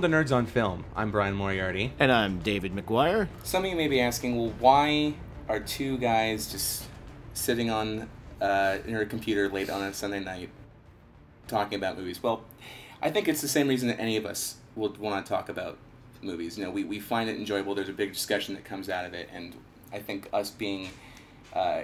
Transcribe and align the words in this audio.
Welcome 0.00 0.12
to 0.12 0.24
Nerds 0.24 0.34
on 0.34 0.46
Film. 0.46 0.86
I'm 0.96 1.10
Brian 1.10 1.34
Moriarty. 1.34 1.92
And 1.98 2.10
I'm 2.10 2.38
David 2.38 2.74
McGuire. 2.74 3.28
Some 3.44 3.64
of 3.64 3.70
you 3.70 3.76
may 3.76 3.86
be 3.86 4.00
asking, 4.00 4.34
well, 4.34 4.54
why 4.58 5.12
are 5.46 5.60
two 5.60 5.98
guys 5.98 6.50
just 6.50 6.84
sitting 7.34 7.68
on 7.68 8.08
uh, 8.40 8.78
near 8.86 9.02
a 9.02 9.06
computer 9.06 9.50
late 9.50 9.68
on 9.68 9.82
a 9.82 9.92
Sunday 9.92 10.20
night 10.20 10.48
talking 11.48 11.76
about 11.76 11.98
movies? 11.98 12.22
Well, 12.22 12.44
I 13.02 13.10
think 13.10 13.28
it's 13.28 13.42
the 13.42 13.48
same 13.48 13.68
reason 13.68 13.88
that 13.88 14.00
any 14.00 14.16
of 14.16 14.24
us 14.24 14.56
would 14.74 14.96
want 14.96 15.26
to 15.26 15.28
talk 15.28 15.50
about 15.50 15.76
movies. 16.22 16.56
You 16.56 16.64
know, 16.64 16.70
we, 16.70 16.82
we 16.82 16.98
find 16.98 17.28
it 17.28 17.36
enjoyable. 17.36 17.74
There's 17.74 17.90
a 17.90 17.92
big 17.92 18.14
discussion 18.14 18.54
that 18.54 18.64
comes 18.64 18.88
out 18.88 19.04
of 19.04 19.12
it, 19.12 19.28
and 19.30 19.54
I 19.92 19.98
think 19.98 20.30
us 20.32 20.48
being 20.48 20.88
uh, 21.52 21.82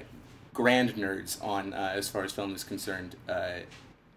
grand 0.55 0.95
nerds 0.95 1.45
on 1.45 1.75
uh, 1.75 1.93
as 1.95 2.09
far 2.09 2.25
as 2.25 2.33
film 2.33 2.55
is 2.55 2.65
concerned, 2.65 3.17
uh, 3.29 3.59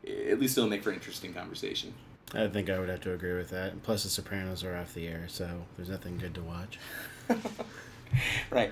at 0.07 0.39
least 0.39 0.57
it'll 0.57 0.69
make 0.69 0.83
for 0.83 0.89
an 0.89 0.95
interesting 0.95 1.33
conversation. 1.33 1.93
I 2.33 2.47
think 2.47 2.69
I 2.69 2.79
would 2.79 2.89
have 2.89 3.01
to 3.01 3.13
agree 3.13 3.33
with 3.33 3.49
that. 3.49 3.81
Plus, 3.83 4.03
The 4.03 4.09
Sopranos 4.09 4.63
are 4.63 4.75
off 4.77 4.93
the 4.93 5.07
air, 5.07 5.25
so 5.27 5.63
there's 5.75 5.89
nothing 5.89 6.17
good 6.17 6.35
to 6.35 6.41
watch. 6.41 6.77
right. 8.51 8.71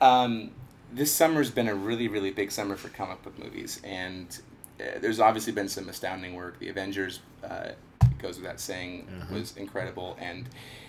Um, 0.00 0.50
this 0.92 1.12
summer's 1.12 1.50
been 1.50 1.68
a 1.68 1.74
really, 1.74 2.08
really 2.08 2.30
big 2.30 2.50
summer 2.50 2.76
for 2.76 2.88
comic 2.88 3.22
book 3.22 3.38
movies, 3.38 3.80
and 3.84 4.38
uh, 4.80 4.98
there's 5.00 5.20
obviously 5.20 5.52
been 5.52 5.68
some 5.68 5.88
astounding 5.88 6.34
work. 6.34 6.58
The 6.58 6.68
Avengers, 6.68 7.20
uh, 7.42 7.70
goes 8.18 8.36
without 8.38 8.60
saying, 8.60 9.06
Uh-huh. 9.22 9.34
was 9.34 9.56
incredible, 9.56 10.16
and 10.20 10.46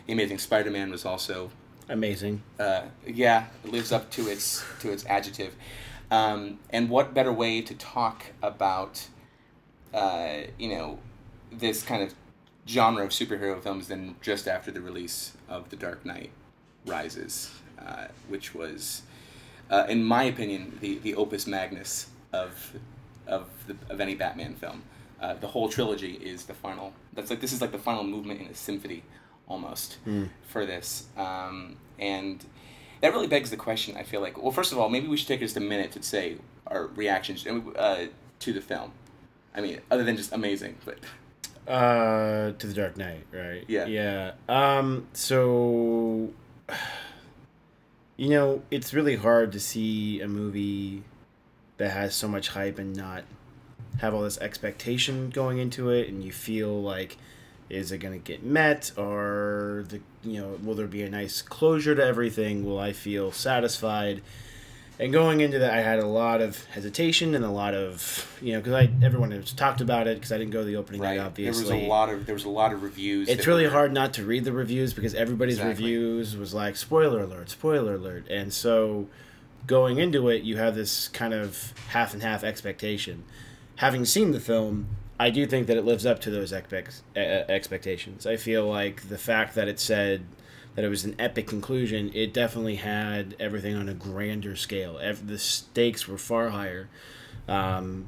The 0.08 0.14
Amazing 0.14 0.40
Spider-Man 0.40 0.90
was 0.92 1.06
also, 1.06 1.52
Amazing. 1.88 2.42
uh, 2.60 2.84
yeah, 3.06 3.48
lives 3.64 3.92
up 3.92 4.10
to 4.12 4.28
its 4.28 4.64
to 4.82 4.92
its 4.92 5.06
adjective. 5.06 5.56
Um, 6.12 6.60
and 6.72 6.90
what 6.90 7.14
better 7.14 7.32
way 7.32 7.62
to 7.62 7.76
talk 7.76 8.26
about, 8.42 9.08
uh, 9.94 10.38
you 10.58 10.70
know, 10.70 11.00
this 11.52 11.84
kind 11.84 12.04
of 12.04 12.14
genre 12.68 13.04
of 13.04 13.10
superhero 13.12 13.62
films 13.62 13.88
than 13.88 14.16
just 14.22 14.48
after 14.48 14.72
the 14.72 14.82
release 14.82 15.34
of 15.48 15.70
The 15.70 15.76
Dark 15.76 16.06
Knight 16.06 16.32
Rises, 16.86 17.52
uh, 17.80 18.08
which 18.28 18.54
was, 18.54 19.04
uh, 19.70 19.86
in 19.90 20.04
my 20.04 20.24
opinion, 20.24 20.78
the, 20.82 21.00
the 21.00 21.16
opus 21.16 21.48
magnus 21.48 22.08
of 22.34 22.74
of 23.28 23.48
the, 23.68 23.76
of 23.94 24.02
any 24.02 24.16
Batman 24.16 24.56
film. 24.56 24.82
Uh, 25.22 25.34
the 25.36 25.48
whole 25.48 25.70
trilogy 25.70 26.14
is 26.14 26.46
the 26.46 26.54
final. 26.54 26.94
That's 27.14 27.30
like 27.30 27.42
this 27.42 27.54
is 27.54 27.62
like 27.62 27.72
the 27.72 27.78
final 27.80 28.04
movement 28.04 28.42
in 28.42 28.48
a 28.48 28.56
symphony, 28.56 29.04
almost 29.48 29.98
for 30.48 30.66
this. 30.66 31.08
Um, 31.18 31.76
and 32.00 32.44
that 33.02 33.14
really 33.14 33.28
begs 33.28 33.50
the 33.50 33.58
question. 33.58 33.98
I 33.98 34.04
feel 34.04 34.22
like 34.22 34.42
well, 34.42 34.52
first 34.52 34.72
of 34.72 34.80
all, 34.80 34.90
maybe 34.90 35.08
we 35.08 35.18
should 35.18 35.28
take 35.28 35.42
just 35.42 35.58
a 35.58 35.62
minute 35.62 35.92
to 35.94 36.04
say 36.04 36.38
our 36.68 36.88
reactions 36.88 37.46
uh, 37.46 38.08
to 38.40 38.54
the 38.54 38.62
film. 38.62 38.92
I 39.54 39.62
mean, 39.62 39.82
other 39.92 40.04
than 40.04 40.16
just 40.16 40.32
amazing, 40.32 40.78
but 40.86 41.00
Uh, 41.70 42.54
to 42.54 42.66
the 42.66 42.74
Dark 42.74 42.98
Knight, 42.98 43.28
right? 43.32 43.64
Yeah. 43.68 43.86
Yeah. 43.86 44.32
Um. 44.50 45.08
So, 45.14 46.32
you 48.18 48.30
know, 48.30 48.64
it's 48.72 48.92
really 48.92 49.16
hard 49.16 49.52
to 49.52 49.60
see 49.60 50.20
a 50.20 50.28
movie 50.28 51.04
that 51.78 51.92
has 51.92 52.16
so 52.16 52.28
much 52.28 52.50
hype 52.50 52.80
and 52.80 52.96
not 52.96 53.24
have 54.00 54.16
all 54.16 54.24
this 54.24 54.40
expectation 54.40 55.30
going 55.30 55.60
into 55.60 55.92
it, 55.92 56.10
and 56.10 56.24
you 56.24 56.32
feel 56.32 56.82
like, 56.82 57.18
is 57.70 57.92
it 57.92 58.00
going 58.00 58.20
to 58.20 58.20
get 58.20 58.42
met, 58.44 58.92
or 58.98 59.86
the 59.90 60.02
you 60.24 60.42
know, 60.42 60.58
will 60.64 60.74
there 60.74 60.88
be 60.88 61.04
a 61.04 61.10
nice 61.10 61.44
closure 61.44 61.94
to 61.94 62.04
everything? 62.04 62.66
Will 62.66 62.80
I 62.80 62.94
feel 62.94 63.32
satisfied? 63.32 64.24
And 65.00 65.14
going 65.14 65.40
into 65.40 65.60
that, 65.60 65.72
I 65.74 65.80
had 65.82 66.00
a 66.00 66.06
lot 66.06 66.42
of 66.42 66.66
hesitation 66.66 67.34
and 67.34 67.46
a 67.46 67.50
lot 67.50 67.74
of 67.74 68.30
you 68.42 68.52
know 68.54 68.60
because 68.60 68.74
I 68.74 68.90
everyone 69.02 69.32
has 69.32 69.54
talked 69.54 69.80
about 69.80 70.08
it 70.08 70.18
because 70.18 70.32
I 70.34 70.38
didn't 70.38 70.52
go 70.52 70.60
to 70.60 70.66
the 70.66 70.76
opening 70.76 71.00
right, 71.02 71.16
night 71.18 71.26
obviously. 71.26 71.64
there 71.64 71.76
was 71.78 71.84
a 71.86 71.88
lot 71.88 72.10
of 72.10 72.26
there 72.26 72.36
was 72.36 72.44
a 72.46 72.50
lot 72.50 72.74
of 72.74 72.84
reviews. 72.84 73.30
It's 73.30 73.48
really 73.48 73.64
were- 73.64 73.70
hard 73.72 73.94
not 73.94 74.14
to 74.16 74.26
read 74.26 74.44
the 74.44 74.52
reviews 74.52 74.94
because 74.94 75.16
everybody's 75.16 75.58
Exactly. 75.58 75.86
reviews 75.96 76.36
was 76.36 76.54
like 76.54 76.76
spoiler 76.76 77.22
alert, 77.22 77.50
spoiler 77.50 77.96
alert, 77.96 78.28
and 78.30 78.52
so 78.52 79.08
going 79.68 80.00
into 80.00 80.28
it, 80.30 80.44
you 80.44 80.58
have 80.58 80.76
this 80.76 81.08
kind 81.08 81.34
of 81.34 81.74
half 81.90 82.14
and 82.14 82.22
half 82.22 82.44
expectation. 82.44 83.24
Having 83.78 84.04
seen 84.06 84.32
the 84.32 84.40
film, 84.42 84.88
I 85.18 85.30
do 85.30 85.46
think 85.46 85.68
that 85.68 85.78
it 85.78 85.86
lives 85.86 86.06
up 86.06 86.20
to 86.22 86.30
those 86.30 86.52
expect- 86.52 87.02
uh, 87.16 87.20
expectations. 87.20 88.26
I 88.26 88.36
feel 88.36 88.68
like 88.68 89.08
the 89.08 89.18
fact 89.18 89.56
that 89.56 89.70
it 89.70 89.80
said 89.80 90.24
that 90.80 90.86
it 90.86 90.90
was 90.90 91.04
an 91.04 91.14
epic 91.20 91.46
conclusion, 91.46 92.10
it 92.14 92.32
definitely 92.34 92.76
had 92.76 93.36
everything 93.38 93.76
on 93.76 93.90
a 93.90 93.94
grander 93.94 94.56
scale. 94.56 94.98
The 95.26 95.38
stakes 95.38 96.08
were 96.08 96.18
far 96.18 96.52
higher. 96.52 96.88
Um, 97.50 98.08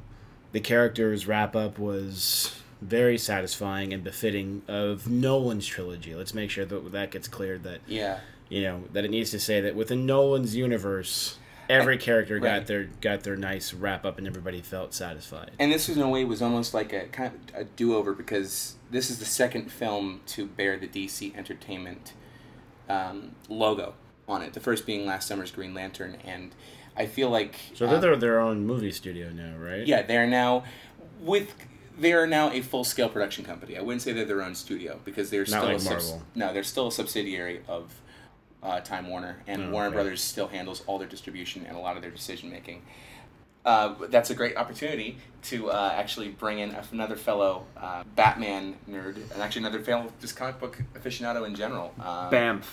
the 0.52 0.60
characters 0.60 1.26
wrap 1.26 1.54
up 1.54 1.78
was 1.78 2.58
very 2.80 3.18
satisfying 3.18 3.92
and 3.92 4.02
befitting 4.02 4.62
of 4.68 5.06
Nolan's 5.06 5.66
trilogy. 5.66 6.14
Let's 6.14 6.32
make 6.32 6.48
sure 6.48 6.64
that 6.64 6.92
that 6.92 7.10
gets 7.10 7.28
cleared 7.28 7.62
that 7.64 7.80
Yeah, 7.86 8.20
you 8.48 8.62
know 8.62 8.84
that 8.94 9.04
it 9.04 9.10
needs 9.10 9.30
to 9.32 9.38
say 9.38 9.60
that 9.60 9.74
within 9.76 10.06
Nolan's 10.06 10.56
universe, 10.56 11.36
every 11.68 11.98
character 11.98 12.36
Right. 12.36 12.60
got 12.60 12.66
their 12.68 12.84
got 13.02 13.22
their 13.22 13.36
nice 13.36 13.74
wrap 13.74 14.06
up 14.06 14.16
and 14.16 14.26
everybody 14.26 14.62
felt 14.62 14.94
satisfied. 14.94 15.50
and 15.58 15.70
this 15.70 15.90
in 15.90 16.00
a 16.00 16.08
way 16.08 16.24
was 16.24 16.40
almost 16.40 16.72
like 16.72 16.94
a 16.94 17.02
kind 17.08 17.34
of 17.54 17.54
a 17.60 17.64
do 17.64 17.94
over 17.94 18.14
because 18.14 18.76
this 18.90 19.10
is 19.10 19.18
the 19.18 19.26
second 19.26 19.70
film 19.70 20.22
to 20.28 20.46
bear 20.46 20.78
the 20.78 20.88
DC 20.88 21.36
Entertainment 21.36 22.14
um, 22.92 23.32
logo 23.48 23.94
on 24.28 24.42
it. 24.42 24.52
The 24.52 24.60
first 24.60 24.86
being 24.86 25.06
last 25.06 25.26
summer's 25.28 25.50
Green 25.50 25.74
Lantern, 25.74 26.16
and 26.24 26.52
I 26.96 27.06
feel 27.06 27.30
like 27.30 27.56
So 27.74 27.88
um, 27.88 28.00
they're 28.00 28.16
their 28.16 28.40
own 28.40 28.66
movie 28.66 28.92
studio 28.92 29.30
now, 29.30 29.56
right? 29.58 29.86
Yeah, 29.86 30.02
they 30.02 30.16
are 30.16 30.26
now 30.26 30.64
with 31.20 31.54
they 31.98 32.12
are 32.12 32.26
now 32.26 32.50
a 32.50 32.60
full 32.62 32.84
scale 32.84 33.08
production 33.08 33.44
company. 33.44 33.76
I 33.76 33.82
wouldn't 33.82 34.02
say 34.02 34.12
they're 34.12 34.24
their 34.24 34.42
own 34.42 34.54
studio 34.54 34.98
because 35.04 35.30
they're 35.30 35.44
still 35.46 35.64
like 35.64 35.76
a 35.76 35.80
subs- 35.80 36.10
Marvel. 36.10 36.26
no, 36.34 36.52
they're 36.52 36.62
still 36.64 36.88
a 36.88 36.92
subsidiary 36.92 37.60
of 37.68 37.92
uh, 38.62 38.80
Time 38.80 39.08
Warner, 39.08 39.42
and 39.46 39.64
Oh, 39.64 39.70
Warner 39.70 39.88
okay. 39.88 39.94
Brothers 39.96 40.22
still 40.22 40.48
handles 40.48 40.82
all 40.86 40.98
their 40.98 41.08
distribution 41.08 41.66
and 41.66 41.76
a 41.76 41.80
lot 41.80 41.96
of 41.96 42.02
their 42.02 42.10
decision 42.10 42.50
making. 42.50 42.82
Uh, 43.64 43.94
that's 44.08 44.30
a 44.30 44.34
great 44.34 44.56
opportunity 44.56 45.18
to 45.42 45.70
uh, 45.70 45.94
actually 45.96 46.28
bring 46.28 46.58
in 46.58 46.76
another 46.90 47.16
fellow 47.16 47.64
uh, 47.76 48.02
Batman 48.16 48.74
nerd, 48.90 49.16
and 49.16 49.40
actually 49.42 49.62
another 49.62 49.80
fellow 49.80 50.12
just 50.20 50.36
comic 50.36 50.58
book 50.58 50.78
aficionado 50.94 51.46
in 51.46 51.54
general. 51.54 51.94
Uh, 52.00 52.28
Bamf, 52.30 52.64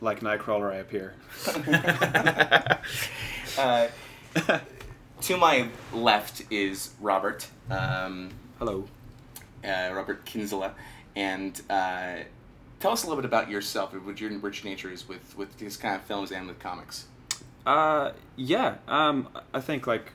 like 0.00 0.20
Nightcrawler, 0.20 0.72
I 0.72 0.76
appear. 0.76 1.14
uh, 3.58 3.88
to 5.22 5.36
my 5.36 5.68
left 5.92 6.42
is 6.50 6.90
Robert. 7.00 7.48
Um, 7.70 8.30
Hello. 8.58 8.86
uh, 9.64 9.90
Robert 9.92 10.24
Kinsella, 10.24 10.74
and 11.16 11.60
uh, 11.68 12.18
tell 12.78 12.92
us 12.92 13.02
a 13.02 13.06
little 13.06 13.20
bit 13.20 13.26
about 13.26 13.50
yourself, 13.50 13.92
what 13.94 14.20
your 14.20 14.30
what 14.38 14.62
your 14.62 14.70
nature 14.70 14.90
is 14.90 15.08
with 15.08 15.36
with 15.36 15.58
these 15.58 15.76
kind 15.76 15.96
of 15.96 16.02
films 16.02 16.30
and 16.30 16.46
with 16.46 16.60
comics. 16.60 17.06
Uh, 17.64 18.12
yeah. 18.36 18.76
Um, 18.86 19.28
I 19.52 19.60
think 19.60 19.88
like 19.88 20.12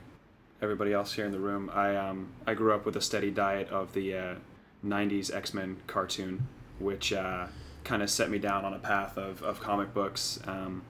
everybody 0.62 0.92
else 0.92 1.12
here 1.12 1.26
in 1.26 1.32
the 1.32 1.40
room, 1.40 1.70
I 1.74 1.96
um, 1.96 2.28
I 2.46 2.54
grew 2.54 2.72
up 2.72 2.86
with 2.86 2.96
a 2.96 3.00
steady 3.00 3.30
diet 3.30 3.68
of 3.68 3.92
the 3.92 4.16
uh, 4.16 4.34
'90s 4.86 5.34
X-Men 5.34 5.76
cartoon, 5.86 6.46
which 6.78 7.12
uh, 7.12 7.46
kind 7.84 8.02
of 8.02 8.08
set 8.08 8.30
me 8.30 8.38
down 8.38 8.64
on 8.64 8.72
a 8.72 8.78
path 8.78 9.18
of 9.18 9.42
of 9.42 9.60
comic 9.60 9.92
books. 9.92 10.40
Um, 10.46 10.82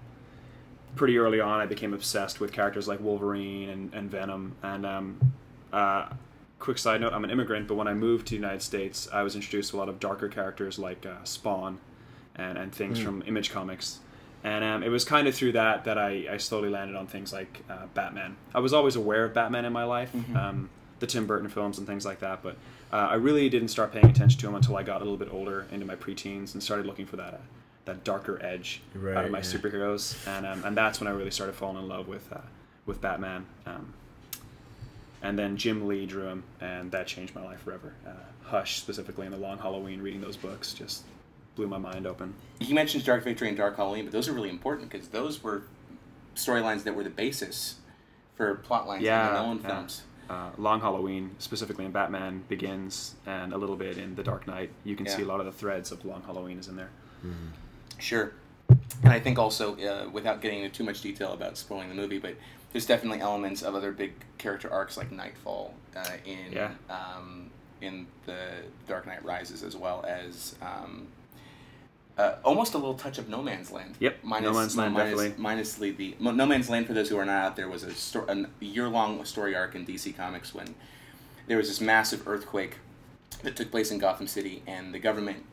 pretty 0.94 1.18
early 1.18 1.40
on, 1.40 1.60
I 1.60 1.66
became 1.66 1.94
obsessed 1.94 2.38
with 2.38 2.52
characters 2.52 2.86
like 2.86 3.00
Wolverine 3.00 3.70
and, 3.70 3.94
and 3.94 4.10
Venom. 4.10 4.54
And 4.62 4.84
um, 4.84 5.32
uh, 5.72 6.10
quick 6.58 6.78
side 6.78 7.00
note: 7.00 7.12
I'm 7.12 7.24
an 7.24 7.30
immigrant, 7.30 7.66
but 7.66 7.74
when 7.74 7.88
I 7.88 7.94
moved 7.94 8.26
to 8.28 8.30
the 8.30 8.36
United 8.36 8.62
States, 8.62 9.08
I 9.12 9.22
was 9.22 9.34
introduced 9.34 9.70
to 9.70 9.76
a 9.76 9.78
lot 9.78 9.88
of 9.88 9.98
darker 9.98 10.28
characters 10.28 10.78
like 10.78 11.06
uh, 11.06 11.24
Spawn 11.24 11.78
and 12.36 12.58
and 12.58 12.72
things 12.72 12.98
from 12.98 13.22
Image 13.26 13.50
Comics. 13.50 14.00
And 14.44 14.64
um, 14.64 14.82
it 14.82 14.88
was 14.88 15.04
kind 15.04 15.28
of 15.28 15.34
through 15.34 15.52
that 15.52 15.84
that 15.84 15.98
I, 15.98 16.26
I 16.30 16.36
slowly 16.36 16.68
landed 16.68 16.96
on 16.96 17.06
things 17.06 17.32
like 17.32 17.62
uh, 17.70 17.86
Batman. 17.94 18.36
I 18.54 18.60
was 18.60 18.72
always 18.72 18.96
aware 18.96 19.24
of 19.24 19.34
Batman 19.34 19.64
in 19.64 19.72
my 19.72 19.84
life, 19.84 20.12
um, 20.36 20.68
the 20.98 21.06
Tim 21.06 21.26
Burton 21.26 21.48
films 21.48 21.78
and 21.78 21.86
things 21.86 22.04
like 22.04 22.20
that, 22.20 22.42
but 22.42 22.56
uh, 22.92 22.96
I 22.96 23.14
really 23.14 23.48
didn't 23.48 23.68
start 23.68 23.92
paying 23.92 24.06
attention 24.06 24.38
to 24.40 24.48
him 24.48 24.54
until 24.54 24.76
I 24.76 24.82
got 24.82 25.00
a 25.00 25.04
little 25.04 25.16
bit 25.16 25.32
older, 25.32 25.66
into 25.72 25.86
my 25.86 25.96
preteens, 25.96 26.54
and 26.54 26.62
started 26.62 26.86
looking 26.86 27.06
for 27.06 27.16
that 27.16 27.34
uh, 27.34 27.38
that 27.84 28.04
darker 28.04 28.40
edge 28.44 28.80
out 28.94 29.24
of 29.24 29.30
my 29.30 29.38
yeah. 29.38 29.44
superheroes, 29.44 30.16
and 30.26 30.46
um, 30.46 30.64
and 30.64 30.76
that's 30.76 31.00
when 31.00 31.08
I 31.08 31.12
really 31.12 31.30
started 31.30 31.54
falling 31.54 31.78
in 31.78 31.88
love 31.88 32.06
with 32.06 32.30
uh, 32.32 32.38
with 32.84 33.00
Batman. 33.00 33.46
Um, 33.66 33.94
and 35.22 35.38
then 35.38 35.56
Jim 35.56 35.86
Lee 35.86 36.04
drew 36.04 36.26
him, 36.26 36.42
and 36.60 36.90
that 36.90 37.06
changed 37.06 37.34
my 37.34 37.42
life 37.42 37.60
forever. 37.60 37.94
Uh, 38.06 38.10
Hush, 38.44 38.80
specifically, 38.80 39.24
and 39.24 39.32
The 39.32 39.38
Long 39.38 39.56
Halloween, 39.56 40.02
reading 40.02 40.20
those 40.20 40.36
books 40.36 40.74
just 40.74 41.04
blew 41.54 41.66
my 41.66 41.78
mind 41.78 42.06
open. 42.06 42.34
He 42.60 42.72
mentioned 42.72 43.04
Dark 43.04 43.24
Victory 43.24 43.48
and 43.48 43.56
Dark 43.56 43.76
Halloween, 43.76 44.04
but 44.04 44.12
those 44.12 44.28
are 44.28 44.32
really 44.32 44.50
important 44.50 44.90
because 44.90 45.08
those 45.08 45.42
were 45.42 45.62
storylines 46.34 46.84
that 46.84 46.94
were 46.94 47.04
the 47.04 47.10
basis 47.10 47.76
for 48.36 48.54
plot 48.56 48.86
lines 48.86 49.02
in 49.02 49.08
the 49.10 49.32
Nolan 49.42 49.60
yeah. 49.62 49.66
films. 49.68 50.02
Uh, 50.30 50.50
Long 50.56 50.80
Halloween, 50.80 51.32
specifically 51.38 51.84
in 51.84 51.92
Batman 51.92 52.42
Begins, 52.48 53.16
and 53.26 53.52
a 53.52 53.58
little 53.58 53.76
bit 53.76 53.98
in 53.98 54.14
The 54.14 54.22
Dark 54.22 54.46
Knight, 54.46 54.70
you 54.84 54.96
can 54.96 55.04
Yeah. 55.04 55.16
see 55.16 55.22
a 55.22 55.26
lot 55.26 55.40
of 55.40 55.46
the 55.46 55.52
threads 55.52 55.92
of 55.92 56.04
Long 56.04 56.22
Halloween 56.22 56.58
is 56.58 56.68
in 56.68 56.76
there. 56.76 56.90
Sure. 57.98 58.32
And 58.68 59.12
I 59.12 59.20
think 59.20 59.38
also, 59.38 59.76
uh, 59.76 60.08
without 60.10 60.40
getting 60.40 60.60
into 60.62 60.74
too 60.74 60.84
much 60.84 61.02
detail 61.02 61.32
about 61.32 61.58
spoiling 61.58 61.88
the 61.88 61.94
movie, 61.94 62.18
but 62.18 62.36
there's 62.72 62.86
definitely 62.86 63.20
elements 63.20 63.62
of 63.62 63.74
other 63.74 63.92
big 63.92 64.12
character 64.38 64.72
arcs 64.72 64.96
like 64.96 65.12
Knightfall 65.12 65.74
uh, 65.94 66.04
in 66.24 66.52
Yeah. 66.52 66.70
um, 66.88 67.50
in 67.82 68.06
the 68.24 68.38
Dark 68.88 69.06
Knight 69.06 69.24
Rises, 69.24 69.62
as 69.62 69.76
well 69.76 70.04
as 70.08 70.54
um, 70.62 71.08
uh, 72.18 72.34
almost 72.44 72.74
a 72.74 72.78
little 72.78 72.94
touch 72.94 73.18
of 73.18 73.28
No 73.28 73.42
Man's 73.42 73.70
Land. 73.70 73.94
Yep, 74.00 74.18
No 74.24 74.52
Man's 74.52 74.76
Land, 74.76 74.94
minus, 74.94 75.10
definitely. 75.18 75.42
minus 75.42 75.74
the, 75.74 76.16
No 76.20 76.46
Man's 76.46 76.68
Land. 76.68 76.86
For 76.86 76.92
those 76.92 77.08
who 77.08 77.18
are 77.18 77.24
not 77.24 77.44
out 77.44 77.56
there, 77.56 77.68
was 77.68 77.82
a, 77.84 77.94
sto- 77.94 78.26
a 78.28 78.64
year 78.64 78.88
long 78.88 79.24
story 79.24 79.54
arc 79.56 79.74
in 79.74 79.86
DC 79.86 80.16
Comics 80.16 80.54
when 80.54 80.74
there 81.46 81.56
was 81.56 81.68
this 81.68 81.80
massive 81.80 82.26
earthquake 82.28 82.76
that 83.42 83.56
took 83.56 83.70
place 83.70 83.90
in 83.90 83.98
Gotham 83.98 84.26
City, 84.26 84.62
and 84.66 84.94
the 84.94 84.98
government 84.98 85.44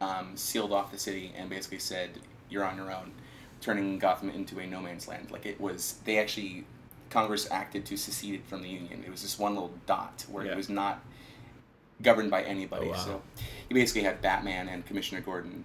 um, 0.00 0.36
sealed 0.36 0.72
off 0.72 0.92
the 0.92 0.98
city 0.98 1.32
and 1.36 1.50
basically 1.50 1.78
said, 1.80 2.10
"You're 2.48 2.64
on 2.64 2.76
your 2.76 2.92
own," 2.92 3.12
turning 3.60 3.98
Gotham 3.98 4.30
into 4.30 4.58
a 4.60 4.66
no 4.66 4.80
man's 4.80 5.08
land. 5.08 5.30
Like 5.30 5.44
it 5.46 5.60
was, 5.60 5.96
they 6.04 6.18
actually 6.18 6.64
Congress 7.10 7.48
acted 7.50 7.84
to 7.86 7.96
secede 7.96 8.34
it 8.36 8.46
from 8.46 8.62
the 8.62 8.68
Union. 8.68 9.02
It 9.04 9.10
was 9.10 9.22
just 9.22 9.38
one 9.38 9.54
little 9.54 9.72
dot 9.86 10.24
where 10.30 10.44
Yeah. 10.46 10.52
it 10.52 10.56
was 10.56 10.68
not 10.68 11.02
governed 12.02 12.30
by 12.30 12.42
anybody. 12.42 12.86
Oh, 12.86 12.90
wow. 12.90 12.96
So 12.96 13.22
you 13.68 13.74
basically 13.74 14.02
had 14.02 14.20
Batman 14.20 14.68
and 14.68 14.84
Commissioner 14.86 15.20
Gordon. 15.20 15.64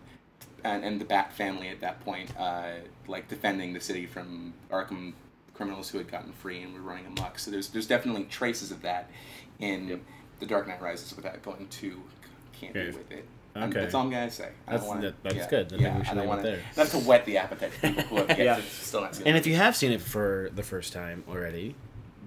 And, 0.63 0.83
and 0.83 0.99
the 1.01 1.05
Bat 1.05 1.33
family 1.33 1.69
at 1.69 1.81
that 1.81 1.99
point, 2.03 2.31
uh, 2.37 2.71
like 3.07 3.27
defending 3.27 3.73
the 3.73 3.79
city 3.79 4.05
from 4.05 4.53
Arkham 4.71 5.13
criminals 5.53 5.89
who 5.89 5.97
had 5.97 6.09
gotten 6.09 6.31
free 6.31 6.61
and 6.61 6.73
were 6.73 6.79
running 6.81 7.05
amok. 7.05 7.37
So 7.39 7.51
there's 7.51 7.69
there's 7.69 7.87
definitely 7.87 8.23
traces 8.25 8.71
of 8.71 8.81
that 8.83 9.09
in 9.59 9.87
Yep. 9.89 9.99
The 10.39 10.45
Dark 10.45 10.67
Knight 10.69 10.81
Rises 10.81 11.13
without 11.15 11.41
going 11.43 11.67
too 11.67 12.01
campy 12.59 12.69
Okay. 12.77 12.97
with 12.97 13.11
it. 13.11 13.27
Um, 13.55 13.63
Okay. 13.63 13.81
That's 13.81 13.93
all 13.93 14.03
I'm 14.03 14.09
gonna 14.09 14.31
say. 14.31 14.49
I 14.67 14.71
That's- 14.71 14.81
don't 14.81 14.87
wanna, 14.87 15.01
that- 15.01 15.23
that's 15.23 15.35
yeah, 15.35 15.49
good. 15.49 15.65
I 15.65 15.69
think 15.69 15.81
yeah, 15.81 15.97
we 15.97 16.03
should 16.05 16.11
I 16.11 16.13
don't 16.13 16.17
leave 16.17 16.25
it 16.25 16.29
wanna, 16.29 16.41
there. 16.43 16.61
Not 16.77 16.87
to 16.87 16.97
whet 16.99 17.25
the 17.25 17.37
appetite 17.37 17.73
for 17.73 17.87
people 17.87 18.03
who 18.03 18.15
have 18.17 18.29
yet 18.29 18.39
Yeah. 18.39 18.55
to 18.55 18.61
still 18.61 19.01
not 19.01 19.15
seen 19.15 19.27
And 19.27 19.35
if 19.35 19.45
you 19.47 19.55
have 19.55 19.75
seen 19.75 19.91
it 19.91 19.99
for 20.01 20.49
the 20.53 20.63
first 20.63 20.93
time 20.93 21.23
already, 21.27 21.75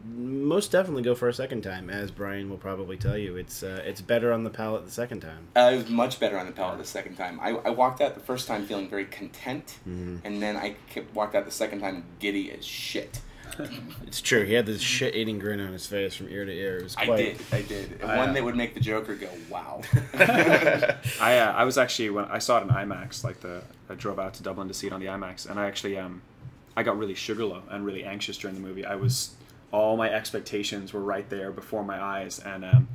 most 0.04 0.72
definitely 0.72 1.02
go 1.02 1.14
for 1.14 1.28
a 1.28 1.34
second 1.34 1.62
time. 1.62 1.88
As 1.90 2.10
Brian 2.10 2.50
will 2.50 2.56
probably 2.58 2.96
tell 2.96 3.16
you, 3.16 3.36
it's 3.36 3.62
uh, 3.62 3.82
it's 3.84 4.00
better 4.00 4.32
on 4.32 4.44
the 4.44 4.50
palate 4.50 4.84
the 4.84 4.90
second 4.90 5.20
time. 5.20 5.48
Uh, 5.56 5.70
it 5.74 5.76
was 5.76 5.88
much 5.88 6.18
better 6.18 6.38
on 6.38 6.46
the 6.46 6.52
palate 6.52 6.78
the 6.78 6.84
second 6.84 7.16
time. 7.16 7.38
I, 7.40 7.50
I 7.50 7.70
walked 7.70 8.00
out 8.00 8.14
the 8.14 8.20
first 8.20 8.48
time 8.48 8.66
feeling 8.66 8.88
very 8.88 9.04
content, 9.04 9.78
Mm-hmm. 9.88 10.16
and 10.26 10.42
then 10.42 10.56
I 10.56 10.76
kept, 10.90 11.14
walked 11.14 11.34
out 11.34 11.44
the 11.44 11.50
second 11.50 11.80
time 11.80 12.04
giddy 12.18 12.50
as 12.52 12.64
shit. 12.64 13.20
It's 14.06 14.20
true. 14.20 14.44
He 14.44 14.54
had 14.54 14.66
this 14.66 14.80
shit-eating 14.80 15.38
grin 15.38 15.60
on 15.60 15.72
his 15.72 15.86
face 15.86 16.14
from 16.14 16.28
ear 16.28 16.44
to 16.44 16.52
ear. 16.52 16.78
It 16.78 16.82
was 16.84 16.96
I 16.98 17.04
did, 17.06 17.38
I 17.52 17.62
did. 17.62 18.02
I, 18.02 18.16
One 18.18 18.30
uh, 18.30 18.32
that 18.34 18.44
would 18.44 18.56
make 18.56 18.74
the 18.74 18.80
Joker 18.80 19.14
go, 19.14 19.28
wow. 19.50 19.82
I 20.14 21.38
uh, 21.38 21.52
I 21.52 21.64
was 21.64 21.78
actually 21.78 22.10
when 22.10 22.24
I 22.26 22.38
saw 22.38 22.58
it 22.58 22.62
in 22.62 22.68
IMAX, 22.68 23.24
like 23.24 23.40
the 23.40 23.62
I 23.88 23.94
drove 23.94 24.18
out 24.18 24.34
to 24.34 24.42
Dublin 24.42 24.68
to 24.68 24.74
see 24.74 24.86
it 24.86 24.92
on 24.92 25.00
the 25.00 25.06
IMAX, 25.06 25.48
and 25.48 25.58
I 25.60 25.66
actually 25.66 25.98
um 25.98 26.22
I 26.76 26.82
got 26.82 26.98
really 26.98 27.14
sugar 27.14 27.44
low 27.44 27.62
and 27.70 27.84
really 27.84 28.04
anxious 28.04 28.36
during 28.38 28.54
the 28.56 28.62
movie. 28.66 28.84
I 28.86 28.94
was 28.96 29.34
all 29.72 29.96
my 29.96 30.10
expectations 30.10 30.92
were 30.92 31.00
right 31.00 31.28
there 31.30 31.50
before 31.50 31.82
my 31.84 32.00
eyes, 32.00 32.38
and 32.38 32.64
um, 32.64 32.88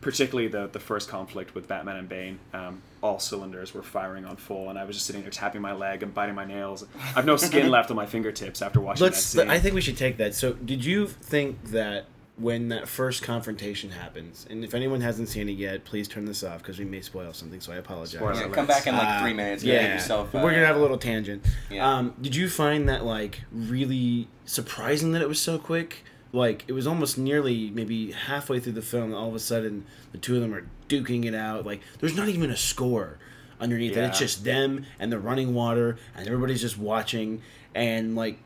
particularly 0.00 0.48
the 0.48 0.68
the 0.68 0.80
first 0.80 1.08
conflict 1.08 1.54
with 1.54 1.68
Batman 1.68 1.96
and 1.96 2.08
Bane, 2.08 2.38
um, 2.54 2.80
all 3.02 3.18
cylinders 3.18 3.74
were 3.74 3.82
firing 3.82 4.24
on 4.24 4.36
full, 4.36 4.70
and 4.70 4.78
I 4.78 4.84
was 4.84 4.96
just 4.96 5.06
sitting 5.06 5.22
there 5.22 5.30
tapping 5.30 5.60
my 5.60 5.72
leg 5.72 6.02
and 6.02 6.14
biting 6.14 6.34
my 6.34 6.44
nails. 6.44 6.86
I've 7.16 7.26
no 7.26 7.36
skin 7.36 7.68
left 7.76 7.90
on 7.90 7.96
my 7.96 8.06
fingertips 8.06 8.62
after 8.62 8.80
watching 8.80 9.04
Let's. 9.04 9.32
that 9.32 9.42
scene. 9.42 9.50
I 9.50 9.58
think 9.58 9.74
we 9.74 9.80
should 9.80 9.96
take 9.96 10.16
that. 10.18 10.34
So, 10.34 10.52
did 10.54 10.84
you 10.84 11.06
think 11.08 11.62
that 11.70 12.06
when 12.36 12.68
that 12.68 12.88
first 12.88 13.22
confrontation 13.22 13.90
happens, 13.90 14.46
and 14.48 14.64
if 14.64 14.72
anyone 14.72 15.02
hasn't 15.02 15.28
seen 15.28 15.46
it 15.50 15.58
yet, 15.58 15.84
please 15.84 16.08
turn 16.08 16.24
this 16.24 16.42
off 16.42 16.58
because 16.62 16.78
we 16.78 16.86
may 16.86 17.02
spoil 17.02 17.34
something. 17.34 17.60
So 17.60 17.70
I 17.72 17.76
apologize. 17.76 18.12
Spoiler 18.18 18.34
Yeah, 18.46 18.48
come 18.48 18.66
back 18.66 18.86
in 18.86 18.96
like 18.96 19.06
Uh, 19.06 19.20
three 19.22 19.34
minutes. 19.34 19.62
Yeah, 19.62 19.82
Get 19.82 19.92
yourself, 19.94 20.32
we're 20.32 20.40
gonna 20.42 20.62
uh, 20.62 20.66
have 20.66 20.76
a 20.76 20.80
little 20.80 20.96
tangent. 20.96 21.44
yeah. 21.68 21.86
Um, 21.86 22.14
did 22.18 22.34
you 22.34 22.48
find 22.48 22.88
that 22.88 23.04
like 23.04 23.40
really 23.52 24.28
surprising 24.46 25.12
that 25.12 25.20
it 25.20 25.28
was 25.28 25.38
so 25.40 25.58
quick? 25.58 26.02
Like 26.32 26.64
it 26.68 26.72
was 26.72 26.86
almost 26.86 27.18
nearly 27.18 27.70
maybe 27.70 28.12
halfway 28.12 28.60
through 28.60 28.74
the 28.74 28.82
film, 28.82 29.12
all 29.14 29.28
of 29.28 29.34
a 29.34 29.40
sudden 29.40 29.84
the 30.12 30.18
two 30.18 30.36
of 30.36 30.42
them 30.42 30.54
are 30.54 30.66
duking 30.88 31.24
it 31.24 31.34
out. 31.34 31.66
Like 31.66 31.80
there's 31.98 32.16
not 32.16 32.28
even 32.28 32.50
a 32.50 32.56
score 32.56 33.18
underneath 33.60 33.96
it. 33.96 34.04
It's 34.04 34.18
just 34.18 34.44
them 34.44 34.86
and 34.98 35.10
the 35.10 35.18
running 35.18 35.54
water, 35.54 35.98
and 36.16 36.26
everybody's 36.26 36.60
just 36.60 36.78
watching. 36.78 37.42
And 37.74 38.16
like, 38.16 38.38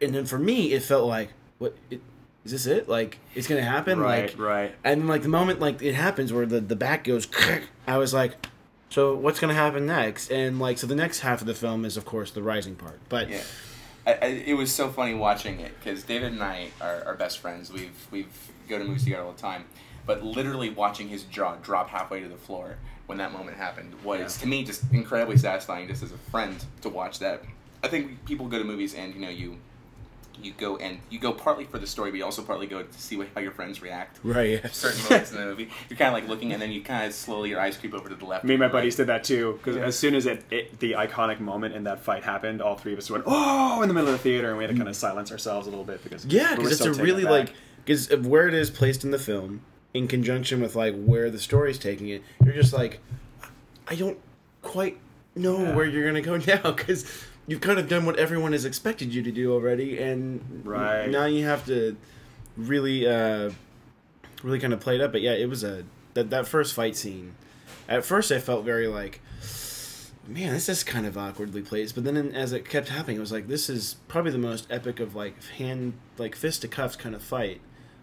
and 0.00 0.14
then 0.14 0.24
for 0.24 0.38
me, 0.38 0.72
it 0.72 0.82
felt 0.82 1.06
like, 1.06 1.30
what 1.58 1.76
it, 1.90 2.00
is 2.44 2.52
this? 2.52 2.66
It 2.66 2.88
like 2.88 3.18
it's 3.34 3.46
gonna 3.46 3.62
happen? 3.62 3.98
Right, 3.98 4.30
like, 4.30 4.38
right. 4.38 4.74
and 4.84 5.08
like 5.08 5.22
the 5.22 5.28
moment 5.28 5.60
like 5.60 5.82
it 5.82 5.94
happens 5.94 6.32
where 6.32 6.46
the 6.46 6.60
the 6.60 6.76
back 6.76 7.04
goes, 7.04 7.28
I 7.86 7.98
was 7.98 8.14
like, 8.14 8.34
so 8.88 9.14
what's 9.14 9.40
gonna 9.40 9.54
happen 9.54 9.86
next? 9.86 10.30
And 10.30 10.58
like 10.58 10.78
so 10.78 10.86
the 10.86 10.94
next 10.94 11.20
half 11.20 11.40
of 11.40 11.46
the 11.46 11.54
film 11.54 11.84
is 11.84 11.96
of 11.96 12.04
course 12.04 12.30
the 12.30 12.42
rising 12.42 12.76
part. 12.76 12.98
But 13.08 13.30
Yeah, 13.30 13.42
I, 14.06 14.12
I, 14.22 14.26
it 14.46 14.54
was 14.54 14.72
so 14.72 14.88
funny 14.88 15.14
watching 15.14 15.60
it 15.60 15.72
because 15.78 16.04
David 16.04 16.32
and 16.32 16.42
I 16.42 16.68
are, 16.80 17.02
are 17.06 17.14
best 17.14 17.38
friends. 17.38 17.72
We've 17.72 18.06
we've 18.10 18.50
go 18.68 18.78
to 18.78 18.84
movies 18.84 19.04
together 19.04 19.22
all 19.24 19.32
the 19.32 19.38
time, 19.40 19.64
but 20.06 20.22
literally 20.22 20.70
watching 20.70 21.08
his 21.08 21.24
jaw 21.24 21.56
drop 21.56 21.88
halfway 21.90 22.20
to 22.20 22.28
the 22.28 22.36
floor 22.36 22.76
when 23.06 23.18
that 23.18 23.32
moment 23.32 23.56
happened 23.56 23.94
was 24.02 24.18
Yeah. 24.36 24.42
to 24.42 24.46
me 24.48 24.64
just 24.64 24.82
incredibly 24.92 25.36
satisfying. 25.36 25.88
Just 25.88 26.02
as 26.02 26.12
a 26.12 26.18
friend 26.30 26.64
to 26.82 26.88
watch 26.88 27.18
that. 27.18 27.42
I 27.82 27.88
think 27.88 28.24
people 28.24 28.46
go 28.48 28.58
to 28.58 28.64
movies 28.64 28.94
and 28.94 29.14
you 29.14 29.20
know 29.20 29.28
you. 29.28 29.58
You 30.42 30.52
go 30.52 30.76
and 30.76 30.98
you 31.10 31.18
go 31.18 31.32
partly 31.32 31.64
for 31.64 31.78
the 31.78 31.86
story, 31.86 32.10
but 32.10 32.18
you 32.18 32.24
also 32.24 32.42
partly 32.42 32.66
go 32.66 32.82
to 32.82 33.00
see 33.00 33.16
what, 33.16 33.28
how 33.34 33.40
your 33.40 33.52
friends 33.52 33.80
react. 33.82 34.18
right, 34.22 34.50
yeah. 34.50 34.68
Certain 34.68 35.02
moments 35.04 35.32
in 35.32 35.38
the 35.38 35.44
movie, 35.44 35.70
you're 35.88 35.96
kind 35.96 36.08
of 36.08 36.14
like 36.14 36.28
looking, 36.28 36.52
and 36.52 36.60
then 36.60 36.70
you 36.72 36.82
kind 36.82 37.06
of 37.06 37.14
slowly 37.14 37.50
your 37.50 37.60
eyes 37.60 37.76
creep 37.76 37.94
over 37.94 38.08
to 38.08 38.14
the 38.14 38.24
left. 38.24 38.44
Me 38.44 38.54
and 38.54 38.60
my 38.60 38.66
or 38.66 38.68
right. 38.68 38.72
buddies 38.72 38.96
did 38.96 39.06
that 39.06 39.24
too. 39.24 39.58
Because 39.62 39.76
as 39.76 39.98
soon 39.98 40.14
as 40.14 40.26
it, 40.26 40.44
it, 40.50 40.78
the 40.80 40.92
iconic 40.92 41.40
moment 41.40 41.74
in 41.74 41.84
that 41.84 42.00
fight 42.00 42.24
happened, 42.24 42.60
all 42.62 42.76
three 42.76 42.92
of 42.92 42.98
us 42.98 43.10
went 43.10 43.24
"oh" 43.26 43.82
in 43.82 43.88
the 43.88 43.94
middle 43.94 44.08
of 44.08 44.14
the 44.14 44.22
theater, 44.22 44.48
and 44.48 44.58
we 44.58 44.64
had 44.64 44.70
to 44.70 44.76
kind 44.76 44.88
of 44.88 44.94
mm. 44.94 44.98
silence 45.00 45.30
ourselves 45.32 45.66
a 45.66 45.70
little 45.70 45.84
bit 45.84 46.02
because 46.02 46.24
Yeah, 46.26 46.50
we 46.52 46.56
because 46.64 46.72
it's 46.72 46.82
so 46.82 46.90
a 46.90 47.04
really 47.04 47.22
aback. 47.22 47.48
like 47.48 47.52
because 47.84 48.10
of 48.10 48.26
where 48.26 48.48
it 48.48 48.54
is 48.54 48.70
placed 48.70 49.04
in 49.04 49.10
the 49.10 49.18
film 49.18 49.62
in 49.94 50.08
conjunction 50.08 50.60
with 50.60 50.74
like 50.76 50.94
where 51.04 51.30
the 51.30 51.38
story's 51.38 51.78
taking 51.78 52.08
it. 52.08 52.22
You're 52.44 52.54
just 52.54 52.72
like, 52.72 53.00
I 53.88 53.94
don't 53.94 54.18
quite 54.62 54.98
know 55.34 55.58
Yeah. 55.62 55.74
where 55.74 55.84
you're 55.86 56.06
gonna 56.06 56.20
go 56.20 56.36
now 56.54 56.72
because 56.72 57.10
you've 57.46 57.60
kind 57.60 57.78
of 57.78 57.88
done 57.88 58.04
what 58.06 58.16
everyone 58.18 58.52
has 58.52 58.64
expected 58.64 59.14
you 59.14 59.22
to 59.22 59.30
do 59.32 59.52
already, 59.52 59.98
and 59.98 60.62
Right. 60.64 61.08
now 61.08 61.26
you 61.26 61.44
have 61.44 61.64
to 61.66 61.96
really, 62.56 63.06
uh, 63.06 63.50
really 64.42 64.58
kind 64.58 64.72
of 64.72 64.80
play 64.80 64.96
it 64.96 65.00
up. 65.00 65.12
But 65.12 65.20
yeah, 65.22 65.32
it 65.32 65.48
was 65.48 65.62
a 65.64 65.84
that 66.14 66.30
that 66.30 66.46
first 66.46 66.74
fight 66.74 66.96
scene. 66.96 67.34
At 67.88 68.04
first, 68.04 68.32
I 68.32 68.38
felt 68.38 68.64
very 68.64 68.86
like. 68.88 69.20
Man, 70.28 70.52
this 70.54 70.68
is 70.68 70.82
kind 70.82 71.06
of 71.06 71.16
awkwardly 71.16 71.62
placed, 71.62 71.94
but 71.94 72.02
then 72.02 72.16
as 72.34 72.52
it 72.52 72.68
kept 72.68 72.88
happening, 72.88 73.16
it 73.18 73.20
was 73.20 73.30
like 73.30 73.46
this 73.46 73.70
is 73.70 73.94
probably 74.08 74.32
the 74.32 74.38
most 74.38 74.66
epic 74.70 74.98
of 74.98 75.14
like 75.14 75.40
hand, 75.56 75.92
like 76.18 76.34
fist 76.34 76.62
to 76.62 76.68
cuffs 76.68 76.96
kind 76.96 77.14
of 77.14 77.22
fight 77.22 77.60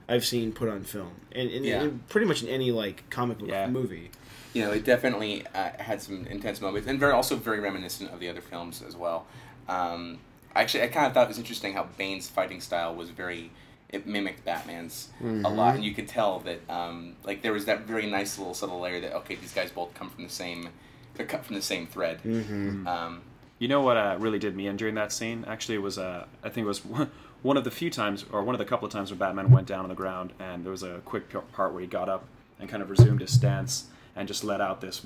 I've 0.08 0.24
seen 0.24 0.54
put 0.54 0.70
on 0.70 0.84
film, 0.84 1.12
and, 1.34 1.50
and, 1.50 1.66
Yeah. 1.66 1.82
and 1.82 2.08
pretty 2.08 2.26
much 2.26 2.42
in 2.42 2.48
any 2.48 2.72
like 2.72 3.10
comic 3.10 3.40
book 3.40 3.50
Yeah. 3.50 3.68
movie. 3.68 4.10
you 4.54 4.62
know, 4.64 4.72
it 4.72 4.86
definitely 4.86 5.44
uh, 5.56 5.72
had 5.80 6.00
some 6.02 6.26
intense 6.28 6.62
moments, 6.62 6.88
and 6.88 6.98
very 7.00 7.12
also 7.12 7.36
very 7.36 7.60
reminiscent 7.60 8.10
of 8.12 8.20
the 8.22 8.30
other 8.30 8.40
films 8.40 8.82
as 8.88 8.96
well. 8.96 9.26
Um, 9.68 10.20
actually, 10.56 10.84
I 10.84 10.88
kind 10.88 11.08
of 11.08 11.14
thought 11.14 11.26
it 11.26 11.30
was 11.30 11.38
interesting 11.38 11.74
how 11.74 11.88
Bane's 11.98 12.28
fighting 12.30 12.62
style 12.62 12.96
was 12.96 13.10
very. 13.10 13.52
It 13.90 14.08
mimicked 14.08 14.44
Batman's 14.44 15.10
a 15.22 15.50
lot, 15.50 15.76
and 15.76 15.84
you 15.84 15.94
could 15.94 16.08
tell 16.08 16.40
that 16.40 16.68
um, 16.68 17.16
like 17.24 17.44
there 17.44 17.54
was 17.54 17.66
that 17.66 17.82
very 17.82 18.10
nice 18.10 18.40
little 18.40 18.56
subtle 18.56 18.80
layer 18.80 19.00
that 19.02 19.14
okay, 19.18 19.36
these 19.36 19.54
guys 19.54 19.70
both 19.72 19.94
come 19.94 20.10
from 20.10 20.24
the 20.24 20.32
same, 20.32 20.70
they're 21.14 21.28
cut 21.28 21.46
from 21.46 21.56
the 21.56 21.62
same 21.62 21.86
thread. 21.86 22.20
Mm-hmm. 22.24 22.88
Um, 22.88 23.22
You 23.60 23.68
know 23.68 23.82
what 23.82 23.96
uh, 23.98 24.16
really 24.20 24.40
did 24.40 24.56
me 24.56 24.66
in 24.66 24.78
during 24.78 24.96
that 24.96 25.12
scene? 25.12 25.46
Actually, 25.48 25.76
it 25.76 25.84
was 25.84 26.00
uh, 26.00 26.26
I 26.44 26.50
think 26.50 26.66
it 26.66 26.68
was 26.68 26.80
one 27.44 27.56
of 27.56 27.64
the 27.66 27.72
few 27.72 27.92
times, 27.92 28.26
or 28.32 28.42
one 28.42 28.56
of 28.56 28.60
the 28.60 28.66
couple 28.66 28.88
of 28.88 28.92
times, 28.92 29.12
where 29.12 29.18
Batman 29.20 29.52
went 29.52 29.68
down 29.68 29.82
on 29.84 29.90
the 29.90 29.96
ground, 29.96 30.34
and 30.40 30.64
there 30.64 30.72
was 30.72 30.82
a 30.82 31.02
quick 31.06 31.30
part 31.52 31.72
where 31.72 31.82
he 31.82 31.88
got 31.88 32.10
up 32.10 32.26
and 32.60 32.68
kind 32.68 32.82
of 32.82 32.90
resumed 32.90 33.22
his 33.22 33.32
stance 33.32 33.86
and 34.16 34.28
just 34.28 34.44
let 34.44 34.60
out 34.60 34.82
this, 34.82 35.06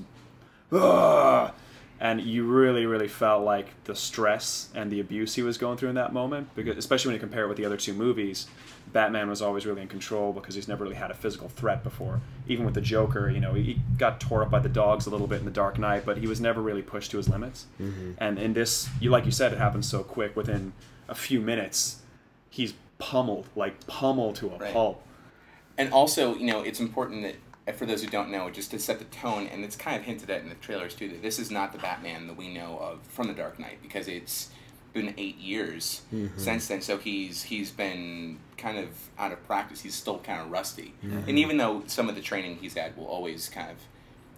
"Ugh!" 0.72 1.52
And 2.00 2.22
you 2.22 2.44
really, 2.44 2.86
really 2.86 3.08
felt 3.08 3.44
like 3.44 3.68
the 3.86 3.96
stress 3.96 4.70
and 4.76 4.92
the 4.92 5.00
abuse 5.00 5.36
he 5.36 5.42
was 5.42 5.58
going 5.58 5.78
through 5.78 5.90
in 5.90 5.96
that 5.96 6.14
moment. 6.14 6.50
Because 6.56 6.72
mm-hmm. 6.72 6.80
especially 6.80 7.10
when 7.10 7.16
you 7.16 7.20
compare 7.20 7.46
it 7.46 7.48
with 7.48 7.58
the 7.58 7.66
other 7.66 7.78
two 7.78 7.94
movies, 7.94 8.48
Batman 8.94 9.30
was 9.30 9.42
always 9.42 9.66
really 9.66 9.82
in 9.82 9.88
control 9.88 10.32
because 10.32 10.56
he's 10.56 10.68
never 10.68 10.84
really 10.84 10.96
had 10.96 11.12
a 11.12 11.14
physical 11.14 11.50
threat 11.50 11.84
before. 11.84 12.22
Even 12.48 12.66
with 12.66 12.74
the 12.76 12.82
Joker, 12.82 13.30
you 13.30 13.40
know, 13.40 13.54
he 13.54 13.82
got 13.98 14.20
tore 14.20 14.44
up 14.44 14.50
by 14.52 14.60
the 14.60 14.70
dogs 14.70 15.08
a 15.08 15.10
little 15.10 15.28
bit 15.28 15.40
in 15.40 15.46
the 15.46 15.52
Dark 15.52 15.78
Knight, 15.78 16.06
but 16.06 16.18
he 16.18 16.28
was 16.28 16.40
never 16.40 16.62
really 16.62 16.82
pushed 16.82 17.12
to 17.12 17.18
his 17.18 17.28
limits. 17.28 17.66
Mm-hmm. 17.82 18.12
And 18.20 18.40
in 18.40 18.54
this, 18.54 18.90
you 19.00 19.10
like 19.10 19.26
you 19.26 19.32
said, 19.32 19.52
it 19.52 19.58
happens 19.58 19.90
so 19.90 20.04
quick. 20.04 20.36
Within 20.36 20.74
a 21.10 21.16
few 21.16 21.42
minutes, 21.42 22.02
he's 22.50 22.74
pummeled, 23.00 23.48
like 23.56 23.86
pummeled 23.88 24.36
to 24.38 24.50
a 24.50 24.58
Right. 24.58 24.74
pulp. 24.74 25.04
and 25.80 25.92
also, 25.94 26.34
you 26.36 26.48
know, 26.48 26.62
it's 26.62 26.80
important 26.80 27.22
that 27.24 27.36
for 27.76 27.86
those 27.86 28.02
who 28.04 28.10
don't 28.10 28.30
know, 28.32 28.50
just 28.50 28.72
to 28.72 28.80
set 28.80 29.00
the 29.00 29.06
tone, 29.06 29.48
and 29.48 29.64
it's 29.64 29.76
kind 29.76 29.98
of 29.98 30.04
hinted 30.04 30.30
at 30.30 30.42
in 30.42 30.50
the 30.50 30.56
trailers 30.56 30.96
too, 30.96 31.10
that 31.10 31.22
this 31.22 31.38
is 31.40 31.52
not 31.52 31.74
the 31.74 31.80
Batman 31.80 32.28
that 32.28 32.38
we 32.38 32.54
know 32.54 32.78
of 32.78 33.00
from 33.10 33.28
the 33.28 33.34
Dark 33.34 33.60
Knight 33.60 33.80
because 33.82 34.08
it's 34.08 34.50
been 34.94 35.14
eight 35.18 35.38
years 35.38 36.02
since 36.38 36.68
then. 36.70 36.82
So 36.82 36.98
he's 36.98 37.44
he's 37.44 37.70
been 37.72 38.40
kind 38.58 38.78
of 38.78 38.90
out 39.20 39.32
of 39.32 39.46
practice. 39.46 39.82
He's 39.82 39.96
still 39.96 40.20
kind 40.20 40.42
of 40.42 40.50
rusty, 40.50 40.94
and 41.02 41.38
even 41.38 41.58
though 41.58 41.84
some 41.88 42.08
of 42.10 42.16
the 42.16 42.22
training 42.22 42.58
he's 42.62 42.74
had 42.74 42.96
will 42.96 43.06
always 43.06 43.50
kind 43.50 43.70
of 43.70 43.78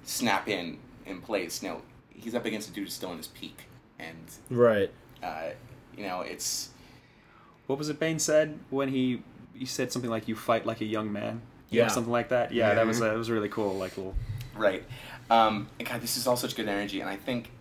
snap 0.04 0.48
in 0.48 0.80
in 1.06 1.22
place, 1.22 1.62
you 1.64 1.70
know, 1.70 1.82
he's 2.10 2.34
up 2.36 2.46
against 2.46 2.70
a 2.70 2.74
dude 2.74 2.86
who's 2.86 2.94
still 2.94 3.12
in 3.12 3.18
his 3.18 3.28
peak, 3.28 3.64
and 4.00 4.18
Right. 4.50 4.92
uh, 5.24 5.50
you 5.96 6.04
know, 6.06 6.22
it's 6.22 6.70
What 7.68 7.78
was 7.78 7.90
it 7.90 8.00
Bane 8.00 8.18
said 8.20 8.58
when 8.72 8.90
he 8.90 9.22
he 9.54 9.66
said 9.66 9.92
something 9.92 10.10
like 10.10 10.28
"You 10.28 10.36
fight 10.36 10.66
like 10.66 10.82
a 10.82 10.86
young 10.86 11.12
man"? 11.12 11.42
Yeah. 11.70 11.86
or 11.86 11.90
something 11.90 12.12
like 12.12 12.30
that. 12.30 12.52
Yeah, 12.52 12.74
that 12.74 12.86
was 12.88 13.02
uh, 13.02 13.06
that 13.10 13.18
was 13.18 13.30
really 13.30 13.50
cool. 13.50 13.76
Like 13.76 13.96
little. 13.98 14.16
Right. 14.56 14.84
Um, 15.30 15.68
and 15.80 15.88
God, 15.88 16.02
this 16.02 16.18
is 16.18 16.26
all 16.28 16.36
such 16.38 16.56
good 16.56 16.68
energy, 16.68 17.02
and 17.02 17.10
I 17.10 17.16
think 17.16 17.52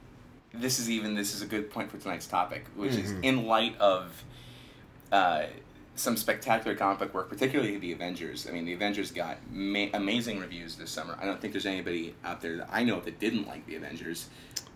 this 0.55 0.79
is 0.79 0.89
even 0.91 1.15
this 1.15 1.35
is 1.35 1.43
a 1.43 1.47
good 1.47 1.71
point 1.71 1.91
for 1.91 1.99
tonight's 1.99 2.27
topic, 2.27 2.65
which 2.75 2.95
is 2.95 3.13
Mhm. 3.13 3.25
in 3.25 3.47
light 3.47 3.77
of 3.79 4.25
uh, 5.13 5.45
some 5.97 6.17
spectacular 6.17 6.77
comic 6.77 6.99
book 6.99 7.13
work, 7.15 7.29
particularly 7.29 7.77
the 7.77 7.93
Avengers. 7.93 8.47
I 8.49 8.53
mean, 8.53 8.65
the 8.65 8.73
Avengers 8.73 9.11
got 9.11 9.37
ma- 9.51 9.87
amazing 9.95 10.39
reviews 10.39 10.77
this 10.77 10.91
summer. 10.91 11.19
I 11.21 11.25
don't 11.27 11.41
think 11.41 11.53
there's 11.53 11.67
anybody 11.67 12.15
out 12.25 12.41
there 12.41 12.57
that 12.59 12.69
I 12.73 12.85
know 12.85 13.01
that 13.01 13.19
didn't 13.19 13.47
like 13.47 13.67
the 13.67 13.77
Avengers. 13.77 14.29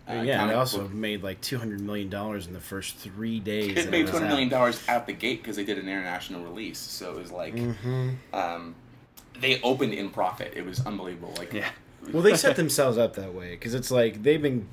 Uh, 0.07 0.15
yeah, 0.21 0.45
they 0.47 0.53
also 0.53 0.81
book- 0.81 0.91
made 0.93 1.23
like 1.23 1.39
two 1.41 1.57
hundred 1.57 1.79
million 1.81 2.09
dollars 2.09 2.45
in 2.45 2.53
the 2.53 2.59
first 2.59 2.97
three 2.97 3.39
days. 3.39 3.77
it 3.77 3.89
made 3.89 4.05
two 4.05 4.13
hundred 4.13 4.27
million 4.27 4.49
dollars 4.49 4.83
out 4.87 5.07
the 5.07 5.13
gate 5.13 5.41
because 5.41 5.55
they 5.55 5.63
did 5.63 5.77
an 5.77 5.87
international 5.87 6.43
release. 6.43 6.77
So 6.77 7.11
it 7.11 7.17
was 7.21 7.31
like 7.31 7.55
Mhm. 7.55 8.15
um, 8.33 8.75
they 9.43 9.61
opened 9.61 9.93
in 9.93 10.09
profit. 10.09 10.53
It 10.55 10.65
was 10.65 10.85
unbelievable. 10.85 11.33
Like 11.37 11.53
Yeah. 11.53 11.69
Well, 12.11 12.23
they 12.23 12.35
set 12.35 12.55
themselves 12.55 12.97
up 12.97 13.15
that 13.15 13.33
way 13.33 13.51
because 13.51 13.73
it's 13.73 13.89
like 13.91 14.23
they've 14.23 14.41
been 14.41 14.67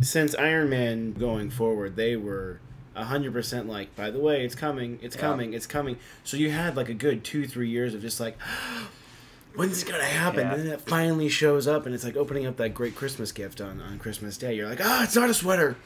since 0.00 0.34
Iron 0.34 0.70
Man 0.70 1.12
going 1.12 1.50
forward. 1.50 1.96
They 1.96 2.16
were 2.16 2.60
hundred 2.96 3.32
percent 3.32 3.68
like, 3.68 3.94
by 3.96 4.10
the 4.10 4.18
way, 4.18 4.44
it's 4.44 4.54
coming, 4.54 4.98
it's 5.02 5.14
Yeah. 5.16 5.22
coming, 5.22 5.54
it's 5.54 5.66
coming. 5.66 5.96
So 6.24 6.36
you 6.36 6.50
had 6.50 6.76
like 6.76 6.88
a 6.88 6.94
good 6.94 7.24
two, 7.24 7.46
three 7.46 7.68
years 7.68 7.94
of 7.94 8.00
just 8.02 8.18
like, 8.20 8.36
when's 9.54 9.82
it 9.82 9.88
gonna 9.90 10.04
happen? 10.04 10.40
Yeah. 10.40 10.54
And 10.54 10.62
then 10.62 10.72
it 10.72 10.80
finally 10.80 11.28
shows 11.28 11.66
up, 11.68 11.86
and 11.86 11.94
it's 11.94 12.04
like 12.04 12.16
opening 12.16 12.46
up 12.46 12.56
that 12.56 12.74
great 12.74 12.94
Christmas 12.96 13.32
gift 13.32 13.60
on 13.60 13.80
on 13.80 13.98
Christmas 13.98 14.36
Day. 14.36 14.54
You're 14.54 14.68
like, 14.68 14.80
ah, 14.82 15.04
it's 15.04 15.14
not 15.16 15.30
a 15.30 15.34
sweater. 15.34 15.76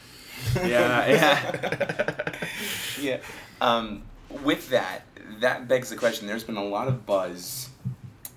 Yeah, 0.57 1.07
yeah. 1.07 2.35
yeah. 3.01 3.19
Um, 3.61 4.03
with 4.43 4.69
that, 4.71 5.03
that 5.41 5.67
begs 5.69 5.91
the 5.91 5.97
question. 5.97 6.27
There's 6.27 6.45
been 6.45 6.57
a 6.57 6.65
lot 6.65 6.89
of 6.89 7.07
buzz 7.07 7.71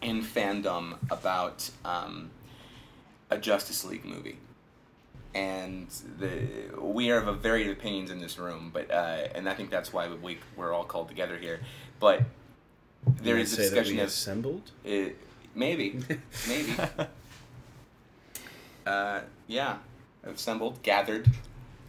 in 0.10 0.22
fandom 0.24 0.98
about 1.12 1.70
um, 1.86 2.32
a 3.30 3.38
Justice 3.38 3.86
League 3.86 4.06
movie, 4.06 4.38
and 5.36 5.88
the 6.20 6.32
we 6.82 7.12
are 7.12 7.18
of 7.18 7.28
a 7.28 7.34
varied 7.34 7.70
opinions 7.70 8.10
in 8.12 8.20
this 8.20 8.38
room. 8.40 8.72
But 8.74 8.90
uh, 8.92 9.28
and 9.36 9.48
I 9.48 9.54
think 9.54 9.70
that's 9.70 9.94
why 9.94 10.10
we 10.10 10.40
we're 10.58 10.74
all 10.74 10.84
called 10.84 11.08
together 11.08 11.38
here. 11.38 11.60
But 12.00 12.24
there 13.22 13.36
You 13.38 13.44
is 13.44 13.54
a 13.54 13.56
say 13.56 13.62
that 13.64 13.70
discussion 13.70 13.96
we 13.98 14.02
of 14.02 14.08
assembled. 14.08 14.72
uh, 14.86 14.90
maybe, 15.56 16.00
maybe. 16.48 16.74
Uh, 18.86 19.22
yeah, 19.48 19.78
assembled, 20.24 20.82
gathered. 20.82 21.30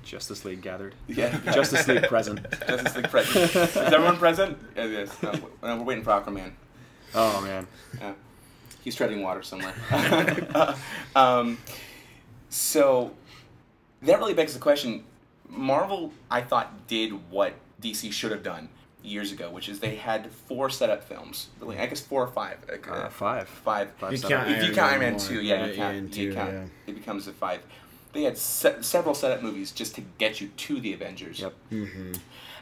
Justice 0.03 0.45
League 0.45 0.61
gathered. 0.61 0.95
Yeah, 1.09 1.39
Justice 1.55 1.89
League 1.89 2.03
present. 2.09 2.41
Justice 2.69 2.97
League 2.97 3.09
present. 3.09 3.37
Is 3.57 3.77
everyone 3.77 4.17
present? 4.19 4.59
Yes. 4.77 5.11
No, 5.23 5.33
no, 5.62 5.77
we're 5.77 5.83
waiting 5.85 6.05
for 6.05 6.11
Aquaman. 6.11 6.53
Oh 7.14 7.40
man. 7.43 7.67
Yeah. 8.00 8.12
He's 8.83 8.95
treading 8.95 9.23
water 9.23 9.43
somewhere. 9.43 9.75
um, 11.17 11.59
so 12.49 13.12
that 14.02 14.19
really 14.19 14.35
begs 14.35 14.55
the 14.55 14.59
question. 14.61 15.05
Marvel, 15.49 16.12
I 16.31 16.40
thought, 16.43 16.87
did 16.87 17.12
what 17.31 17.55
DC 17.83 18.12
should 18.12 18.31
have 18.31 18.43
done 18.43 18.69
years 19.02 19.33
ago, 19.33 19.50
which 19.50 19.69
is 19.69 19.81
they 19.81 19.97
had 19.97 20.31
four 20.31 20.71
setup 20.71 21.02
films. 21.05 21.49
Really, 21.61 21.79
I 21.79 21.87
guess 21.87 22.00
four 22.00 22.23
or 22.23 22.29
five. 22.29 22.59
Like, 22.71 22.88
uh, 22.88 22.93
Uh, 22.95 23.09
five. 23.11 23.49
Five. 23.49 23.90
Five 23.99 24.12
You 24.12 24.19
seven. 24.19 24.38
can't- 24.47 24.50
If 24.62 24.69
you 24.69 24.75
count 24.75 24.90
Iron 24.93 25.00
Man 25.00 25.11
Man 25.12 25.21
two, 25.21 25.40
yeah, 25.43 25.55
Yeah, 25.61 25.67
you 25.67 25.75
count. 25.75 25.93
Iron 25.95 26.12
you 26.12 26.35
count. 26.35 26.52
yeah. 26.52 26.64
It 26.87 26.95
becomes 26.95 27.26
a 27.26 27.33
five. 27.33 27.61
They 28.12 28.23
had 28.23 28.37
se- 28.38 28.79
several 28.83 29.14
setup 29.14 29.43
movies 29.43 29.73
just 29.73 29.95
to 29.97 30.00
get 30.19 30.40
you 30.40 30.49
to 30.49 30.81
the 30.81 30.93
Avengers. 30.93 31.40
Yep. 31.40 31.55
Mm-hmm. 31.73 32.12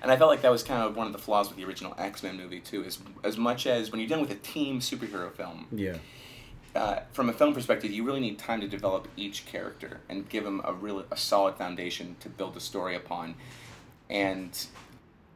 And 0.03 0.11
I 0.11 0.17
felt 0.17 0.31
like 0.31 0.43
that 0.43 0.51
was 0.51 0.63
kind 0.63 0.83
of 0.83 0.97
one 0.97 1.07
of 1.07 1.13
the 1.13 1.19
flaws 1.19 1.49
with 1.49 1.57
the 1.57 1.65
original 1.65 1.95
X 1.99 2.23
Men 2.23 2.37
movie 2.37 2.61
too. 2.61 2.85
Is 2.85 2.99
as 3.25 3.37
much 3.37 3.67
as 3.67 3.91
when 3.91 4.01
you're 4.01 4.09
dealing 4.09 4.23
with 4.23 4.31
a 4.33 4.41
team 4.41 4.81
superhero 4.81 5.33
film, 5.33 5.67
Yeah. 5.73 5.97
uh, 6.75 7.01
from 7.13 7.29
a 7.29 7.33
film 7.33 7.53
perspective, 7.55 7.91
you 7.91 8.05
really 8.05 8.21
need 8.21 8.39
time 8.39 8.61
to 8.61 8.69
develop 8.69 9.09
each 9.17 9.47
character 9.47 10.01
and 10.09 10.29
give 10.29 10.45
them 10.45 10.61
a 10.65 10.73
really 10.73 11.05
a 11.11 11.17
solid 11.17 11.57
foundation 11.57 12.17
to 12.21 12.29
build 12.29 12.57
a 12.57 12.61
story 12.61 12.95
upon. 12.95 13.35
And 14.11 14.57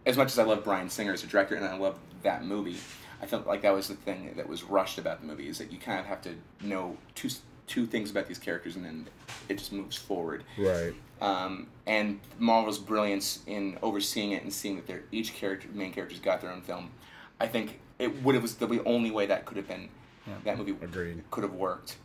as 0.07 0.17
much 0.17 0.29
as 0.29 0.39
I 0.39 0.45
love 0.45 0.65
Bryan 0.65 0.89
Singer 0.89 1.13
as 1.13 1.23
a 1.25 1.27
director 1.27 1.55
and 1.55 1.65
I 1.65 1.77
love 1.77 1.99
that 2.23 2.45
movie, 2.45 2.79
I 3.21 3.27
felt 3.27 3.47
like 3.47 3.63
that 3.63 3.75
was 3.75 3.89
the 3.89 3.95
thing 3.95 4.33
that 4.37 4.49
was 4.49 4.63
rushed 4.65 4.99
about 4.99 5.21
the 5.21 5.27
movie 5.27 5.49
is 5.49 5.59
that 5.59 5.73
you 5.73 5.79
kind 5.79 6.01
of 6.01 6.07
have 6.07 6.23
to 6.23 6.35
know 6.61 6.97
two 7.15 7.29
two 7.69 7.87
things 7.87 8.11
about 8.11 8.27
these 8.27 8.39
characters 8.41 8.75
and 8.77 8.85
then 8.85 9.07
it 9.49 9.57
just 9.57 9.73
moves 9.73 9.97
forward. 9.97 10.43
Right. 10.59 10.93
Um, 11.23 11.69
and 11.87 12.19
Marvel's 12.39 12.79
brilliance 12.81 13.41
in 13.47 13.79
overseeing 13.83 14.33
it 14.33 14.43
and 14.43 14.53
seeing 14.53 14.75
that 14.77 14.87
their 14.89 15.05
each 15.13 15.35
character, 15.35 15.69
main 15.73 15.93
characters, 15.93 16.19
got 16.19 16.41
their 16.41 16.51
own 16.51 16.63
film. 16.63 16.91
I 17.41 17.47
think 17.47 17.79
it 17.99 18.23
would 18.23 18.35
have 18.35 18.43
was 18.43 18.57
the 18.57 18.83
only 18.85 19.11
way 19.13 19.27
that 19.27 19.45
could 19.47 19.57
have 19.57 19.69
been 19.69 19.89
Yeah. 20.27 20.35
that 20.45 20.59
movie 20.59 20.73
Agreed. 20.83 21.23
could 21.31 21.45
have 21.45 21.55
worked. 21.55 21.97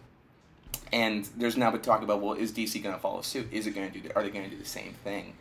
And 0.93 1.27
there's 1.35 1.57
now 1.57 1.71
been 1.71 1.81
talk 1.81 2.03
about 2.03 2.21
well, 2.21 2.33
is 2.33 2.51
DC 2.51 2.81
going 2.81 2.93
to 2.95 3.01
follow 3.01 3.21
suit? 3.21 3.47
Is 3.51 3.65
it 3.67 3.71
going 3.71 3.91
to 3.91 3.99
do? 3.99 4.09
Are 4.15 4.21
they 4.23 4.29
going 4.29 4.45
to 4.45 4.51
do 4.51 4.57
the 4.61 4.69
same 4.69 4.93
thing? 5.03 5.33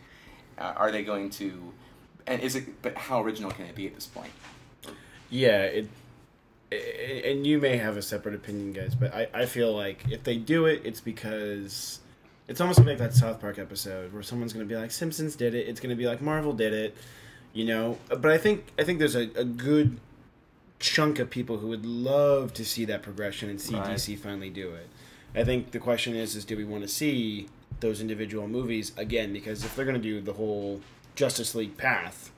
Uh, 0.58 0.72
are 0.76 0.90
they 0.90 1.02
going 1.04 1.28
to? 1.30 1.72
And 2.26 2.40
is 2.40 2.56
it? 2.56 2.82
But 2.82 2.96
how 2.96 3.22
original 3.22 3.50
can 3.50 3.66
it 3.66 3.74
be 3.74 3.86
at 3.86 3.94
this 3.94 4.06
point? 4.06 4.32
Yeah, 5.30 5.62
it, 5.62 5.88
and 6.72 7.46
you 7.46 7.58
may 7.60 7.76
have 7.76 7.96
a 7.96 8.02
separate 8.02 8.34
opinion, 8.34 8.72
guys, 8.72 8.94
but 8.94 9.14
I, 9.14 9.28
I 9.34 9.46
feel 9.46 9.74
like 9.76 10.04
if 10.10 10.24
they 10.24 10.36
do 10.36 10.66
it, 10.66 10.82
it's 10.84 11.00
because 11.00 12.00
it's 12.48 12.60
almost 12.60 12.84
like 12.84 12.98
that 12.98 13.14
South 13.14 13.40
Park 13.40 13.58
episode 13.58 14.12
where 14.12 14.22
someone's 14.22 14.52
going 14.52 14.66
to 14.66 14.72
be 14.72 14.78
like, 14.80 14.90
Simpsons 14.90 15.34
did 15.36 15.54
it. 15.54 15.68
It's 15.68 15.80
going 15.80 15.90
to 15.90 15.96
be 15.96 16.06
like 16.06 16.20
Marvel 16.20 16.52
did 16.52 16.72
it, 16.72 16.96
you 17.52 17.64
know. 17.64 17.98
But 18.08 18.26
I 18.26 18.38
think 18.38 18.66
I 18.78 18.84
think 18.84 18.98
there's 18.98 19.16
a, 19.16 19.28
a 19.34 19.44
good 19.44 19.98
chunk 20.78 21.18
of 21.18 21.30
people 21.30 21.58
who 21.58 21.68
would 21.68 21.86
love 21.86 22.52
to 22.54 22.64
see 22.64 22.84
that 22.84 23.02
progression 23.02 23.48
and 23.48 23.60
see 23.60 23.74
Right. 23.74 23.96
DC 23.96 24.18
finally 24.18 24.50
do 24.50 24.70
it. 24.74 24.88
I 25.34 25.44
think 25.44 25.72
the 25.72 25.78
question 25.78 26.14
is, 26.14 26.36
is 26.36 26.44
do 26.44 26.56
we 26.56 26.64
want 26.64 26.82
to 26.82 26.88
see 26.88 27.48
those 27.80 28.00
individual 28.00 28.48
movies 28.48 28.92
again? 28.96 29.32
Because 29.32 29.64
if 29.64 29.74
they're 29.76 29.84
going 29.84 30.00
to 30.00 30.02
do 30.02 30.20
the 30.20 30.32
whole 30.34 30.80
Justice 31.14 31.54
League 31.54 31.76
path, 31.76 32.30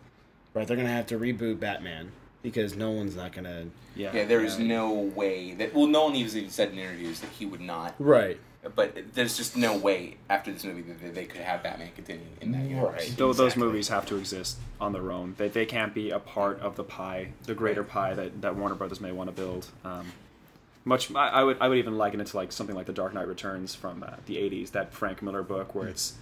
right, 0.54 0.66
they're 0.66 0.76
going 0.76 0.88
to 0.88 0.92
have 0.92 1.06
to 1.06 1.18
reboot 1.18 1.60
Batman 1.60 2.12
because 2.42 2.76
no 2.76 2.90
one's 2.90 3.14
not 3.14 3.32
going 3.32 3.44
to. 3.44 3.66
Yeah. 3.94 4.12
Yeah, 4.14 4.24
there 4.24 4.42
is 4.44 4.58
no 4.58 4.92
way 4.92 5.54
that. 5.54 5.74
Well, 5.74 5.86
no 5.86 6.04
one 6.04 6.14
has 6.14 6.36
even 6.36 6.50
said 6.50 6.72
in 6.72 6.78
interviews 6.78 7.20
that 7.20 7.30
he 7.30 7.46
would 7.46 7.60
not. 7.60 7.94
Right. 7.98 8.38
But 8.74 9.14
there's 9.14 9.36
just 9.36 9.56
no 9.56 9.76
way 9.76 10.16
after 10.28 10.52
this 10.52 10.64
movie 10.64 10.82
that 10.82 11.14
they 11.14 11.24
could 11.24 11.40
have 11.40 11.62
Batman 11.62 11.90
continue 11.94 12.24
in 12.40 12.52
that 12.52 12.62
universe. 12.62 13.08
Right. 13.08 13.16
Tho- 13.16 13.32
Those 13.32 13.56
movies 13.56 13.88
have 13.88 14.06
to 14.06 14.16
exist 14.16 14.58
on 14.80 14.92
their 14.92 15.10
own. 15.12 15.34
They, 15.38 15.48
they 15.48 15.66
can't 15.66 15.94
be 15.94 16.10
a 16.10 16.18
part 16.18 16.60
of 16.60 16.76
the 16.76 16.84
pie, 16.84 17.28
the 17.44 17.54
greater 17.54 17.84
pie 17.84 18.14
that, 18.14 18.40
that 18.42 18.56
Warner 18.56 18.74
Brothers 18.74 19.00
may 19.00 19.12
want 19.12 19.28
to 19.28 19.34
build. 19.34 19.66
Um, 19.84 20.12
much, 20.84 21.14
I, 21.14 21.28
I 21.28 21.42
would 21.44 21.58
I 21.60 21.68
would 21.68 21.78
even 21.78 21.98
liken 21.98 22.20
it 22.20 22.28
to 22.28 22.36
like 22.36 22.50
something 22.52 22.74
like 22.74 22.86
The 22.86 22.92
Dark 22.92 23.12
Knight 23.12 23.28
Returns 23.28 23.74
from 23.74 24.02
uh, 24.02 24.14
the 24.26 24.36
'80s, 24.36 24.70
that 24.70 24.92
Frank 24.92 25.20
Miller 25.22 25.42
book 25.42 25.74
where 25.74 25.86
it's 25.88 26.14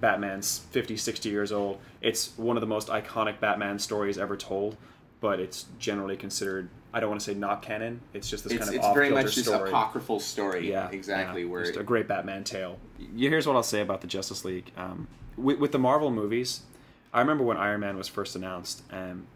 Batman's 0.00 0.58
50, 0.70 0.96
60 0.96 1.28
years 1.28 1.52
old. 1.52 1.78
It's 2.00 2.36
one 2.36 2.56
of 2.56 2.60
the 2.60 2.66
most 2.66 2.88
iconic 2.88 3.40
Batman 3.40 3.78
stories 3.78 4.18
ever 4.18 4.36
told, 4.36 4.76
but 5.20 5.40
it's 5.40 5.66
generally 5.78 6.16
considered. 6.16 6.68
I 6.92 7.00
don't 7.00 7.08
want 7.10 7.20
to 7.20 7.24
say 7.24 7.34
not 7.38 7.62
canon. 7.62 8.00
It's 8.14 8.28
just 8.28 8.44
this 8.44 8.52
It's, 8.54 8.64
kind 8.64 8.76
of 8.76 8.84
it's 8.84 8.94
very 8.94 9.06
off-kilter 9.06 9.24
much 9.26 9.34
this 9.36 9.44
story. 9.46 9.68
apocryphal 9.70 10.20
story. 10.20 10.70
Yeah, 10.70 10.88
exactly. 10.90 11.42
yeah, 11.42 11.48
where 11.48 11.62
just 11.62 11.76
it- 11.76 11.80
a 11.80 11.84
great 11.84 12.08
Batman 12.08 12.44
tale. 12.44 12.78
Here's 13.16 13.46
what 13.46 13.56
I'll 13.56 13.62
say 13.62 13.80
about 13.80 14.00
the 14.00 14.06
Justice 14.06 14.44
League. 14.44 14.72
Um, 14.76 15.06
with, 15.36 15.58
with 15.58 15.72
the 15.72 15.78
Marvel 15.78 16.10
movies, 16.10 16.62
I 17.12 17.20
remember 17.20 17.44
when 17.44 17.56
Iron 17.56 17.80
Man 17.80 17.96
was 17.96 18.08
first 18.08 18.34
announced, 18.36 18.82
um, 18.92 19.26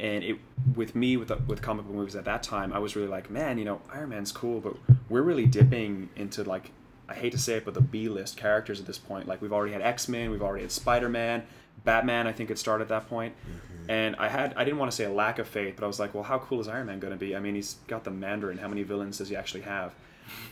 and 0.00 0.24
it 0.24 0.38
with 0.74 0.94
me 0.94 1.16
with 1.16 1.28
the, 1.28 1.36
with 1.46 1.62
comic 1.62 1.86
book 1.86 1.94
movies 1.94 2.16
at 2.16 2.24
that 2.24 2.42
time, 2.42 2.72
I 2.72 2.78
was 2.78 2.96
really 2.96 3.08
like, 3.08 3.30
man, 3.30 3.58
you 3.58 3.64
know, 3.64 3.80
Iron 3.92 4.08
Man's 4.10 4.32
cool, 4.32 4.60
but 4.60 4.74
we're 5.08 5.22
really 5.22 5.46
dipping 5.46 6.08
into 6.16 6.42
like. 6.44 6.70
I 7.06 7.12
hate 7.12 7.32
to 7.32 7.38
say 7.38 7.56
it, 7.58 7.66
but 7.66 7.74
the 7.74 7.82
B 7.82 8.08
list 8.08 8.38
characters 8.38 8.80
at 8.80 8.86
this 8.86 8.96
point. 8.96 9.28
Like 9.28 9.42
we've 9.42 9.52
already 9.52 9.74
had 9.74 9.82
X 9.82 10.08
Men, 10.08 10.30
we've 10.30 10.40
already 10.42 10.62
had 10.62 10.72
Spider 10.72 11.10
Man, 11.10 11.42
Batman. 11.84 12.26
I 12.26 12.32
think 12.32 12.50
it 12.50 12.58
started 12.58 12.82
at 12.84 12.88
that 12.88 13.08
point. 13.08 13.34
Mm-hmm. 13.40 13.90
And 13.90 14.16
I 14.16 14.28
had 14.28 14.54
I 14.56 14.64
didn't 14.64 14.78
want 14.78 14.90
to 14.90 14.96
say 14.96 15.04
a 15.04 15.12
lack 15.12 15.38
of 15.38 15.46
faith, 15.48 15.74
but 15.76 15.84
I 15.84 15.86
was 15.86 16.00
like, 16.00 16.14
well, 16.14 16.22
how 16.22 16.38
cool 16.38 16.60
is 16.60 16.68
Iron 16.68 16.86
Man 16.86 17.00
going 17.00 17.12
to 17.12 17.18
be? 17.18 17.36
I 17.36 17.40
mean, 17.40 17.54
he's 17.54 17.76
got 17.86 18.04
the 18.04 18.10
Mandarin. 18.10 18.58
How 18.58 18.68
many 18.68 18.82
villains 18.82 19.18
does 19.18 19.28
he 19.28 19.36
actually 19.36 19.62
have? 19.62 19.94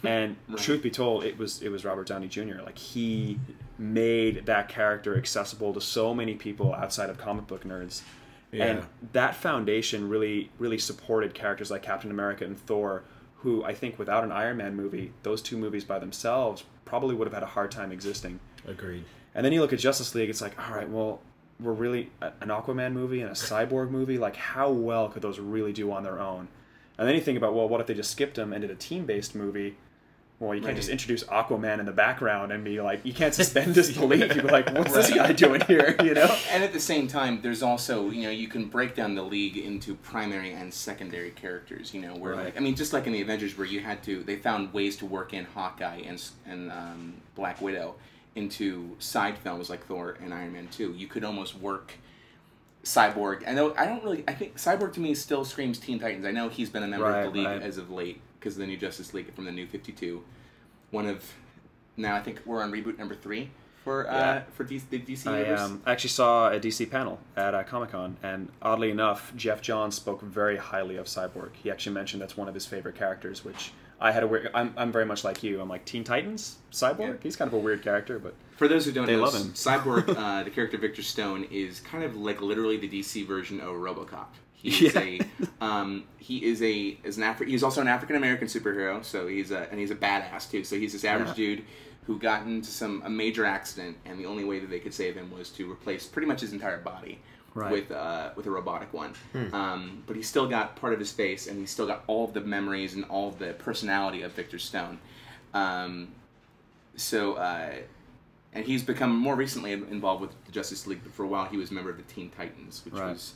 And 0.04 0.36
Right. 0.48 0.58
truth 0.58 0.82
be 0.82 0.90
told, 0.90 1.24
it 1.24 1.38
was 1.38 1.62
it 1.62 1.70
was 1.70 1.82
Robert 1.84 2.06
Downey 2.06 2.28
Jr. 2.28 2.60
Like 2.62 2.76
he 2.76 3.38
made 3.78 4.44
that 4.46 4.68
character 4.68 5.16
accessible 5.16 5.72
to 5.72 5.80
so 5.80 6.12
many 6.14 6.34
people 6.34 6.74
outside 6.74 7.08
of 7.08 7.16
comic 7.16 7.46
book 7.46 7.64
nerds. 7.64 8.02
Yeah. 8.50 8.64
And 8.66 8.82
that 9.12 9.34
foundation 9.34 10.10
really 10.10 10.50
really 10.58 10.76
supported 10.78 11.32
characters 11.32 11.70
like 11.70 11.82
Captain 11.82 12.10
America 12.10 12.44
and 12.44 12.58
Thor, 12.58 13.04
who 13.36 13.64
I 13.64 13.72
think 13.72 13.98
without 13.98 14.24
an 14.24 14.32
Iron 14.32 14.58
Man 14.58 14.76
movie, 14.76 15.12
those 15.22 15.40
two 15.40 15.56
movies 15.56 15.84
by 15.84 15.98
themselves 15.98 16.64
probably 16.84 17.14
would 17.14 17.26
have 17.26 17.34
had 17.34 17.42
a 17.42 17.46
hard 17.46 17.70
time 17.70 17.90
existing. 17.92 18.40
Agreed. 18.68 19.04
And 19.34 19.44
then 19.44 19.52
you 19.52 19.60
look 19.60 19.72
at 19.72 19.78
Justice 19.78 20.14
League, 20.14 20.28
it's 20.30 20.40
like, 20.42 20.58
all 20.58 20.74
right, 20.76 20.88
well, 20.88 21.20
we're 21.60 21.72
really 21.72 22.10
an 22.20 22.48
Aquaman 22.48 22.92
movie 22.92 23.20
and 23.22 23.30
a 23.30 23.34
Cyborg 23.34 23.90
movie. 23.90 24.18
Like, 24.18 24.36
how 24.36 24.70
well 24.70 25.08
could 25.08 25.22
those 25.22 25.38
really 25.38 25.72
do 25.72 25.90
on 25.92 26.02
their 26.02 26.18
own? 26.20 26.48
And 26.98 27.08
then 27.08 27.14
you 27.14 27.20
think 27.20 27.38
about, 27.38 27.54
well, 27.54 27.68
what 27.68 27.80
if 27.80 27.86
they 27.86 27.94
just 27.94 28.10
skipped 28.10 28.36
them 28.36 28.52
and 28.52 28.60
did 28.62 28.70
a 28.70 28.74
team-based 28.74 29.34
movie? 29.34 29.76
Well, 30.38 30.54
you 30.56 30.60
can't 30.60 30.70
Right. 30.72 30.76
just 30.76 30.88
introduce 30.88 31.22
Aquaman 31.24 31.78
in 31.78 31.86
the 31.86 31.92
background 31.92 32.50
and 32.50 32.64
be 32.64 32.80
like, 32.80 33.00
you 33.04 33.12
can't 33.14 33.32
suspend 33.32 33.74
disbelief. 33.76 34.34
You'd 34.34 34.42
be 34.46 34.50
like, 34.50 34.68
what's 34.74 34.92
this 34.92 35.10
guy 35.14 35.32
doing 35.32 35.60
here? 35.62 35.94
You 36.02 36.14
know? 36.14 36.36
And 36.50 36.64
at 36.64 36.72
the 36.72 36.80
same 36.80 37.06
time, 37.06 37.40
there's 37.42 37.62
also 37.62 38.10
you 38.10 38.24
know 38.24 38.30
you 38.30 38.48
can 38.48 38.64
break 38.64 38.96
down 38.96 39.14
the 39.14 39.22
league 39.22 39.56
into 39.56 39.94
primary 39.94 40.52
and 40.52 40.74
secondary 40.74 41.30
characters. 41.30 41.94
You 41.94 42.00
know 42.02 42.16
where 42.16 42.34
Right. 42.34 42.44
like 42.46 42.56
I 42.56 42.60
mean 42.60 42.74
just 42.74 42.92
like 42.92 43.06
in 43.06 43.12
the 43.12 43.22
Avengers 43.22 43.56
where 43.56 43.66
you 43.68 43.78
had 43.80 44.02
to 44.02 44.24
they 44.24 44.34
found 44.34 44.74
ways 44.74 44.96
to 44.96 45.06
work 45.06 45.32
in 45.32 45.44
Hawkeye 45.44 46.02
and 46.06 46.20
and 46.44 46.72
um, 46.72 47.14
Black 47.36 47.60
Widow 47.62 47.94
into 48.34 48.96
side 48.98 49.38
films 49.38 49.68
like 49.68 49.86
Thor 49.86 50.16
and 50.22 50.32
Iron 50.32 50.52
Man 50.52 50.68
Two. 50.68 50.92
You 50.92 51.06
could 51.06 51.24
almost 51.24 51.58
work 51.58 51.94
Cyborg. 52.84 53.46
I 53.46 53.52
know 53.52 53.74
I 53.76 53.86
don't 53.86 54.02
really. 54.02 54.24
I 54.26 54.32
think 54.32 54.56
Cyborg 54.56 54.92
to 54.94 55.00
me 55.00 55.14
still 55.14 55.44
screams 55.44 55.78
Teen 55.78 55.98
Titans. 55.98 56.24
I 56.24 56.30
know 56.30 56.48
he's 56.48 56.70
been 56.70 56.82
a 56.82 56.88
member 56.88 57.06
Right, 57.06 57.26
of 57.26 57.32
the 57.32 57.38
league 57.38 57.46
right. 57.46 57.62
as 57.62 57.78
of 57.78 57.90
late 57.90 58.20
because 58.38 58.54
of 58.54 58.60
the 58.60 58.66
new 58.66 58.76
Justice 58.76 59.14
League 59.14 59.32
from 59.34 59.44
the 59.44 59.52
new 59.52 59.66
Fifty 59.66 59.92
Two. 59.92 60.24
One 60.90 61.06
of 61.06 61.32
now 61.96 62.16
I 62.16 62.20
think 62.20 62.40
we're 62.44 62.62
on 62.62 62.72
reboot 62.72 62.98
number 62.98 63.14
three 63.14 63.50
for 63.84 64.08
uh, 64.10 64.42
for 64.52 64.64
DC, 64.64 64.82
the 64.90 65.00
DC 65.00 65.26
I 65.26 65.52
um, 65.54 65.82
actually 65.86 66.10
saw 66.10 66.50
a 66.50 66.60
DC 66.60 66.90
panel 66.90 67.18
at 67.36 67.54
uh, 67.54 67.62
Comic 67.64 67.90
Con, 67.90 68.16
and 68.22 68.48
oddly 68.60 68.90
enough, 68.90 69.32
Geoff 69.36 69.60
Johns 69.60 69.96
spoke 69.96 70.22
very 70.22 70.56
highly 70.56 70.96
of 70.96 71.06
Cyborg. 71.06 71.50
He 71.54 71.70
actually 71.70 71.94
mentioned 71.94 72.22
that's 72.22 72.36
one 72.36 72.48
of 72.48 72.54
his 72.54 72.64
favorite 72.66 72.94
characters, 72.94 73.44
which 73.44 73.72
I 74.02 74.10
had 74.12 74.22
a 74.22 74.26
weird. 74.26 74.50
I'm, 74.54 74.74
I'm 74.76 74.92
very 74.92 75.06
much 75.06 75.24
like 75.24 75.42
you. 75.42 75.60
I'm 75.60 75.68
like 75.68 75.84
Teen 75.84 76.04
Titans, 76.04 76.56
Cyborg. 76.72 76.98
Yeah. 76.98 77.12
He's 77.22 77.36
kind 77.36 77.48
of 77.48 77.54
a 77.54 77.58
weird 77.58 77.82
character, 77.82 78.18
but 78.18 78.34
For 78.56 78.68
those 78.68 78.84
who 78.84 78.92
don't 78.92 79.06
They 79.06 79.16
know, 79.16 79.22
love 79.22 79.34
him. 79.34 79.52
Cyborg, 79.54 80.08
uh, 80.16 80.42
the 80.42 80.50
character 80.50 80.76
Victor 80.78 81.02
Stone, 81.02 81.44
is 81.50 81.80
kind 81.80 82.04
of 82.04 82.16
like 82.16 82.40
literally 82.42 82.76
the 82.76 82.88
DC 82.88 83.26
version 83.26 83.60
of 83.60 83.68
RoboCop. 83.68 84.26
He 84.54 84.68
is 84.86 84.94
Yeah. 84.94 85.00
a 85.00 85.20
um, 85.60 86.04
he 86.18 86.44
is 86.44 86.60
a 86.62 86.98
is 87.04 87.16
an 87.16 87.22
Afri- 87.24 87.48
he's 87.48 87.62
also 87.62 87.80
an 87.80 87.88
African 87.88 88.16
American 88.16 88.48
superhero. 88.48 89.04
So 89.04 89.26
he's 89.26 89.50
a 89.50 89.68
and 89.70 89.78
he's 89.80 89.90
a 89.90 89.96
badass 89.96 90.50
too. 90.50 90.64
So 90.64 90.76
he's 90.76 90.92
this 90.92 91.04
average 91.04 91.28
Yeah. 91.30 91.34
dude 91.56 91.64
who 92.06 92.18
got 92.18 92.42
into 92.46 92.68
some 92.70 93.00
a 93.04 93.10
major 93.10 93.44
accident, 93.44 93.96
and 94.04 94.18
the 94.18 94.26
only 94.26 94.42
way 94.42 94.58
that 94.58 94.68
they 94.68 94.80
could 94.80 94.92
save 94.92 95.14
him 95.14 95.30
was 95.30 95.50
to 95.50 95.70
replace 95.70 96.04
pretty 96.06 96.26
much 96.26 96.40
his 96.40 96.52
entire 96.52 96.78
body. 96.78 97.20
Right. 97.54 97.70
With 97.72 97.90
uh, 97.92 98.30
with 98.34 98.46
a 98.46 98.50
robotic 98.50 98.92
one, 98.94 99.12
um, 99.52 100.02
but 100.06 100.16
he's 100.16 100.26
still 100.28 100.48
got 100.48 100.74
part 100.76 100.94
of 100.94 100.98
his 100.98 101.12
face, 101.12 101.46
and 101.48 101.58
he's 101.58 101.70
still 101.70 101.86
got 101.86 102.02
all 102.06 102.24
of 102.24 102.32
the 102.32 102.40
memories 102.40 102.94
and 102.94 103.04
all 103.04 103.28
of 103.28 103.38
the 103.38 103.52
personality 103.52 104.22
of 104.22 104.32
Victor 104.32 104.58
Stone. 104.58 104.98
Um, 105.52 106.08
so 106.96 107.34
uh, 107.34 107.72
and 108.54 108.64
he's 108.64 108.82
become 108.82 109.14
more 109.16 109.34
recently 109.36 109.72
involved 109.72 110.22
with 110.22 110.30
the 110.46 110.52
Justice 110.52 110.86
League. 110.86 111.00
But 111.02 111.12
for 111.12 111.24
a 111.24 111.28
while, 111.28 111.44
he 111.46 111.56
was 111.58 111.70
a 111.70 111.74
member 111.74 111.90
of 111.90 111.96
the 111.98 112.02
Teen 112.04 112.30
Titans, 112.30 112.82
which 112.86 112.94
Right. 112.94 113.12
was 113.12 113.34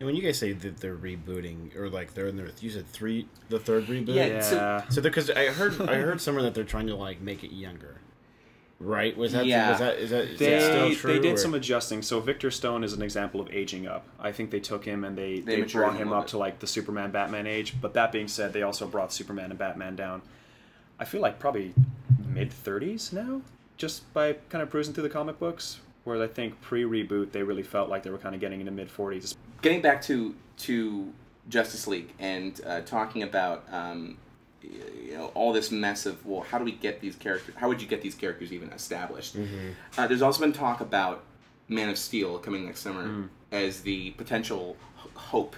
And 0.00 0.06
when 0.06 0.14
you 0.16 0.22
guys 0.22 0.38
say 0.38 0.52
that 0.52 0.78
they're 0.78 0.96
rebooting 0.96 1.76
or 1.76 1.88
like 1.90 2.14
they're 2.14 2.28
in 2.28 2.36
their, 2.36 2.48
you 2.60 2.70
said 2.70 2.86
three, 2.88 3.28
the 3.50 3.58
third 3.58 3.84
reboot. 3.86 4.14
Yeah, 4.14 4.26
yeah, 4.26 4.40
so- 4.40 4.82
So 4.90 5.02
because 5.02 5.30
I 5.30 5.46
heard 5.46 5.78
I 5.82 5.96
heard 5.96 6.20
somewhere 6.22 6.42
that 6.44 6.54
they're 6.54 6.64
trying 6.64 6.86
to 6.88 6.96
like 6.96 7.20
make 7.20 7.44
it 7.44 7.52
younger, 7.52 7.96
right? 8.78 9.16
Was 9.16 9.32
that 9.32 9.46
Yeah. 9.46 9.70
was 9.70 9.78
that 9.80 9.98
is 9.98 10.10
that, 10.10 10.24
is 10.24 10.38
they 10.38 10.50
that 10.50 10.62
still 10.62 10.94
true? 10.94 11.12
they 11.14 11.18
did 11.18 11.34
or- 11.34 11.38
some 11.38 11.54
adjusting. 11.54 12.02
So 12.02 12.20
Victor 12.20 12.50
Stone 12.50 12.84
is 12.84 12.92
an 12.92 13.02
example 13.02 13.40
of 13.40 13.50
aging 13.50 13.86
up. 13.86 14.06
I 14.20 14.32
think 14.32 14.50
they 14.50 14.60
took 14.60 14.84
him 14.84 15.04
and 15.04 15.16
they 15.16 15.40
They 15.40 15.62
they, 15.62 15.62
brought 15.62 15.90
him 15.92 15.96
a 15.96 15.98
him 16.02 16.08
little 16.08 16.14
up 16.20 16.24
bit. 16.26 16.30
to 16.32 16.38
like 16.38 16.58
the 16.60 16.66
Superman 16.66 17.10
Batman 17.10 17.46
age. 17.46 17.74
But 17.80 17.94
that 17.94 18.12
being 18.12 18.28
said, 18.28 18.52
they 18.52 18.62
also 18.62 18.86
brought 18.86 19.12
Superman 19.12 19.50
and 19.50 19.58
Batman 19.58 19.96
down. 19.96 20.22
I 20.98 21.04
feel 21.04 21.20
like 21.20 21.38
probably 21.38 21.74
mid 22.26 22.50
30s 22.50 23.12
now, 23.12 23.42
just 23.76 24.12
by 24.14 24.34
kind 24.48 24.62
of 24.62 24.70
cruising 24.70 24.94
through 24.94 25.02
the 25.04 25.10
comic 25.10 25.38
books. 25.38 25.80
Whereas 26.04 26.22
I 26.22 26.32
think 26.32 26.60
pre 26.60 26.84
reboot 26.84 27.32
they 27.32 27.42
really 27.42 27.62
felt 27.64 27.88
like 27.90 28.02
they 28.02 28.10
were 28.10 28.18
kind 28.18 28.34
of 28.34 28.40
getting 28.40 28.60
into 28.60 28.72
mid 28.72 28.88
40s. 28.88 29.36
getting 29.62 29.80
back 29.82 30.00
to 30.02 30.34
to 30.58 31.12
Justice 31.48 31.86
League 31.86 32.12
and 32.18 32.60
uh, 32.66 32.80
talking 32.82 33.22
about 33.22 33.64
um, 33.70 34.08
y- 34.08 34.16
you 35.04 35.14
know 35.14 35.26
all 35.34 35.52
this 35.52 35.70
mess 35.70 36.06
of 36.06 36.24
well, 36.26 36.42
how 36.42 36.58
do 36.58 36.64
we 36.64 36.72
get 36.72 37.00
these 37.00 37.16
characters? 37.16 37.54
How 37.56 37.68
would 37.68 37.80
you 37.80 37.88
get 37.88 38.02
these 38.02 38.14
characters 38.14 38.52
even 38.52 38.70
established? 38.70 39.36
Uh, 39.96 40.06
there's 40.06 40.22
also 40.22 40.40
been 40.40 40.52
talk 40.52 40.80
about 40.80 41.24
Man 41.68 41.88
of 41.88 41.98
Steel 41.98 42.38
coming 42.38 42.64
next 42.66 42.80
summer 42.80 43.28
as 43.52 43.80
the 43.82 44.10
potential 44.12 44.76
h- 45.04 45.10
hope 45.14 45.56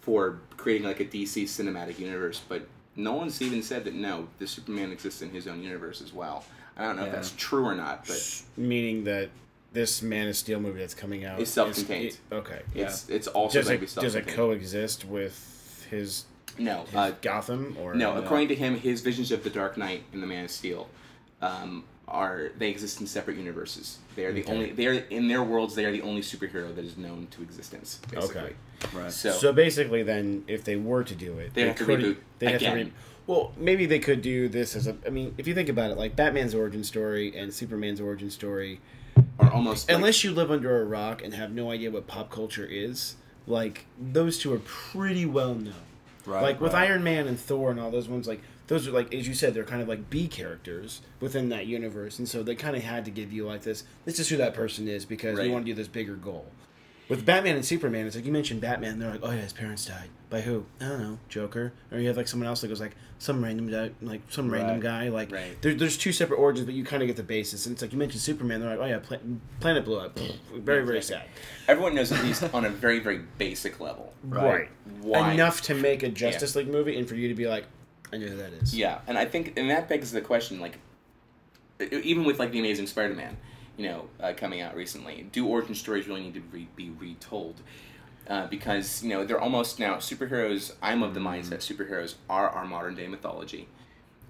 for 0.00 0.40
creating 0.56 0.86
like 0.86 1.00
a 1.00 1.04
DC 1.04 1.44
cinematic 1.44 1.98
universe, 1.98 2.40
but 2.48 2.66
no 2.96 3.12
one's 3.14 3.40
even 3.42 3.62
said 3.62 3.84
that 3.84 3.94
no, 3.94 4.28
the 4.38 4.46
Superman 4.46 4.90
exists 4.92 5.22
in 5.22 5.30
his 5.30 5.46
own 5.46 5.62
universe 5.62 6.00
as 6.02 6.12
well. 6.12 6.44
I 6.76 6.82
don't 6.84 6.96
know 6.96 7.04
if 7.06 7.12
that's 7.12 7.32
true 7.36 7.64
or 7.64 7.74
not, 7.74 8.06
but 8.06 8.42
meaning 8.56 9.04
that 9.04 9.30
this 9.72 10.00
Man 10.02 10.28
of 10.28 10.36
Steel 10.36 10.60
movie 10.60 10.78
that's 10.80 10.94
coming 10.94 11.24
out 11.24 11.40
It's 11.40 11.50
self-contained. 11.50 12.06
is- 12.08 12.14
it- 12.30 12.34
okay. 12.34 12.62
it's 12.74 13.08
it's 13.08 13.26
also 13.28 13.58
Does 13.58 13.66
going 13.68 13.80
to 13.80 13.86
be 13.86 13.90
it 13.92 14.02
does 14.02 14.14
it 14.14 14.26
coexist 14.28 15.04
with 15.04 15.86
his, 15.90 16.24
no, 16.58 16.84
uh, 16.94 17.12
Gotham 17.22 17.76
or 17.80 17.94
No, 17.94 18.16
according 18.16 18.48
to 18.48 18.54
him, 18.54 18.76
his 18.78 19.00
visions 19.00 19.30
of 19.32 19.42
the 19.44 19.50
Dark 19.50 19.76
Knight 19.76 20.02
and 20.12 20.22
the 20.22 20.26
Man 20.26 20.44
of 20.44 20.50
Steel 20.50 20.88
um, 21.40 21.84
are 22.06 22.50
they 22.58 22.70
exist 22.70 23.00
in 23.00 23.06
separate 23.06 23.36
universes. 23.36 23.98
They 24.16 24.24
are 24.24 24.32
the 24.32 24.42
Okay. 24.42 24.52
only 24.52 24.72
they 24.72 24.86
are 24.86 24.92
in 24.94 25.28
their 25.28 25.42
worlds. 25.42 25.74
They 25.74 25.84
are 25.84 25.92
the 25.92 26.02
only 26.02 26.22
superhero 26.22 26.74
that 26.74 26.84
is 26.84 26.96
known 26.96 27.28
to 27.32 27.42
existence. 27.42 28.00
Basically. 28.10 28.40
Okay. 28.40 28.52
Right. 28.94 29.12
So, 29.12 29.32
So 29.32 29.52
basically, 29.52 30.02
then, 30.02 30.44
if 30.46 30.64
they 30.64 30.76
were 30.76 31.04
to 31.04 31.14
do 31.14 31.38
it, 31.38 31.52
They'd 31.54 31.66
have 31.68 31.76
to 31.76 31.84
could- 31.84 32.00
reboot 32.00 32.16
They'd 32.38 32.50
have 32.52 32.60
to 32.62 32.72
re- 32.72 32.92
Well, 33.26 33.52
maybe 33.58 33.84
they 33.86 33.98
could 33.98 34.22
do 34.22 34.48
this 34.48 34.74
as 34.74 34.86
a. 34.86 34.96
I 35.06 35.10
mean, 35.10 35.34
if 35.36 35.46
you 35.46 35.54
think 35.54 35.68
about 35.68 35.90
it, 35.90 35.98
like 35.98 36.16
Batman's 36.16 36.54
origin 36.54 36.82
story 36.82 37.36
and 37.36 37.52
Superman's 37.52 38.00
origin 38.00 38.30
story, 38.30 38.80
are 39.38 39.52
almost 39.52 39.88
like- 39.88 39.96
unless 39.96 40.24
you 40.24 40.30
live 40.32 40.50
under 40.50 40.80
a 40.80 40.84
rock 40.84 41.22
and 41.22 41.34
have 41.34 41.52
no 41.52 41.70
idea 41.70 41.90
what 41.90 42.06
pop 42.06 42.30
culture 42.30 42.64
is, 42.64 43.16
like 43.46 43.84
those 44.00 44.38
two 44.38 44.52
are 44.54 44.60
pretty 44.60 45.26
well 45.26 45.54
known. 45.54 45.74
Right, 46.28 46.42
like 46.42 46.60
with 46.60 46.74
right. 46.74 46.88
Iron 46.88 47.02
Man 47.02 47.26
and 47.26 47.38
Thor 47.40 47.70
and 47.70 47.80
all 47.80 47.90
those 47.90 48.08
ones, 48.08 48.28
like 48.28 48.42
those 48.66 48.86
are 48.86 48.90
like 48.92 49.12
as 49.14 49.26
you 49.26 49.34
said, 49.34 49.54
they're 49.54 49.64
kind 49.64 49.80
of 49.82 49.88
like 49.88 50.10
B 50.10 50.28
characters 50.28 51.00
within 51.20 51.48
that 51.48 51.66
universe, 51.66 52.18
and 52.18 52.28
so 52.28 52.42
they 52.42 52.54
kind 52.54 52.76
of 52.76 52.82
had 52.82 53.04
to 53.06 53.10
give 53.10 53.32
you 53.32 53.46
like 53.46 53.62
this. 53.62 53.84
This 54.04 54.18
is 54.18 54.28
who 54.28 54.36
that 54.36 54.54
person 54.54 54.86
is 54.88 55.04
because 55.04 55.38
Right. 55.38 55.46
we 55.46 55.52
want 55.52 55.64
to 55.66 55.72
do 55.72 55.74
this 55.74 55.88
bigger 55.88 56.14
goal. 56.16 56.46
With 57.08 57.24
Batman 57.24 57.56
and 57.56 57.64
Superman, 57.64 58.06
it's 58.06 58.16
like 58.16 58.26
you 58.26 58.32
mentioned 58.32 58.60
Batman. 58.60 58.98
They're 58.98 59.10
like, 59.10 59.20
oh 59.22 59.30
yeah, 59.30 59.38
his 59.38 59.52
parents 59.54 59.86
died 59.86 60.10
by 60.28 60.42
who? 60.42 60.66
I 60.80 60.88
don't 60.88 61.00
know, 61.00 61.18
Joker. 61.30 61.72
Or 61.90 61.98
you 61.98 62.08
have 62.08 62.16
like 62.18 62.28
someone 62.28 62.46
else 62.46 62.60
that 62.60 62.68
goes 62.68 62.80
like 62.80 62.94
some 63.18 63.42
random 63.42 63.70
guy, 63.70 63.90
like 64.02 64.20
some 64.28 64.50
random 64.50 64.74
Right. 64.74 64.82
guy. 64.82 65.08
Like 65.08 65.32
Right. 65.32 65.60
there, 65.62 65.74
there's 65.74 65.96
two 65.96 66.12
separate 66.12 66.36
origins, 66.36 66.66
but 66.66 66.74
you 66.74 66.84
kind 66.84 67.02
of 67.02 67.06
get 67.06 67.16
the 67.16 67.22
basis. 67.22 67.64
And 67.64 67.72
it's 67.72 67.80
like 67.80 67.92
you 67.92 67.98
mentioned 67.98 68.20
Superman. 68.20 68.60
They're 68.60 68.70
like, 68.76 68.78
oh 68.80 68.84
yeah, 68.84 68.98
pla- 68.98 69.18
planet 69.60 69.86
blew 69.86 69.98
up. 69.98 70.18
very 70.54 70.84
very 70.84 71.00
sad. 71.02 71.22
everyone 71.66 71.94
knows 71.94 72.12
at 72.12 72.22
least 72.22 72.42
on 72.52 72.66
a 72.66 72.68
very 72.70 72.98
very 73.00 73.20
basic 73.38 73.80
level. 73.80 74.12
Right. 74.24 74.68
Why? 75.00 75.32
Enough 75.32 75.62
to 75.62 75.74
make 75.74 76.02
a 76.02 76.08
Justice 76.10 76.54
League 76.56 76.68
movie, 76.68 76.98
and 76.98 77.08
for 77.08 77.14
you 77.14 77.28
to 77.28 77.34
be 77.34 77.46
like, 77.46 77.64
I 78.12 78.18
know 78.18 78.26
who 78.26 78.36
that 78.36 78.52
is. 78.52 78.76
Yeah, 78.76 78.98
and 79.06 79.16
I 79.16 79.24
think 79.24 79.54
and 79.56 79.70
that 79.70 79.88
begs 79.88 80.12
the 80.12 80.20
question 80.20 80.60
like 80.60 80.78
even 81.80 82.24
with 82.24 82.38
like 82.38 82.50
the 82.50 82.58
Amazing 82.58 82.86
Spider-Man, 82.88 83.36
you 83.78 83.86
know, 83.88 84.08
uh, 84.20 84.34
coming 84.36 84.60
out 84.60 84.74
recently, 84.76 85.26
do 85.32 85.46
origin 85.46 85.74
stories 85.74 86.06
really 86.06 86.20
need 86.20 86.34
to 86.34 86.42
re- 86.52 86.68
be 86.76 86.90
retold? 86.90 87.62
Uh, 88.28 88.46
because 88.48 89.02
you 89.02 89.08
know 89.08 89.24
they're 89.24 89.40
almost 89.40 89.78
now 89.78 89.94
superheroes. 89.94 90.74
I'm 90.82 91.02
of 91.02 91.14
the 91.14 91.20
mindset 91.20 91.60
superheroes 91.60 92.16
are 92.28 92.50
our 92.50 92.66
modern 92.66 92.94
day 92.94 93.06
mythology, 93.08 93.68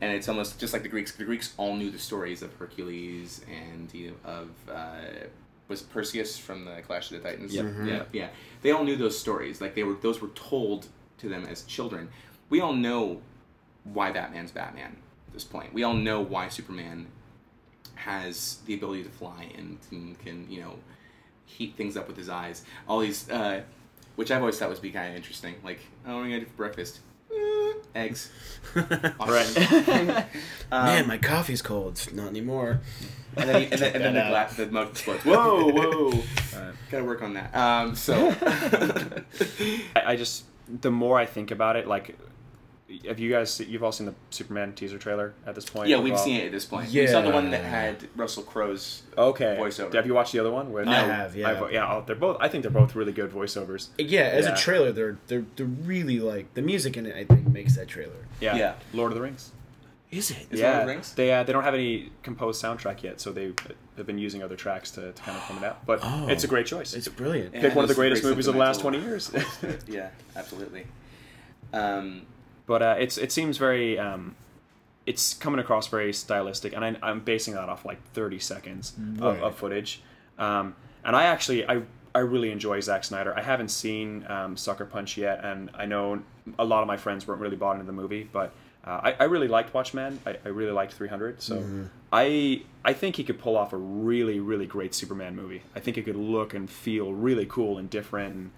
and 0.00 0.12
it's 0.12 0.28
almost 0.28 0.60
just 0.60 0.72
like 0.72 0.84
the 0.84 0.88
Greeks. 0.88 1.10
The 1.10 1.24
Greeks 1.24 1.52
all 1.56 1.74
knew 1.74 1.90
the 1.90 1.98
stories 1.98 2.40
of 2.42 2.54
Hercules 2.54 3.40
and 3.50 3.92
you 3.92 4.10
know, 4.10 4.30
of 4.30 4.48
uh, 4.72 5.26
was 5.66 5.82
Perseus 5.82 6.38
from 6.38 6.64
the 6.64 6.80
Clash 6.86 7.10
of 7.10 7.20
the 7.20 7.28
Titans. 7.28 7.52
Yep. 7.52 7.64
Mhm. 7.64 7.86
Yeah, 7.88 8.02
yeah. 8.12 8.28
They 8.62 8.70
all 8.70 8.84
knew 8.84 8.94
those 8.94 9.18
stories. 9.18 9.60
Like 9.60 9.74
they 9.74 9.82
were 9.82 9.94
those 9.94 10.20
were 10.20 10.28
told 10.28 10.86
to 11.18 11.28
them 11.28 11.44
as 11.46 11.62
children. 11.64 12.08
We 12.50 12.60
all 12.60 12.74
know 12.74 13.20
why 13.82 14.12
Batman's 14.12 14.52
Batman 14.52 14.96
at 15.26 15.32
this 15.34 15.42
point. 15.44 15.74
We 15.74 15.82
all 15.82 15.94
know 15.94 16.20
why 16.20 16.48
Superman 16.50 17.08
has 17.98 18.58
the 18.66 18.74
ability 18.74 19.02
to 19.04 19.10
fly 19.10 19.48
and 19.56 19.78
can, 19.90 20.14
can 20.16 20.46
you 20.50 20.60
know 20.60 20.74
heat 21.46 21.74
things 21.76 21.96
up 21.96 22.06
with 22.08 22.16
his 22.16 22.28
eyes. 22.28 22.62
All 22.88 23.00
these, 23.00 23.28
uh, 23.30 23.62
which 24.16 24.30
I've 24.30 24.40
always 24.40 24.58
thought 24.58 24.68
was 24.70 24.80
be 24.80 24.90
kind 24.90 25.10
of 25.10 25.16
interesting. 25.16 25.54
Like, 25.64 25.80
oh, 26.06 26.14
what 26.16 26.20
are 26.22 26.26
you 26.26 26.34
gonna 26.36 26.40
do 26.44 26.46
for 26.50 26.56
breakfast? 26.56 27.00
Eh, 27.34 27.72
eggs. 27.94 28.30
Awesome. 29.20 29.64
Um, 30.70 30.84
Man, 30.84 31.06
my 31.08 31.16
coffee's 31.16 31.62
cold. 31.62 32.06
Not 32.12 32.28
anymore. 32.28 32.80
and 33.36 33.48
then, 33.48 33.62
and 33.72 33.80
then, 33.80 33.94
and 33.94 34.04
then 34.04 34.14
the, 34.14 34.20
That 34.20 34.54
gla- 34.54 34.66
the 34.66 34.70
mug 34.72 34.88
explodes. 34.90 35.24
Whoa, 35.24 35.70
whoa. 35.70 36.10
Right. 36.54 36.74
Gotta 36.90 37.04
work 37.04 37.22
on 37.22 37.32
that. 37.34 37.54
Um, 37.56 37.94
so. 37.94 38.34
I, 39.96 40.12
I 40.12 40.16
just 40.16 40.44
the 40.82 40.90
more 40.90 41.18
I 41.18 41.24
think 41.24 41.50
about 41.50 41.76
it, 41.76 41.86
like, 41.86 42.16
have 43.06 43.18
you 43.18 43.30
guys 43.30 43.60
you've 43.60 43.82
all 43.84 43.92
seen 43.92 44.06
the 44.06 44.14
Superman 44.30 44.72
teaser 44.72 44.96
trailer 44.98 45.34
at 45.46 45.54
this 45.54 45.68
point? 45.68 45.88
yeah, 45.88 45.96
We've 45.96 46.04
we've 46.04 46.12
all- 46.14 46.18
seen 46.18 46.40
it 46.40 46.46
at 46.46 46.52
this 46.52 46.64
point. 46.64 46.90
We 46.90 47.06
saw 47.06 47.20
the 47.20 47.30
one 47.30 47.50
that 47.50 47.62
had 47.64 48.08
Russell 48.16 48.42
Crowe's 48.44 49.02
Okay. 49.16 49.56
voiceover. 49.60 49.92
Have 49.94 50.06
you 50.06 50.14
watched 50.14 50.32
the 50.32 50.38
other 50.38 50.50
one? 50.50 50.72
With, 50.72 50.88
I 50.88 50.94
have, 50.94 51.36
yeah. 51.36 51.50
I've- 51.50 51.74
yeah, 51.74 51.92
oh, 51.92 52.02
they're 52.06 52.16
both. 52.16 52.38
I 52.40 52.48
think 52.48 52.62
they're 52.62 52.70
both 52.70 52.94
really 52.94 53.12
good 53.12 53.30
voiceovers. 53.30 53.88
Yeah, 53.98 54.20
as 54.22 54.46
Yeah. 54.46 54.54
a 54.54 54.56
trailer, 54.56 54.90
they're 54.92 55.18
they're 55.26 55.44
they're 55.56 55.66
really 55.66 56.18
like 56.20 56.54
the 56.54 56.62
music 56.62 56.96
in 56.96 57.04
it. 57.06 57.14
I 57.16 57.24
think 57.24 57.46
makes 57.48 57.76
that 57.76 57.88
trailer. 57.88 58.26
Yeah. 58.40 58.56
Yeah. 58.56 58.74
Lord 58.94 59.12
of 59.12 59.16
the 59.16 59.22
Rings. 59.22 59.52
Is 60.10 60.30
it? 60.30 60.46
Is 60.50 60.60
yeah. 60.60 60.68
Lord 60.70 60.80
of 60.80 60.86
the 60.86 60.92
Rings? 60.94 61.12
They 61.14 61.30
uh, 61.34 61.42
they 61.42 61.52
don't 61.52 61.64
have 61.64 61.74
any 61.74 62.10
composed 62.22 62.64
soundtrack 62.64 63.02
yet, 63.02 63.20
so 63.20 63.30
they 63.32 63.52
they've 63.96 64.06
been 64.06 64.16
using 64.16 64.42
other 64.42 64.56
tracks 64.56 64.90
to, 64.92 65.12
to 65.12 65.22
kind 65.22 65.36
of 65.36 65.42
come 65.44 65.58
it 65.58 65.64
out. 65.64 65.84
But 65.84 66.00
Oh. 66.02 66.28
it's 66.28 66.44
a 66.44 66.46
great 66.46 66.64
choice. 66.64 66.94
It's 66.94 67.08
brilliant. 67.08 67.54
Yeah. 67.54 67.60
Pick 67.60 67.74
one 67.74 67.84
of 67.84 67.90
the 67.90 67.94
greatest 67.94 68.24
movies 68.24 68.46
of 68.46 68.54
the 68.54 68.60
last 68.60 68.80
twenty 68.80 68.98
years. 69.00 69.28
voice 69.28 69.56
to 69.58 69.68
it. 69.68 69.82
yeah, 69.86 70.08
absolutely. 70.34 70.86
Um, 71.74 72.22
but 72.68 72.80
uh, 72.82 72.94
it's 72.98 73.18
it 73.18 73.32
seems 73.32 73.56
very 73.58 73.98
um, 73.98 74.36
it's 75.06 75.34
coming 75.34 75.58
across 75.58 75.88
very 75.88 76.12
stylistic, 76.12 76.72
and 76.74 76.84
I, 76.84 76.96
I'm 77.02 77.20
basing 77.20 77.54
that 77.54 77.68
off 77.68 77.84
like 77.84 78.00
30 78.12 78.38
seconds 78.38 78.92
of, 79.16 79.20
Right. 79.20 79.40
of 79.42 79.56
footage. 79.56 80.02
Um, 80.38 80.76
and 81.04 81.16
I 81.16 81.24
actually 81.24 81.66
I 81.68 81.82
I 82.14 82.20
really 82.20 82.50
enjoy 82.52 82.80
Zack 82.80 83.04
Snyder. 83.04 83.32
I 83.36 83.42
haven't 83.42 83.68
seen 83.70 84.24
um, 84.28 84.56
Sucker 84.56 84.84
Punch 84.84 85.16
yet, 85.16 85.44
and 85.44 85.70
I 85.74 85.86
know 85.86 86.22
a 86.58 86.64
lot 86.64 86.82
of 86.82 86.86
my 86.86 86.96
friends 86.96 87.26
weren't 87.26 87.40
really 87.40 87.56
bought 87.56 87.74
into 87.74 87.86
the 87.86 87.92
movie, 88.02 88.28
but 88.32 88.52
Uh, 88.84 89.00
I, 89.08 89.24
I 89.24 89.26
really 89.34 89.48
liked 89.48 89.74
Watchmen. 89.74 90.18
I, 90.24 90.30
I 90.46 90.50
really 90.60 90.72
liked 90.80 90.92
300. 90.94 91.42
So 91.42 91.54
I 92.12 92.62
I 92.90 92.92
think 92.94 93.16
he 93.16 93.24
could 93.24 93.38
pull 93.38 93.56
off 93.56 93.72
a 93.72 93.76
really 93.76 94.38
really 94.40 94.66
great 94.66 94.94
Superman 94.94 95.34
movie. 95.36 95.62
I 95.76 95.80
think 95.80 95.98
it 95.98 96.04
could 96.04 96.16
look 96.16 96.54
and 96.54 96.70
feel 96.70 97.12
really 97.12 97.46
cool 97.46 97.78
and 97.80 97.90
different. 97.90 98.34
And, 98.34 98.50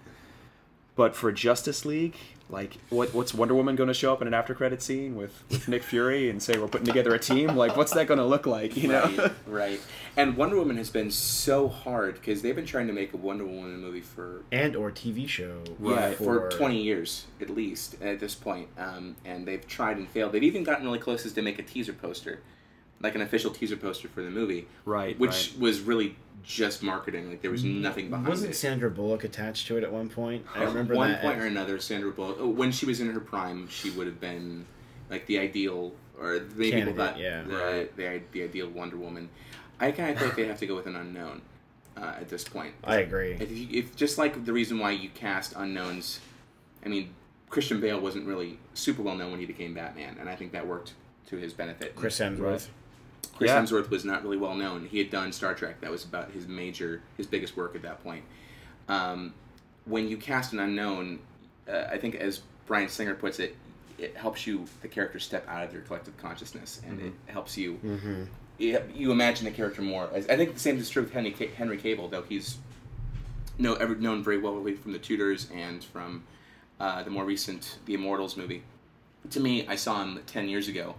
but 0.95 1.15
for 1.15 1.31
Justice 1.31 1.85
League, 1.85 2.15
like 2.51 2.77
what 2.89 3.13
what's 3.13 3.33
Wonder 3.33 3.55
Woman 3.55 3.75
going 3.75 3.87
to 3.87 3.93
show 3.93 4.11
up 4.11 4.21
in 4.21 4.27
an 4.27 4.33
after 4.33 4.53
credit 4.53 4.81
scene 4.81 5.15
with, 5.15 5.43
with 5.49 5.67
Nick 5.67 5.83
Fury 5.83 6.29
and 6.29 6.43
say 6.43 6.57
we're 6.57 6.67
putting 6.67 6.85
together 6.85 7.15
a 7.15 7.19
team? 7.19 7.55
Like 7.55 7.77
what's 7.77 7.93
that 7.93 8.07
going 8.07 8.19
to 8.19 8.25
look 8.25 8.45
like? 8.45 8.75
You 8.75 8.89
know? 8.89 9.03
right, 9.03 9.31
right. 9.47 9.79
And 10.17 10.35
Wonder 10.35 10.57
Woman 10.57 10.75
has 10.77 10.89
been 10.89 11.09
so 11.09 11.69
hard 11.69 12.15
because 12.15 12.41
they've 12.41 12.55
been 12.55 12.65
trying 12.65 12.87
to 12.87 12.93
make 12.93 13.13
a 13.13 13.17
Wonder 13.17 13.45
Woman 13.45 13.79
movie 13.79 14.01
for 14.01 14.43
and 14.51 14.75
or 14.75 14.91
TV 14.91 15.27
show. 15.27 15.63
yeah 15.81 16.11
for, 16.11 16.49
20 16.49 16.81
years 16.81 17.25
at 17.39 17.49
least 17.49 17.95
at 18.01 18.19
this 18.19 18.35
point. 18.35 18.67
Um, 18.77 19.15
and 19.23 19.47
they've 19.47 19.65
tried 19.65 19.97
and 19.97 20.09
failed. 20.09 20.33
They've 20.33 20.43
even 20.43 20.63
gotten 20.63 20.85
really 20.85 20.99
close 20.99 21.25
as 21.25 21.33
to 21.33 21.41
make 21.41 21.57
a 21.57 21.63
teaser 21.63 21.93
poster, 21.93 22.41
like 23.01 23.15
an 23.15 23.21
official 23.21 23.51
teaser 23.51 23.77
poster 23.77 24.07
for 24.07 24.21
the 24.21 24.29
movie, 24.29 24.67
Right. 24.85 25.17
which 25.19 25.51
right. 25.53 25.59
was 25.59 25.81
really 25.81 26.15
just 26.43 26.81
marketing. 26.83 27.29
Like 27.29 27.41
there 27.41 27.51
was 27.51 27.63
nothing 27.63 28.09
behind 28.09 28.27
it. 28.27 28.29
Wasn't 28.29 28.51
it. 28.51 28.55
Sandra 28.55 28.89
Bullock 28.89 29.23
attached 29.23 29.67
to 29.67 29.77
it 29.77 29.83
at 29.83 29.91
one 29.91 30.09
point? 30.09 30.45
I 30.55 30.63
At 30.63 30.69
remember 30.69 30.95
one 30.95 31.11
that. 31.11 31.21
point 31.21 31.39
or 31.39 31.45
another, 31.45 31.79
Sandra 31.79 32.11
Bullock, 32.11 32.37
oh, 32.39 32.47
when 32.47 32.71
she 32.71 32.85
was 32.85 32.99
in 32.99 33.11
her 33.11 33.19
prime, 33.19 33.67
she 33.69 33.89
would 33.91 34.07
have 34.07 34.19
been 34.19 34.65
like 35.09 35.25
the 35.27 35.39
ideal, 35.39 35.93
or 36.19 36.39
many 36.55 36.71
people 36.71 36.93
yeah. 37.17 37.43
the, 37.43 37.55
Right. 37.55 37.97
the, 37.97 38.21
the 38.31 38.43
ideal 38.43 38.69
Wonder 38.69 38.97
Woman. 38.97 39.29
I 39.79 39.91
kind 39.91 40.11
of 40.11 40.19
think 40.19 40.35
they 40.35 40.45
have 40.45 40.59
to 40.59 40.67
go 40.67 40.75
with 40.75 40.85
an 40.85 40.95
unknown 40.95 41.41
uh, 41.97 42.13
at 42.19 42.29
this 42.29 42.43
point. 42.43 42.73
I 42.83 42.97
agree. 42.97 43.33
If, 43.39 43.51
you, 43.51 43.67
if 43.71 43.95
just 43.95 44.17
like 44.17 44.45
the 44.45 44.53
reason 44.53 44.79
why 44.79 44.91
you 44.91 45.09
cast 45.09 45.53
unknowns, 45.55 46.19
I 46.85 46.89
mean, 46.89 47.13
Christian 47.49 47.81
Bale 47.81 47.99
wasn't 47.99 48.25
really 48.27 48.57
super 48.73 49.01
well 49.01 49.15
known 49.15 49.31
when 49.31 49.39
he 49.39 49.45
became 49.45 49.73
Batman, 49.73 50.17
and 50.19 50.29
I 50.29 50.35
think 50.35 50.51
that 50.53 50.65
worked 50.65 50.93
to 51.27 51.37
his 51.37 51.53
benefit. 51.53 51.95
Chris 51.95 52.19
Hemsworth. 52.19 52.67
Chris 53.41 53.49
Yeah. 53.49 53.59
Hemsworth 53.59 53.89
was 53.89 54.05
not 54.05 54.21
really 54.21 54.37
well 54.37 54.53
known. 54.53 54.85
He 54.85 54.99
had 54.99 55.09
done 55.09 55.31
Star 55.31 55.55
Trek. 55.55 55.81
That 55.81 55.89
was 55.89 56.05
about 56.05 56.29
his 56.29 56.47
major, 56.47 57.01
his 57.17 57.25
biggest 57.25 57.57
work 57.57 57.75
at 57.75 57.81
that 57.81 58.03
point. 58.03 58.23
Um, 58.87 59.33
when 59.85 60.07
you 60.07 60.15
cast 60.15 60.53
an 60.53 60.59
unknown, 60.59 61.17
uh, 61.67 61.85
I 61.91 61.97
think 61.97 62.13
as 62.13 62.41
Bryan 62.67 62.87
Singer 62.87 63.15
puts 63.15 63.39
it, 63.39 63.55
it 63.97 64.15
helps 64.15 64.45
you 64.45 64.65
the 64.83 64.87
character 64.87 65.17
step 65.17 65.43
out 65.49 65.63
of 65.63 65.73
your 65.73 65.81
collective 65.81 66.15
consciousness, 66.17 66.83
and 66.87 67.01
it 67.01 67.13
helps 67.25 67.57
you. 67.57 67.79
Mm-hmm. 67.83 68.23
You, 68.59 68.79
you 68.93 69.11
imagine 69.11 69.45
the 69.45 69.51
character 69.51 69.81
more. 69.81 70.07
I 70.13 70.21
think 70.21 70.53
the 70.53 70.59
same 70.59 70.77
is 70.77 70.87
true 70.87 71.01
with 71.01 71.11
Henry, 71.11 71.35
Henry 71.57 71.79
Cavill, 71.79 72.11
though 72.11 72.21
he's 72.21 72.57
no 73.57 73.73
ever 73.73 73.95
known 73.95 74.23
very 74.23 74.37
well 74.37 74.63
from 74.83 74.91
the 74.91 74.99
Tudors 74.99 75.49
and 75.51 75.83
from 75.83 76.25
uh, 76.79 77.01
the 77.01 77.09
more 77.09 77.25
recent 77.25 77.79
The 77.87 77.95
Immortals 77.95 78.37
movie. 78.37 78.61
To 79.31 79.39
me, 79.39 79.65
I 79.67 79.77
saw 79.77 80.03
him 80.03 80.19
ten 80.27 80.47
years 80.47 80.67
ago 80.67 80.93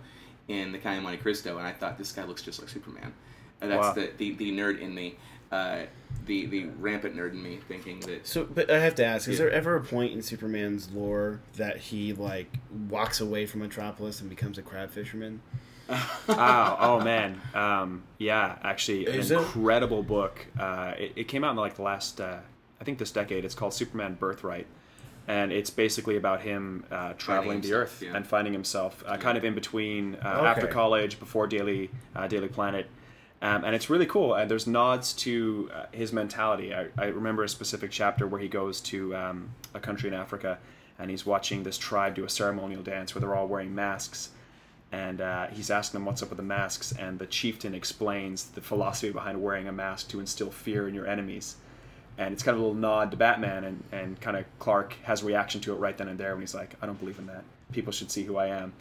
in 0.48 0.72
The 0.72 0.78
Count 0.78 0.98
of 0.98 1.04
Monte 1.04 1.18
Cristo, 1.18 1.58
and 1.58 1.66
I 1.66 1.72
thought 1.72 1.98
this 1.98 2.12
guy 2.12 2.24
looks 2.24 2.42
just 2.42 2.60
like 2.60 2.68
Superman. 2.68 3.12
And 3.60 3.70
that's 3.70 3.80
Wow. 3.88 3.92
the, 3.94 4.10
the, 4.16 4.32
the 4.34 4.52
nerd 4.52 4.80
in 4.80 4.94
me, 4.94 5.16
uh, 5.52 5.82
the 6.26 6.46
the 6.46 6.64
rampant 6.78 7.14
nerd 7.16 7.30
in 7.32 7.42
me, 7.42 7.58
thinking 7.68 8.00
that 8.00 8.26
So, 8.26 8.44
but 8.44 8.70
I 8.70 8.80
have 8.80 8.94
to 8.96 9.04
ask: 9.04 9.28
Is 9.28 9.38
there 9.38 9.50
ever 9.50 9.76
a 9.76 9.80
point 9.82 10.12
in 10.12 10.22
Superman's 10.22 10.90
lore 10.90 11.40
that 11.56 11.76
he 11.78 12.12
like 12.12 12.48
walks 12.88 13.20
away 13.20 13.46
from 13.46 13.60
Metropolis 13.60 14.20
and 14.20 14.28
becomes 14.28 14.58
a 14.58 14.62
crab 14.62 14.90
fisherman? 14.90 15.40
oh, 15.88 16.76
oh 16.80 17.00
man, 17.00 17.40
um, 17.54 18.02
yeah, 18.18 18.56
actually, 18.62 19.06
an 19.06 19.14
Is 19.14 19.30
it? 19.30 19.38
incredible 19.38 20.02
book. 20.02 20.46
Uh, 20.58 20.94
it, 20.98 21.12
it 21.16 21.24
came 21.28 21.44
out 21.44 21.50
in 21.50 21.56
like 21.56 21.74
the 21.74 21.82
last, 21.82 22.20
uh, 22.20 22.38
I 22.80 22.84
think 22.84 22.98
this 22.98 23.10
decade. 23.10 23.44
It's 23.44 23.54
called 23.54 23.74
Superman 23.74 24.14
Birthright, 24.14 24.66
and 25.32 25.50
it's 25.50 25.70
basically 25.70 26.16
about 26.16 26.42
him 26.42 26.84
uh, 26.90 27.14
traveling 27.14 27.62
the 27.62 27.72
Earth 27.72 28.02
yeah. 28.04 28.14
and 28.14 28.26
finding 28.26 28.52
himself, 28.52 29.02
uh, 29.06 29.16
kind 29.16 29.38
of 29.38 29.44
in 29.44 29.54
between 29.54 30.16
uh, 30.16 30.28
Okay. 30.28 30.46
after 30.46 30.66
college, 30.66 31.18
before 31.18 31.46
Daily 31.46 31.90
uh, 32.14 32.26
Daily 32.28 32.48
Planet. 32.48 32.86
Um, 33.40 33.64
and 33.64 33.74
it's 33.74 33.88
really 33.88 34.04
cool. 34.06 34.34
And 34.34 34.50
there's 34.50 34.66
nods 34.66 35.14
to 35.14 35.70
uh, 35.74 35.86
his 35.90 36.12
mentality. 36.12 36.74
I, 36.74 36.88
I 36.98 37.06
remember 37.06 37.42
a 37.44 37.48
specific 37.48 37.90
chapter 37.90 38.26
where 38.26 38.40
he 38.40 38.48
goes 38.48 38.80
to 38.92 39.16
um, 39.16 39.50
a 39.72 39.80
country 39.80 40.08
in 40.08 40.14
Africa, 40.14 40.58
and 40.98 41.10
he's 41.10 41.24
watching 41.24 41.62
this 41.62 41.78
tribe 41.78 42.14
do 42.14 42.24
a 42.24 42.28
ceremonial 42.28 42.82
dance 42.82 43.14
where 43.14 43.20
they're 43.20 43.34
all 43.34 43.48
wearing 43.48 43.74
masks 43.74 44.30
and 44.92 45.22
uh, 45.22 45.46
he's 45.46 45.70
asking 45.70 45.98
them 45.98 46.04
what's 46.04 46.22
up 46.22 46.28
with 46.28 46.36
the 46.36 46.42
masks 46.44 46.92
and 46.92 47.18
the 47.18 47.26
chieftain 47.26 47.74
explains 47.74 48.44
the 48.50 48.60
philosophy 48.60 49.10
behind 49.10 49.42
wearing 49.42 49.66
a 49.66 49.72
mask 49.72 50.08
to 50.10 50.20
instill 50.20 50.50
fear 50.50 50.86
in 50.86 50.94
your 50.94 51.06
enemies 51.06 51.56
and 52.18 52.32
it's 52.32 52.42
kind 52.42 52.54
of 52.54 52.60
a 52.60 52.64
little 52.64 52.80
nod 52.80 53.10
to 53.10 53.16
batman 53.16 53.64
and, 53.64 53.82
and 53.92 54.20
kind 54.20 54.36
of 54.36 54.44
clark 54.58 54.94
has 55.02 55.22
a 55.22 55.26
reaction 55.26 55.60
to 55.60 55.72
it 55.72 55.76
right 55.76 55.96
then 55.98 56.08
and 56.08 56.18
there 56.18 56.32
when 56.32 56.40
he's 56.42 56.54
like 56.54 56.74
i 56.82 56.86
don't 56.86 56.98
believe 56.98 57.18
in 57.18 57.26
that. 57.26 57.44
People 57.72 57.92
should 57.92 58.10
see 58.10 58.24
who 58.24 58.36
i 58.36 58.48
am. 58.48 58.72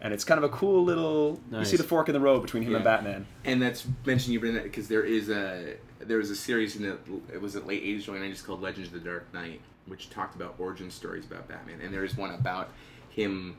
And 0.00 0.12
it's 0.12 0.24
kind 0.24 0.38
of 0.38 0.44
a 0.44 0.50
cool 0.50 0.84
little 0.84 1.40
you 1.50 1.64
see 1.64 1.76
the 1.76 1.82
fork 1.82 2.08
in 2.08 2.12
the 2.12 2.20
road 2.20 2.40
between 2.40 2.62
him 2.62 2.74
and 2.74 2.84
batman. 2.84 3.26
And 3.44 3.60
that's 3.60 3.86
mentioned 4.04 4.32
you 4.32 4.40
bring 4.40 4.54
that 4.54 4.64
because 4.64 4.88
there 4.88 5.02
is 5.02 5.30
a 5.30 5.76
there 5.98 6.18
was 6.18 6.30
a 6.30 6.36
series 6.36 6.76
in 6.76 6.82
the 6.82 6.98
it 7.32 7.40
was 7.40 7.54
the 7.54 7.60
late 7.60 7.82
80s 7.82 8.08
early 8.08 8.20
90s 8.20 8.44
called 8.44 8.62
legends 8.62 8.92
of 8.92 9.02
the 9.02 9.08
dark 9.08 9.32
knight 9.32 9.60
which 9.86 10.10
talked 10.10 10.36
about 10.36 10.54
origin 10.58 10.90
stories 10.90 11.24
about 11.24 11.48
batman. 11.48 11.80
And 11.80 11.92
there 11.92 12.04
is 12.04 12.16
one 12.16 12.32
about 12.32 12.70
him 13.08 13.56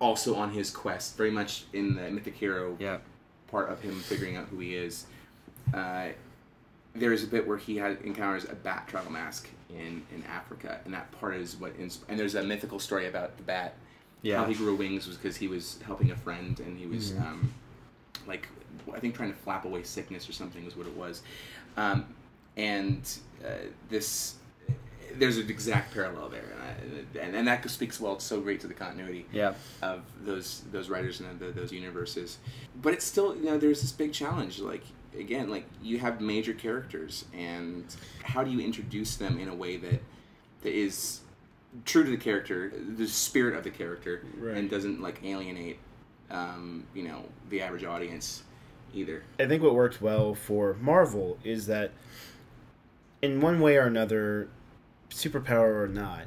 also 0.00 0.34
on 0.34 0.52
his 0.52 0.70
quest 0.70 1.16
very 1.16 1.30
much 1.30 1.64
in 1.72 1.94
the 1.94 2.10
mythic 2.10 2.34
hero 2.34 2.76
yeah. 2.78 2.98
part 3.50 3.70
of 3.70 3.80
him 3.80 3.98
figuring 4.00 4.36
out 4.36 4.48
who 4.48 4.58
he 4.58 4.74
is. 4.74 5.06
Uh, 5.72 6.08
there 6.94 7.12
is 7.12 7.24
a 7.24 7.26
bit 7.26 7.46
where 7.46 7.56
he 7.56 7.76
had 7.76 7.98
encounters 8.02 8.44
a 8.44 8.54
bat 8.54 8.86
travel 8.86 9.10
mask 9.10 9.48
in 9.68 10.02
in 10.14 10.22
africa 10.28 10.80
and 10.84 10.94
that 10.94 11.10
part 11.18 11.34
is 11.34 11.56
what 11.56 11.72
ins- 11.78 12.04
and 12.08 12.18
there's 12.18 12.34
a 12.34 12.42
mythical 12.42 12.78
story 12.78 13.06
about 13.06 13.36
the 13.36 13.42
bat. 13.42 13.74
Yeah. 14.22 14.38
How 14.38 14.44
he 14.46 14.54
grew 14.54 14.74
wings 14.74 15.06
was 15.06 15.18
because 15.18 15.36
he 15.36 15.48
was 15.48 15.78
helping 15.84 16.10
a 16.10 16.16
friend 16.16 16.58
and 16.60 16.78
he 16.78 16.86
was 16.86 17.12
um, 17.18 17.52
like 18.26 18.48
I 18.94 18.98
think 18.98 19.14
trying 19.14 19.30
to 19.32 19.38
flap 19.38 19.66
away 19.66 19.82
sickness 19.82 20.28
or 20.28 20.32
something 20.32 20.64
was 20.64 20.76
what 20.76 20.86
it 20.86 20.96
was, 20.96 21.22
um, 21.76 22.06
and 22.56 23.00
uh, 23.44 23.50
this 23.90 24.36
there's 25.16 25.36
an 25.36 25.48
exact 25.48 25.94
parallel 25.94 26.28
there, 26.28 26.44
and, 26.52 26.62
I, 26.62 27.20
and 27.20 27.36
and 27.36 27.48
that 27.48 27.68
speaks 27.70 28.00
well 28.00 28.14
It's 28.14 28.24
so 28.24 28.40
great 28.40 28.60
to 28.60 28.66
the 28.66 28.74
continuity 28.74 29.26
yeah. 29.32 29.54
of 29.82 30.02
those 30.22 30.62
those 30.72 30.88
writers 30.88 31.20
and 31.20 31.38
the, 31.38 31.46
those 31.46 31.72
universes. 31.72 32.38
But 32.80 32.94
it's 32.94 33.04
still 33.04 33.36
you 33.36 33.44
know 33.44 33.58
there's 33.58 33.80
this 33.80 33.92
big 33.92 34.12
challenge 34.12 34.58
like 34.58 34.84
again 35.18 35.48
like 35.50 35.64
you 35.82 35.98
have 35.98 36.20
major 36.20 36.52
characters 36.52 37.24
and 37.32 37.84
how 38.22 38.42
do 38.44 38.50
you 38.50 38.60
introduce 38.60 39.16
them 39.16 39.38
in 39.38 39.48
a 39.48 39.54
way 39.54 39.76
that 39.76 40.02
that 40.62 40.72
is 40.72 41.20
true 41.84 42.04
to 42.04 42.10
the 42.10 42.16
character, 42.16 42.72
the 42.96 43.06
spirit 43.06 43.56
of 43.56 43.64
the 43.64 43.70
character, 43.70 44.24
Right. 44.38 44.56
and 44.56 44.70
doesn't 44.70 45.00
like 45.00 45.22
alienate 45.24 45.78
um, 46.30 46.84
you 46.94 47.02
know 47.02 47.24
the 47.50 47.60
average 47.60 47.84
audience 47.84 48.42
either. 48.94 49.22
I 49.40 49.46
think 49.46 49.62
what 49.62 49.74
worked 49.74 50.00
well 50.00 50.34
for 50.34 50.74
Marvel 50.80 51.36
is 51.44 51.66
that, 51.66 51.90
in 53.22 53.40
one 53.40 53.60
way 53.60 53.76
or 53.76 53.86
another, 53.86 54.48
superpower 55.10 55.82
or 55.82 55.88
not, 55.88 56.22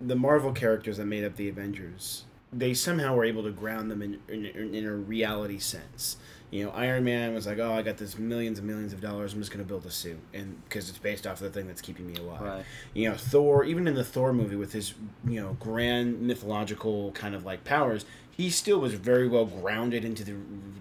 the 0.00 0.16
Marvel 0.16 0.52
characters 0.52 0.96
that 0.98 1.06
made 1.06 1.24
up 1.24 1.36
the 1.36 1.48
Avengers, 1.48 2.24
they 2.52 2.74
somehow 2.74 3.14
were 3.14 3.24
able 3.24 3.42
to 3.44 3.50
ground 3.50 3.90
them 3.90 4.02
in 4.02 4.18
in, 4.28 4.74
in 4.74 4.84
a 4.86 4.92
reality 4.94 5.58
sense. 5.58 6.16
You 6.50 6.64
know, 6.64 6.70
Iron 6.70 7.04
Man 7.04 7.34
was 7.34 7.46
like, 7.46 7.58
"Oh, 7.58 7.72
I 7.72 7.82
got 7.82 7.98
this 7.98 8.18
millions 8.18 8.58
and 8.58 8.66
millions 8.66 8.92
of 8.92 9.00
dollars. 9.00 9.34
I'm 9.34 9.40
just 9.40 9.50
going 9.50 9.62
to 9.62 9.68
build 9.68 9.84
a 9.84 9.90
suit, 9.90 10.18
and 10.32 10.62
because 10.64 10.88
it's 10.88 10.98
based 10.98 11.26
off 11.26 11.40
of 11.42 11.52
the 11.52 11.58
thing 11.58 11.66
that's 11.68 11.80
keeping 11.80 12.06
me 12.06 12.14
alive." 12.16 12.40
Right. 12.40 12.64
You 12.94 13.10
know, 13.10 13.16
Thor, 13.16 13.64
even 13.64 13.86
in 13.86 13.94
the 13.94 14.04
Thor 14.04 14.32
movie 14.32 14.56
with 14.56 14.72
his 14.72 14.94
you 15.26 15.40
know 15.40 15.56
grand 15.60 16.20
mythological 16.22 17.12
kind 17.12 17.34
of 17.34 17.44
like 17.44 17.64
powers, 17.64 18.06
he 18.30 18.48
still 18.48 18.78
was 18.78 18.94
very 18.94 19.28
well 19.28 19.44
grounded 19.44 20.04
into 20.04 20.24
the 20.24 20.34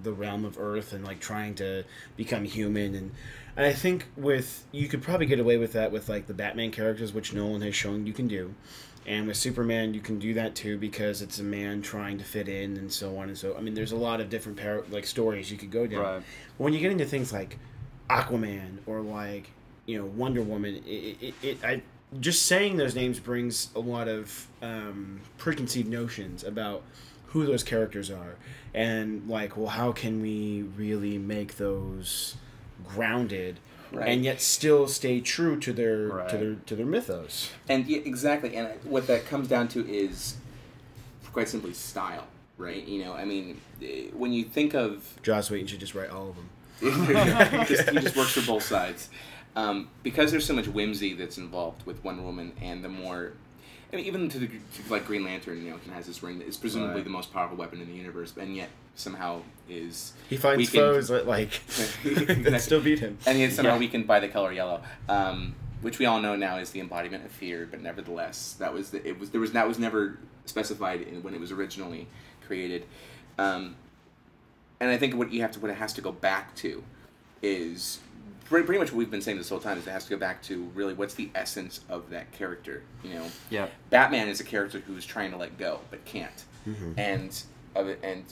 the 0.03 0.13
realm 0.13 0.45
of 0.45 0.57
Earth 0.57 0.93
and 0.93 1.03
like 1.03 1.19
trying 1.19 1.55
to 1.55 1.83
become 2.15 2.43
human 2.45 2.95
and. 2.95 3.11
And 3.55 3.65
I 3.65 3.73
think 3.73 4.05
with 4.15 4.65
you 4.71 4.87
could 4.87 5.01
probably 5.01 5.25
get 5.25 5.39
away 5.39 5.57
with 5.57 5.73
that 5.73 5.91
with 5.91 6.07
like 6.09 6.27
the 6.27 6.33
Batman 6.35 6.69
characters, 6.69 7.11
which 7.11 7.33
Nolan 7.33 7.63
has 7.63 7.73
shown 7.73 8.05
you 8.05 8.13
can 8.13 8.27
do, 8.27 8.53
and 9.07 9.25
with 9.25 9.37
Superman 9.37 9.93
you 9.93 10.01
can 10.01 10.19
do 10.19 10.33
that 10.35 10.53
too 10.53 10.77
because 10.77 11.21
it's 11.21 11.39
a 11.39 11.43
man 11.43 11.81
trying 11.81 12.17
to 12.17 12.23
fit 12.23 12.47
in 12.47 12.77
and 12.77 12.91
so 12.91 13.17
on 13.17 13.29
and 13.29 13.37
so. 13.37 13.55
I 13.57 13.61
mean, 13.61 13.73
there's 13.73 13.93
a 13.93 13.97
lot 13.97 14.21
of 14.21 14.29
different 14.29 14.59
par- 14.59 14.83
like 14.91 15.05
stories 15.05 15.49
you 15.49 15.57
could 15.57 15.71
go 15.71 15.87
down. 15.87 16.01
Right. 16.01 16.23
But 16.57 16.63
when 16.63 16.73
you 16.73 16.79
get 16.79 16.91
into 16.91 17.05
things 17.05 17.33
like 17.33 17.57
Aquaman 18.09 18.79
or 18.85 19.01
like 19.01 19.49
you 19.85 19.97
know 19.97 20.05
Wonder 20.05 20.41
Woman, 20.41 20.83
it, 20.85 21.17
it, 21.21 21.33
it 21.41 21.63
I 21.63 21.81
just 22.19 22.43
saying 22.43 22.77
those 22.77 22.95
names 22.95 23.19
brings 23.19 23.69
a 23.75 23.79
lot 23.79 24.07
of 24.07 24.47
um, 24.61 25.21
preconceived 25.37 25.89
notions 25.89 26.43
about 26.43 26.83
who 27.27 27.45
those 27.45 27.63
characters 27.63 28.09
are 28.09 28.35
and 28.73 29.27
like 29.27 29.57
well 29.57 29.67
how 29.67 29.91
can 29.91 30.21
we 30.21 30.61
really 30.77 31.17
make 31.17 31.57
those 31.57 32.35
grounded 32.87 33.59
Right. 33.91 34.09
and 34.09 34.23
yet 34.23 34.41
still 34.41 34.87
stay 34.87 35.21
true 35.21 35.59
to 35.59 35.71
their 35.73 36.09
to 36.27 36.37
their 36.37 36.55
to 36.55 36.75
their 36.75 36.85
mythos 36.85 37.51
And 37.69 37.85
yeah, 37.87 37.99
exactly, 37.99 38.55
and 38.55 38.69
what 38.83 39.07
that 39.07 39.25
comes 39.25 39.47
down 39.47 39.67
to 39.69 39.87
is 39.89 40.35
quite 41.31 41.47
simply 41.47 41.73
style, 41.73 42.27
right? 42.57 42.85
You 42.85 43.03
know, 43.05 43.13
I 43.13 43.25
mean, 43.25 43.61
eh, 43.81 44.07
when 44.13 44.33
you 44.33 44.43
think 44.43 44.73
of 44.73 45.19
Joss 45.23 45.49
Whedon 45.49 45.67
should 45.67 45.79
just 45.79 45.95
write 45.95 46.09
all 46.09 46.29
of 46.29 46.35
them 46.35 46.49
just, 47.67 47.89
he 47.89 47.99
just 47.99 48.15
works 48.15 48.31
for 48.33 48.45
both 48.45 48.63
sides. 48.63 49.09
Um, 49.55 49.89
because 50.03 50.29
there's 50.31 50.45
so 50.45 50.53
much 50.53 50.67
whimsy 50.67 51.13
that's 51.13 51.39
involved 51.39 51.85
with 51.87 52.03
Wonder 52.03 52.21
Woman, 52.21 52.51
and 52.61 52.83
the 52.83 52.89
more, 52.89 53.33
and 53.91 54.01
even 54.01 54.29
to 54.29 54.39
the 54.39 54.47
to 54.47 54.89
like 54.89 55.05
Green 55.05 55.23
Lantern, 55.23 55.63
you 55.63 55.71
know, 55.71 55.77
he 55.77 55.89
has 55.91 56.05
this 56.07 56.21
ring 56.23 56.39
that 56.39 56.47
is 56.47 56.57
presumably 56.57 56.95
Right. 56.95 57.03
the 57.03 57.09
most 57.09 57.31
powerful 57.33 57.57
weapon 57.57 57.81
in 57.81 57.87
the 57.87 57.93
universe, 57.93 58.33
and 58.37 58.55
yet 58.55 58.69
somehow 58.95 59.41
is 59.69 60.13
He 60.29 60.37
finds 60.37 60.57
weakened- 60.57 60.73
foes 60.81 61.07
that 61.09 61.27
like 61.27 61.61
that 62.03 62.61
still 62.61 62.81
beat 62.81 62.99
him. 62.99 63.17
and 63.25 63.37
it's 63.37 63.55
somehow 63.55 63.73
Yeah. 63.73 63.79
weakened 63.79 64.07
by 64.07 64.19
the 64.19 64.27
color 64.27 64.51
yellow, 64.51 64.81
um, 65.07 65.55
which 65.81 65.99
we 65.99 66.05
all 66.05 66.19
know 66.21 66.35
now 66.35 66.57
is 66.57 66.71
the 66.71 66.79
embodiment 66.79 67.23
of 67.25 67.31
fear. 67.31 67.67
But 67.69 67.81
nevertheless, 67.81 68.55
that 68.59 68.73
was 68.73 68.89
the, 68.91 69.07
it 69.07 69.19
was 69.19 69.29
there 69.31 69.41
was 69.41 69.51
that 69.53 69.67
was 69.67 69.79
never 69.79 70.17
specified 70.45 71.01
in, 71.01 71.23
when 71.23 71.33
it 71.33 71.39
was 71.39 71.51
originally 71.51 72.07
created, 72.45 72.85
um, 73.37 73.75
and 74.79 74.89
I 74.89 74.97
think 74.97 75.15
what 75.15 75.31
you 75.31 75.41
have 75.41 75.51
to 75.51 75.59
what 75.59 75.71
it 75.71 75.75
has 75.77 75.93
to 75.93 76.01
go 76.01 76.11
back 76.11 76.55
to 76.57 76.83
is 77.41 77.99
pretty, 78.49 78.65
pretty 78.65 78.79
much 78.79 78.91
what 78.91 78.97
we've 78.97 79.11
been 79.11 79.21
saying 79.21 79.37
this 79.37 79.49
whole 79.49 79.59
time 79.59 79.77
is 79.77 79.87
it 79.87 79.91
has 79.91 80.03
to 80.05 80.09
go 80.09 80.17
back 80.17 80.41
to 80.43 80.63
really 80.75 80.93
what's 80.93 81.13
the 81.13 81.29
essence 81.35 81.81
of 81.89 82.09
that 82.09 82.31
character. 82.31 82.83
You 83.03 83.13
know, 83.15 83.25
Yeah. 83.49 83.67
Batman 83.89 84.27
is 84.27 84.39
a 84.39 84.43
character 84.43 84.79
who's 84.79 85.05
trying 85.05 85.31
to 85.31 85.37
let 85.37 85.57
go 85.57 85.79
but 85.91 86.03
can't, 86.05 86.43
Mm-hmm. 86.67 86.99
and 86.99 87.43
of 87.75 87.87
it, 87.87 87.99
and 88.03 88.23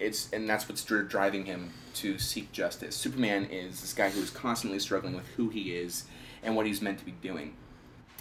it's 0.00 0.32
and 0.32 0.48
that's 0.48 0.68
what's 0.68 0.82
driving 0.84 1.44
him 1.46 1.72
to 1.94 2.18
seek 2.18 2.50
justice. 2.52 2.96
Superman 2.96 3.44
is 3.46 3.80
this 3.80 3.92
guy 3.92 4.10
who 4.10 4.20
is 4.20 4.30
constantly 4.30 4.78
struggling 4.80 5.14
with 5.14 5.26
who 5.36 5.48
he 5.50 5.74
is 5.76 6.04
and 6.42 6.56
what 6.56 6.66
he's 6.66 6.82
meant 6.82 6.98
to 6.98 7.04
be 7.04 7.12
doing, 7.22 7.54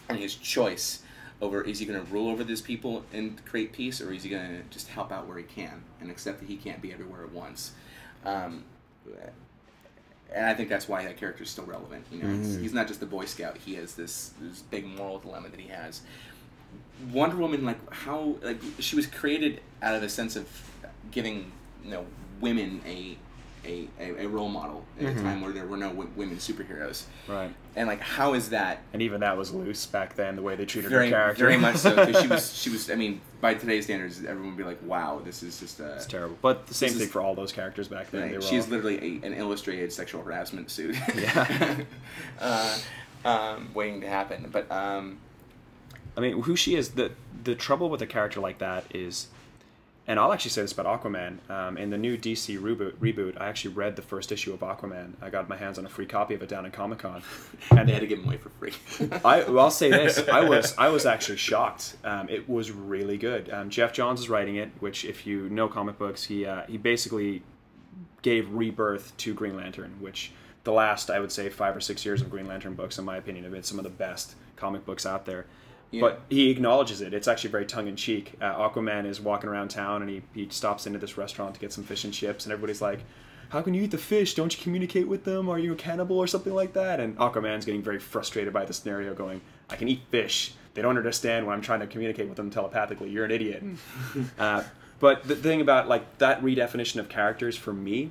and 0.10 0.20
his 0.20 0.36
choice 0.36 1.02
over 1.42 1.62
is 1.62 1.80
he 1.80 1.86
going 1.86 2.00
to 2.06 2.12
rule 2.12 2.30
over 2.30 2.44
these 2.44 2.62
people 2.62 3.04
and 3.12 3.44
create 3.46 3.74
peace, 3.74 4.00
or 4.00 4.14
is 4.14 4.24
he 4.24 4.30
going 4.30 4.48
to 4.48 4.62
just 4.70 4.88
help 4.90 5.12
out 5.12 5.28
where 5.28 5.38
he 5.38 5.44
can 5.44 5.84
and 6.00 6.12
accept 6.12 6.40
that 6.40 6.48
he 6.48 6.56
can't 6.56 6.82
be 6.82 6.94
everywhere 6.94 7.24
at 7.24 7.32
once. 7.32 7.72
Um, 8.26 8.64
and 10.32 10.46
I 10.46 10.54
think 10.54 10.70
that's 10.70 10.88
why 10.88 11.04
that 11.06 11.18
character 11.18 11.44
is 11.44 11.50
still 11.50 11.66
relevant. 11.66 12.06
You 12.12 12.24
know, 12.24 12.30
he's, 12.30 12.54
mm-hmm. 12.54 12.62
he's 12.64 12.74
not 12.74 12.88
just 12.88 13.02
a 13.02 13.06
Boy 13.06 13.26
Scout; 13.26 13.58
he 13.58 13.76
has 13.76 13.96
this 13.96 14.34
this 14.40 14.62
big 14.62 14.86
moral 14.86 15.20
dilemma 15.20 15.50
that 15.50 15.60
he 15.60 15.70
has. 15.70 16.02
Wonder 17.12 17.38
Woman, 17.38 17.66
like 17.66 17.94
how 17.94 18.36
like 18.42 18.60
she 18.80 18.96
was 18.96 19.08
created 19.08 19.62
out 19.82 19.96
of 19.96 20.04
a 20.04 20.10
sense 20.10 20.36
of 20.36 20.48
giving 21.12 21.52
you 21.84 21.92
know 21.92 22.06
women 22.40 22.82
a 22.86 23.18
a, 23.66 23.88
a, 24.00 24.26
a 24.26 24.28
role 24.28 24.50
model 24.50 24.84
at 25.00 25.06
a 25.08 25.16
time 25.16 25.42
where 25.42 25.52
there 25.52 25.66
were 25.66 25.78
no 25.78 25.90
w- 25.90 26.10
women 26.16 26.38
superheroes, 26.38 27.04
Right. 27.28 27.52
and 27.76 27.88
like 27.88 28.00
how 28.02 28.34
is 28.34 28.50
that 28.50 28.80
And 28.94 29.02
even 29.02 29.22
that 29.22 29.38
was 29.38 29.54
loose 29.54 29.86
back 29.86 30.16
then, 30.16 30.36
the 30.36 30.42
way 30.42 30.56
they 30.56 30.66
treated 30.66 30.90
very 30.90 31.06
her 31.10 31.12
character. 31.12 31.46
very 31.46 31.58
much 31.58 31.78
so? 31.78 32.12
She 32.22 32.28
was 32.28 32.54
she 32.62 32.70
was 32.70 32.90
I 32.92 32.96
mean 32.96 33.22
by 33.42 33.54
today's 33.54 33.86
standards, 33.86 34.20
everyone 34.24 34.48
would 34.56 34.58
be 34.58 34.64
like, 34.64 34.80
wow, 34.84 35.22
this 35.24 35.44
is 35.44 35.60
just 35.60 35.80
a 35.80 35.96
It's 35.96 36.06
terrible. 36.06 36.38
But 36.42 36.68
the 36.68 36.74
same 36.74 36.90
thing 36.92 37.02
is- 37.04 37.12
for 37.12 37.22
all 37.22 37.36
those 37.36 37.52
characters 37.52 37.88
back 37.88 38.12
then. 38.12 38.32
Right. 38.32 38.44
She's 38.44 38.66
all- 38.66 38.72
literally 38.72 39.20
a, 39.24 39.26
an 39.28 39.34
illustrated 39.34 39.92
sexual 39.94 40.22
harassment 40.24 40.70
suit. 40.70 40.96
Yeah. 41.16 41.78
uh, 42.42 42.78
um, 43.26 43.70
waiting 43.74 44.02
to 44.02 44.08
happen. 44.08 44.50
But 44.52 44.70
um, 44.72 45.18
I 46.18 46.22
mean, 46.22 46.42
who 46.44 46.56
she 46.56 46.76
is. 46.76 46.90
The 46.92 47.12
the 47.44 47.56
trouble 47.56 47.90
with 47.90 48.02
a 48.02 48.06
character 48.08 48.40
like 48.40 48.60
that 48.60 48.86
is, 48.96 49.28
and 50.06 50.20
I'll 50.20 50.34
actually 50.34 50.52
say 50.52 50.62
this 50.62 50.74
about 50.74 51.02
Aquaman. 51.02 51.38
Um, 51.50 51.78
in 51.78 51.90
the 51.90 51.98
new 51.98 52.18
DC 52.18 52.60
reboot, 52.60 52.94
reboot, 52.98 53.40
I 53.40 53.48
actually 53.48 53.74
read 53.74 53.96
the 53.96 54.02
first 54.02 54.32
issue 54.32 54.54
of 54.54 54.60
Aquaman. 54.60 55.14
I 55.22 55.30
got 55.30 55.48
my 55.48 55.56
hands 55.56 55.80
on 55.80 55.86
a 55.86 55.90
free 55.90 56.06
copy 56.06 56.34
of 56.34 56.42
it 56.42 56.50
down 56.50 56.66
at 56.66 56.74
Comic 56.74 57.00
Con, 57.00 57.22
and 57.72 57.88
they 57.88 57.94
had 57.94 58.02
to 58.02 58.08
give 58.08 58.20
them 58.20 58.28
away 58.28 58.38
for 58.38 58.50
free. 58.50 58.74
I 59.24 59.44
well, 59.44 59.66
I'll 59.66 59.72
say 59.72 59.90
this: 59.90 60.28
I 60.28 60.42
was 60.50 60.76
I 60.78 60.90
was 60.90 61.06
actually 61.06 61.38
shocked. 61.38 61.96
Um, 62.04 62.28
it 62.30 62.50
was 62.50 62.72
really 62.72 63.18
good. 63.18 63.50
Um, 63.50 63.70
Geoff 63.70 63.94
Johns 63.94 64.20
is 64.20 64.30
writing 64.30 64.58
it, 64.58 64.72
which, 64.80 65.06
if 65.06 65.26
you 65.26 65.48
know 65.50 65.68
comic 65.70 65.98
books, 65.98 66.26
he 66.26 66.46
uh, 66.46 66.64
he 66.68 66.78
basically 66.78 67.42
gave 68.22 68.52
rebirth 68.54 69.16
to 69.18 69.34
Green 69.34 69.56
Lantern, 69.56 69.96
which 70.00 70.32
the 70.66 70.74
last 70.74 71.10
I 71.10 71.20
would 71.20 71.32
say 71.32 71.50
five 71.50 71.76
or 71.76 71.82
six 71.82 72.06
years 72.06 72.22
of 72.22 72.30
Green 72.30 72.48
Lantern 72.48 72.74
books, 72.74 72.98
in 72.98 73.06
my 73.06 73.16
opinion, 73.16 73.46
have 73.46 73.54
been 73.54 73.64
some 73.64 73.80
of 73.80 73.84
the 73.84 73.90
best 73.90 74.36
comic 74.58 74.86
books 74.86 75.06
out 75.06 75.26
there. 75.26 75.46
Yeah. 75.94 76.02
But 76.02 76.22
he 76.28 76.50
acknowledges 76.50 77.02
it. 77.02 77.14
It's 77.14 77.28
actually 77.28 77.52
very 77.52 77.68
tongue 77.68 77.88
in 77.88 77.96
cheek. 77.96 78.34
Uh, 78.42 78.68
Aquaman 78.68 79.06
is 79.06 79.22
walking 79.22 79.48
around 79.48 79.68
town 79.68 80.02
and 80.02 80.10
he, 80.10 80.24
he 80.34 80.48
stops 80.50 80.88
into 80.88 80.98
this 80.98 81.20
restaurant 81.20 81.54
to 81.54 81.60
get 81.60 81.72
some 81.72 81.84
fish 81.84 82.04
and 82.04 82.12
chips, 82.12 82.46
and 82.46 82.52
everybody's 82.52 82.82
like, 82.82 83.02
How 83.50 83.62
can 83.62 83.76
you 83.76 83.84
eat 83.84 83.92
the 83.92 84.00
fish? 84.00 84.34
Don't 84.34 84.58
you 84.58 84.64
communicate 84.64 85.08
with 85.08 85.24
them? 85.24 85.48
Are 85.48 85.60
you 85.60 85.74
a 85.74 85.76
cannibal 85.76 86.18
or 86.18 86.26
something 86.26 86.54
like 86.54 86.74
that? 86.74 87.00
And 87.00 87.16
Aquaman's 87.18 87.64
getting 87.64 87.84
very 87.84 88.00
frustrated 88.00 88.52
by 88.52 88.66
the 88.66 88.74
scenario, 88.74 89.14
going, 89.14 89.42
I 89.70 89.76
can 89.76 89.88
eat 89.88 90.02
fish. 90.10 90.56
They 90.74 90.82
don't 90.82 90.98
understand 90.98 91.46
when 91.46 91.54
I'm 91.54 91.62
trying 91.62 91.82
to 91.82 91.88
communicate 91.88 92.28
with 92.28 92.38
them 92.38 92.50
telepathically. 92.50 93.12
You're 93.12 93.26
an 93.26 93.32
idiot. 93.32 93.64
uh, 94.40 94.64
but 95.00 95.28
the 95.28 95.36
thing 95.36 95.62
about 95.62 95.88
like 95.88 96.18
that 96.18 96.42
redefinition 96.42 96.98
of 97.00 97.08
characters 97.08 97.56
for 97.56 97.72
me, 97.72 98.10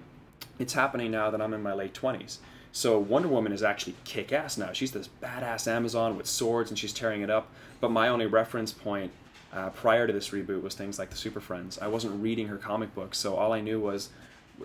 it's 0.61 0.75
happening 0.75 1.11
now 1.11 1.31
that 1.31 1.43
I'm 1.43 1.53
in 1.53 1.65
my 1.65 1.73
late 1.73 1.95
20s. 1.95 2.39
So 2.73 2.99
Wonder 2.99 3.29
Woman 3.29 3.53
is 3.53 3.63
actually 3.63 3.95
kick 4.05 4.33
ass 4.33 4.57
now. 4.57 4.73
She's 4.73 4.93
this 4.93 5.09
badass 5.23 5.69
Amazon 5.69 6.17
with 6.17 6.27
swords 6.27 6.71
and 6.71 6.79
she's 6.79 6.93
tearing 6.93 7.21
it 7.21 7.29
up. 7.29 7.49
But 7.83 7.91
my 7.91 8.07
only 8.07 8.27
reference 8.27 8.73
point 8.73 9.11
uh, 9.53 9.71
prior 9.71 10.07
to 10.07 10.13
this 10.13 10.29
reboot 10.29 10.63
was 10.63 10.77
things 10.77 11.01
like 11.01 11.11
the 11.11 11.17
Super 11.17 11.41
Friends. 11.41 11.81
I 11.81 11.89
wasn't 11.89 12.23
reading 12.23 12.47
her 12.47 12.57
comic 12.57 12.95
books, 12.95 13.19
so 13.19 13.35
all 13.35 13.53
I 13.53 13.61
knew 13.61 13.81
was 13.81 14.11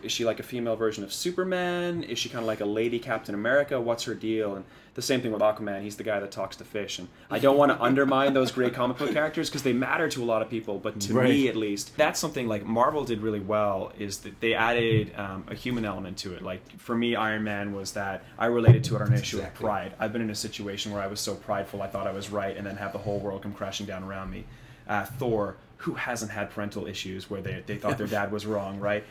is 0.04 0.12
she 0.12 0.26
like 0.26 0.40
a 0.40 0.44
female 0.44 0.76
version 0.76 1.04
of 1.04 1.12
Superman? 1.14 2.04
Is 2.04 2.18
she 2.20 2.30
kind 2.30 2.42
of 2.42 2.48
like 2.48 2.62
a 2.62 2.66
lady 2.66 3.00
Captain 3.00 3.36
America? 3.36 3.80
What's 3.80 4.04
her 4.06 4.14
deal? 4.16 4.56
And 4.56 4.66
the 4.96 5.02
same 5.02 5.22
thing 5.22 5.32
with 5.32 5.42
Aquaman. 5.42 5.84
He's 5.84 5.96
the 5.98 6.04
guy 6.04 6.20
that 6.20 6.32
talks 6.32 6.56
to 6.58 6.64
fish. 6.64 6.98
And 6.98 7.08
I 7.30 7.38
don't 7.40 7.56
want 7.58 7.72
to 7.72 7.80
undermine 7.82 8.34
those 8.34 8.52
great 8.52 8.74
comic 8.74 8.98
book 8.98 9.12
characters 9.14 9.50
because 9.50 9.62
they 9.62 9.74
matter 9.74 10.10
to 10.10 10.24
a 10.24 10.26
lot 10.26 10.42
of 10.42 10.50
people, 10.50 10.80
but 10.80 11.00
to 11.02 11.14
Right. 11.14 11.30
me 11.30 11.48
at 11.48 11.56
least, 11.56 11.96
that's 11.98 12.20
something 12.20 12.48
like 12.48 12.66
Marvel 12.66 13.04
did 13.06 13.22
really 13.22 13.40
well. 13.40 13.92
Is 14.00 14.18
that 14.20 14.40
they 14.42 14.54
added 14.56 15.14
um, 15.16 15.44
a 15.50 15.54
human 15.56 15.86
element 15.86 16.18
to 16.20 16.34
it. 16.34 16.42
Like 16.42 16.62
for 16.80 16.96
me, 16.96 17.16
Iron 17.16 17.44
Man 17.44 17.74
was 17.76 17.92
that 17.94 18.24
I 18.40 18.48
related 18.48 18.84
to 18.86 18.96
it 18.96 19.02
on 19.02 19.10
an 19.14 19.20
issue 19.20 19.40
of 19.40 19.54
pride. 19.54 19.94
I've 20.00 20.12
been 20.14 20.22
in 20.24 20.30
a 20.32 20.36
situation 20.36 20.92
where 20.92 21.02
I 21.02 21.08
was 21.08 21.20
so 21.20 21.36
prideful 21.36 21.82
I 21.84 21.88
thought 21.88 22.08
I 22.08 22.12
was 22.12 22.32
right, 22.32 22.58
and 22.58 22.66
then 22.66 22.78
have 22.78 22.92
the 22.94 23.00
whole 23.00 23.20
world 23.20 23.44
come 23.44 23.54
crashing 23.54 23.86
down 23.86 24.04
around 24.04 24.32
me. 24.32 24.46
Uh, 24.88 25.06
Thor, 25.06 25.58
who 25.82 25.94
hasn't 25.94 26.32
had 26.32 26.50
parental 26.50 26.88
issues 26.88 27.30
where 27.30 27.42
they, 27.42 27.62
they 27.68 27.76
thought 27.78 27.98
their 28.00 28.08
dad 28.18 28.32
was 28.32 28.48
wrong, 28.48 28.80
right? 28.80 29.04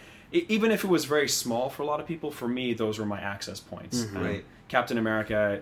Even 0.48 0.70
if 0.70 0.84
it 0.84 0.88
was 0.88 1.04
very 1.04 1.28
small 1.28 1.68
for 1.70 1.82
a 1.82 1.86
lot 1.86 2.00
of 2.00 2.06
people, 2.06 2.30
for 2.30 2.48
me, 2.48 2.74
those 2.74 2.98
were 2.98 3.06
my 3.06 3.20
access 3.20 3.60
points. 3.60 4.04
Um, 4.04 4.22
Right. 4.24 4.44
Captain 4.68 4.98
America. 4.98 5.60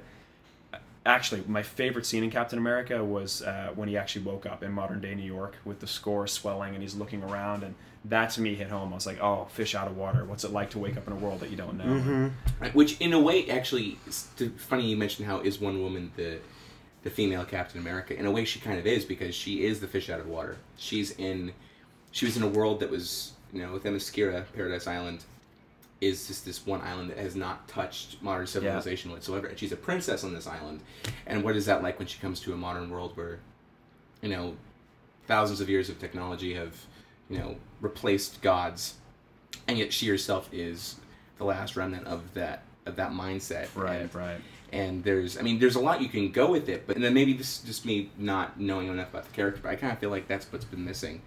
Actually, 1.07 1.43
my 1.47 1.63
favorite 1.63 2.07
scene 2.07 2.25
in 2.25 2.31
Captain 2.31 2.59
America 2.59 3.05
was 3.05 3.43
uh, 3.43 3.71
when 3.75 3.91
he 3.91 3.97
actually 3.99 4.25
woke 4.25 4.47
up 4.47 4.63
in 4.63 4.73
modern 4.73 5.03
day 5.03 5.15
New 5.15 5.23
York 5.23 5.57
with 5.67 5.79
the 5.81 5.87
score 5.87 6.27
swelling 6.27 6.73
and 6.73 6.81
he's 6.83 6.95
looking 6.95 7.23
around, 7.23 7.63
and 7.63 7.75
that 8.07 8.31
to 8.31 8.41
me 8.41 8.55
hit 8.55 8.71
home. 8.71 8.91
I 8.91 8.95
was 8.95 9.07
like, 9.07 9.21
"Oh, 9.21 9.47
fish 9.51 9.75
out 9.75 9.87
of 9.87 9.99
water. 9.99 10.25
What's 10.25 10.45
it 10.45 10.51
like 10.51 10.71
to 10.71 10.79
wake 10.79 10.97
up 10.97 11.07
in 11.07 11.13
a 11.13 11.17
world 11.17 11.41
that 11.41 11.51
you 11.51 11.59
don't 11.59 11.77
know?" 11.77 12.31
Right, 12.59 12.75
Which, 12.75 12.99
in 13.03 13.13
a 13.13 13.21
way, 13.21 13.51
actually, 13.51 13.99
it's 14.07 14.29
funny 14.57 14.87
you 14.89 14.97
mentioned 14.97 15.29
how 15.29 15.41
is 15.41 15.61
one 15.61 15.83
woman 15.83 16.11
the 16.17 16.39
the 17.03 17.11
female 17.11 17.45
Captain 17.45 17.79
America. 17.79 18.19
In 18.19 18.25
a 18.25 18.31
way, 18.31 18.47
she 18.47 18.59
kind 18.59 18.79
of 18.79 18.87
is 18.87 19.05
because 19.05 19.35
she 19.35 19.63
is 19.67 19.81
the 19.81 19.87
fish 19.87 20.09
out 20.09 20.21
of 20.21 20.27
water. 20.27 20.57
She's 20.79 21.11
in, 21.11 21.53
she 22.13 22.25
was 22.25 22.39
in 22.39 22.43
a 22.43 22.49
world 22.49 22.81
that 22.81 22.89
was, 22.91 23.34
you 23.55 23.63
know, 23.63 23.73
within 23.73 23.95
Themyscira, 23.95 24.45
Paradise 24.55 24.87
Island, 24.87 25.25
is 26.01 26.27
just 26.27 26.45
this 26.45 26.67
one 26.67 26.83
island 26.83 27.09
that 27.11 27.19
has 27.19 27.37
not 27.37 27.67
touched 27.69 28.21
modern 28.21 28.47
civilization 28.47 29.11
whatsoever. 29.13 29.47
And 29.47 29.59
she's 29.59 29.73
a 29.73 29.77
princess 29.77 30.25
on 30.25 30.35
this 30.35 30.47
island. 30.47 30.81
And 31.27 31.43
what 31.45 31.57
is 31.57 31.65
that 31.67 31.83
like 31.83 31.99
when 31.99 32.09
she 32.09 32.19
comes 32.19 32.41
to 32.41 32.53
a 32.53 32.57
modern 32.57 32.91
world 32.91 33.17
where, 33.17 33.39
you 34.21 34.29
know, 34.29 34.57
thousands 35.27 35.61
of 35.61 35.71
years 35.71 35.89
of 35.89 35.99
technology 35.99 36.53
have, 36.55 36.75
you 37.31 37.39
know, 37.39 37.57
replaced 37.81 38.43
gods, 38.43 38.95
and 39.69 39.79
yet 39.79 39.93
she 39.93 40.09
herself 40.09 40.49
is 40.53 40.97
the 41.39 41.45
last 41.45 41.77
remnant 41.77 42.07
of 42.07 42.35
that 42.35 42.65
of 42.87 42.97
that 42.97 43.13
mindset. 43.13 43.69
Right, 43.75 44.03
And, 44.03 44.15
right. 44.15 44.41
and 44.73 45.03
there's, 45.05 45.39
I 45.39 45.43
mean, 45.43 45.59
there's 45.59 45.77
a 45.77 45.81
lot 45.81 46.03
you 46.03 46.09
can 46.09 46.31
go 46.31 46.51
with 46.51 46.69
it, 46.69 46.87
but 46.87 46.97
and 46.97 47.05
then 47.05 47.15
maybe 47.15 47.33
this 47.33 47.61
is 47.61 47.65
just 47.65 47.87
me 47.87 48.11
not 48.19 48.61
knowing 48.61 48.89
enough 48.89 49.09
about 49.09 49.25
the 49.25 49.33
character, 49.33 49.61
but 49.63 49.71
I 49.71 49.77
kind 49.77 49.93
of 49.93 49.99
feel 50.01 50.11
like 50.11 50.29
that's 50.29 50.53
what's 50.53 50.67
been 50.67 50.85
missing. 50.85 51.23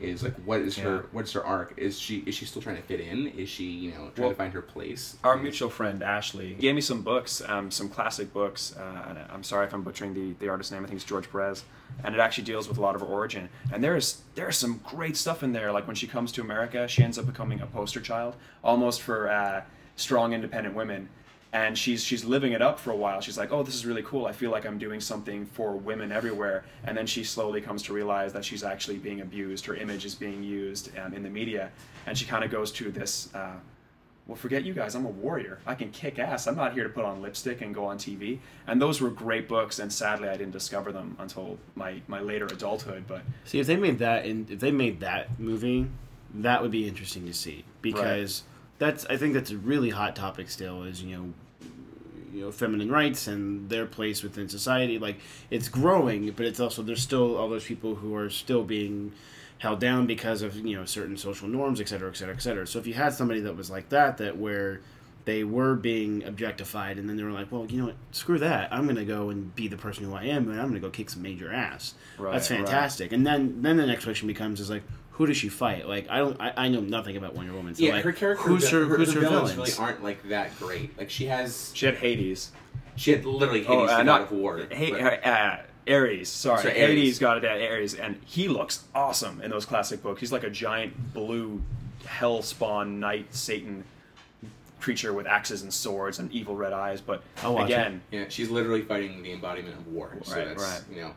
Is 0.00 0.22
like 0.22 0.34
what 0.44 0.60
is 0.60 0.76
Yeah. 0.76 0.84
her 0.84 1.06
what's 1.12 1.32
her 1.32 1.42
arc? 1.44 1.72
Is 1.78 1.98
she 1.98 2.18
is 2.26 2.34
she 2.34 2.44
still 2.44 2.60
trying 2.60 2.76
to 2.76 2.82
fit 2.82 3.00
in? 3.00 3.28
Is 3.28 3.48
she 3.48 3.64
you 3.64 3.92
know 3.92 4.10
trying 4.10 4.12
Well, 4.18 4.28
to 4.30 4.34
find 4.34 4.52
her 4.52 4.60
place? 4.60 5.16
Our 5.24 5.36
mutual 5.38 5.70
friend 5.70 6.02
Ashley 6.02 6.52
gave 6.54 6.74
me 6.74 6.82
some 6.82 7.00
books, 7.00 7.40
um, 7.48 7.70
some 7.70 7.88
classic 7.88 8.30
books. 8.32 8.74
Uh, 8.76 9.04
and 9.08 9.18
I'm 9.30 9.42
sorry 9.42 9.66
if 9.66 9.72
I'm 9.72 9.82
butchering 9.82 10.12
the, 10.12 10.34
the 10.38 10.50
artist's 10.50 10.70
name. 10.70 10.82
I 10.84 10.86
think 10.86 10.96
it's 10.96 11.04
George 11.08 11.30
Perez, 11.30 11.64
and 12.04 12.14
it 12.14 12.20
actually 12.20 12.44
deals 12.44 12.68
with 12.68 12.76
a 12.76 12.80
lot 12.82 12.94
of 12.94 13.00
her 13.00 13.06
origin. 13.06 13.48
And 13.72 13.82
there's 13.82 14.20
there's 14.34 14.58
some 14.58 14.80
great 14.84 15.16
stuff 15.16 15.42
in 15.42 15.52
there. 15.52 15.72
Like 15.72 15.86
when 15.86 15.96
she 15.96 16.06
comes 16.06 16.30
to 16.32 16.42
America, 16.42 16.86
she 16.88 17.02
ends 17.02 17.18
up 17.18 17.24
becoming 17.24 17.60
a 17.62 17.66
poster 17.66 18.00
child, 18.02 18.36
almost 18.62 19.00
for 19.00 19.30
uh, 19.30 19.62
strong, 19.96 20.34
independent 20.34 20.74
women. 20.74 21.08
And 21.52 21.78
she's 21.78 22.04
she's 22.04 22.24
living 22.24 22.52
it 22.52 22.60
up 22.60 22.78
for 22.78 22.90
a 22.90 22.96
while. 22.96 23.20
She's 23.20 23.38
like, 23.38 23.52
oh, 23.52 23.62
this 23.62 23.74
is 23.74 23.86
really 23.86 24.02
cool. 24.02 24.26
I 24.26 24.32
feel 24.32 24.50
like 24.50 24.66
I'm 24.66 24.78
doing 24.78 25.00
something 25.00 25.46
for 25.46 25.72
women 25.76 26.12
everywhere. 26.12 26.64
And 26.84 26.96
then 26.96 27.06
she 27.06 27.24
slowly 27.24 27.60
comes 27.60 27.82
to 27.84 27.92
realize 27.92 28.32
that 28.32 28.44
she's 28.44 28.62
actually 28.64 28.98
being 28.98 29.20
abused. 29.20 29.64
Her 29.66 29.74
image 29.74 30.04
is 30.04 30.14
being 30.14 30.42
used 30.42 30.90
um, 30.98 31.14
in 31.14 31.22
the 31.22 31.30
media, 31.30 31.70
and 32.06 32.18
she 32.18 32.26
kind 32.26 32.44
of 32.44 32.50
goes 32.50 32.70
to 32.72 32.90
this. 32.90 33.34
Uh, 33.34 33.54
well, 34.26 34.36
forget 34.36 34.64
you 34.64 34.74
guys. 34.74 34.96
I'm 34.96 35.06
a 35.06 35.10
warrior. 35.10 35.60
I 35.66 35.76
can 35.76 35.90
kick 35.92 36.18
ass. 36.18 36.48
I'm 36.48 36.56
not 36.56 36.72
here 36.72 36.82
to 36.82 36.90
put 36.90 37.04
on 37.04 37.22
lipstick 37.22 37.60
and 37.60 37.72
go 37.72 37.84
on 37.84 37.96
TV. 37.96 38.40
And 38.66 38.82
those 38.82 39.00
were 39.00 39.10
great 39.10 39.48
books, 39.48 39.78
and 39.78 39.92
sadly, 39.92 40.28
I 40.28 40.36
didn't 40.36 40.52
discover 40.52 40.90
them 40.90 41.16
until 41.20 41.58
my, 41.76 42.02
my 42.08 42.20
later 42.20 42.46
adulthood. 42.46 43.04
But 43.06 43.22
See, 43.44 43.60
if 43.60 43.68
they 43.68 43.76
made 43.76 44.00
that, 44.00 44.26
in, 44.26 44.48
if 44.50 44.58
they 44.58 44.72
made 44.72 44.98
that 45.00 45.38
movie, 45.38 45.86
that 46.34 46.60
would 46.60 46.72
be 46.72 46.88
interesting 46.88 47.24
to 47.26 47.32
see 47.32 47.64
because 47.82 48.42
that's. 48.78 49.06
I 49.06 49.16
think 49.16 49.34
that's 49.34 49.50
a 49.50 49.56
really 49.56 49.90
hot 49.90 50.16
topic 50.16 50.50
still. 50.50 50.82
Is 50.84 51.02
you 51.02 51.16
know, 51.16 51.32
you 52.32 52.40
know 52.42 52.52
feminine 52.52 52.90
rights 52.90 53.26
and 53.26 53.68
their 53.68 53.86
place 53.86 54.22
within 54.22 54.48
society. 54.48 54.98
Like 54.98 55.18
it's 55.50 55.68
growing, 55.68 56.30
but 56.32 56.46
it's 56.46 56.60
also 56.60 56.82
there's 56.82 57.02
still 57.02 57.36
all 57.36 57.48
those 57.48 57.64
people 57.64 57.94
who 57.96 58.14
are 58.14 58.30
still 58.30 58.64
being 58.64 59.12
held 59.58 59.80
down 59.80 60.06
because 60.06 60.42
of 60.42 60.54
you 60.56 60.76
know 60.76 60.84
certain 60.84 61.16
social 61.16 61.48
norms, 61.48 61.80
et 61.80 61.88
cetera, 61.88 62.10
et 62.10 62.16
cetera, 62.16 62.34
et 62.34 62.42
cetera. 62.42 62.66
So 62.66 62.78
if 62.78 62.86
you 62.86 62.94
had 62.94 63.14
somebody 63.14 63.40
that 63.40 63.56
was 63.56 63.70
like 63.70 63.88
that, 63.88 64.18
that 64.18 64.36
where 64.36 64.80
they 65.24 65.42
were 65.42 65.74
being 65.74 66.22
objectified, 66.22 66.98
and 66.98 67.08
then 67.08 67.16
they 67.16 67.24
were 67.24 67.32
like, 67.32 67.50
well, 67.50 67.66
you 67.66 67.78
know 67.78 67.86
what, 67.86 67.96
screw 68.12 68.38
that, 68.38 68.72
I'm 68.72 68.86
gonna 68.86 69.04
go 69.04 69.30
and 69.30 69.52
be 69.56 69.66
the 69.66 69.76
person 69.76 70.04
who 70.04 70.14
I 70.14 70.24
am, 70.24 70.48
and 70.50 70.60
I'm 70.60 70.68
gonna 70.68 70.78
go 70.78 70.90
kick 70.90 71.10
some 71.10 71.22
major 71.22 71.52
ass. 71.52 71.94
Right, 72.16 72.32
That's 72.32 72.48
right. 72.50 72.58
fantastic. 72.58 73.12
And 73.12 73.26
then 73.26 73.62
then 73.62 73.76
the 73.76 73.86
next 73.86 74.04
question 74.04 74.28
becomes 74.28 74.60
is 74.60 74.70
like. 74.70 74.82
Who 75.16 75.26
does 75.26 75.36
she 75.36 75.48
fight? 75.48 75.88
Like 75.88 76.08
I 76.10 76.18
don't, 76.18 76.40
I, 76.40 76.52
I 76.56 76.68
know 76.68 76.80
nothing 76.80 77.16
about 77.16 77.34
Wonder 77.34 77.52
Woman. 77.52 77.74
So 77.74 77.82
yeah, 77.84 77.94
like, 77.94 78.04
her 78.04 78.12
character, 78.12 78.44
Who's 78.44 78.68
her, 78.70 78.84
her, 78.86 78.96
who's 78.98 79.12
her 79.14 79.20
her 79.22 79.28
villains 79.28 79.52
villains? 79.52 79.78
really 79.78 79.86
aren't 79.88 80.02
like 80.04 80.28
that 80.28 80.58
great. 80.58 80.96
Like 80.98 81.10
she 81.10 81.26
has, 81.26 81.70
She 81.74 81.86
had 81.86 81.96
Hades. 81.96 82.52
she 82.96 83.12
had 83.12 83.24
literally 83.24 83.64
Hades, 83.64 83.90
uh, 83.90 83.98
the 83.98 84.04
not 84.04 84.28
god 84.28 84.32
of 84.32 84.38
war. 84.38 84.66
Hey, 84.70 84.90
but- 84.90 85.26
uh, 85.26 85.56
Ares. 85.88 86.28
Sorry, 86.28 86.62
Sorry, 86.62 86.74
Hades 86.74 87.08
Ares. 87.14 87.18
got 87.18 87.36
it 87.38 87.44
at 87.44 87.62
Ares, 87.70 87.94
and 87.94 88.20
he 88.26 88.48
looks 88.48 88.84
awesome 88.94 89.40
in 89.40 89.50
those 89.50 89.64
classic 89.64 90.02
books. 90.02 90.20
He's 90.20 90.32
like 90.32 90.44
a 90.44 90.50
giant 90.50 91.14
blue 91.14 91.62
hell 92.04 92.42
spawn 92.42 93.00
knight 93.00 93.34
Satan 93.34 93.84
creature 94.80 95.12
with 95.12 95.26
axes 95.26 95.62
and 95.62 95.72
swords 95.72 96.18
and 96.18 96.30
evil 96.32 96.54
red 96.56 96.72
eyes. 96.72 97.00
But 97.00 97.22
I'll 97.42 97.54
watch 97.54 97.66
again, 97.66 98.02
yeah, 98.10 98.24
she's 98.28 98.50
literally 98.50 98.82
fighting 98.82 99.22
the 99.22 99.32
embodiment 99.32 99.76
of 99.78 99.86
war. 99.88 100.16
So 100.24 100.34
Right, 100.36 100.44
that's 100.46 100.62
right. 100.62 100.82
you 100.94 101.00
know 101.02 101.12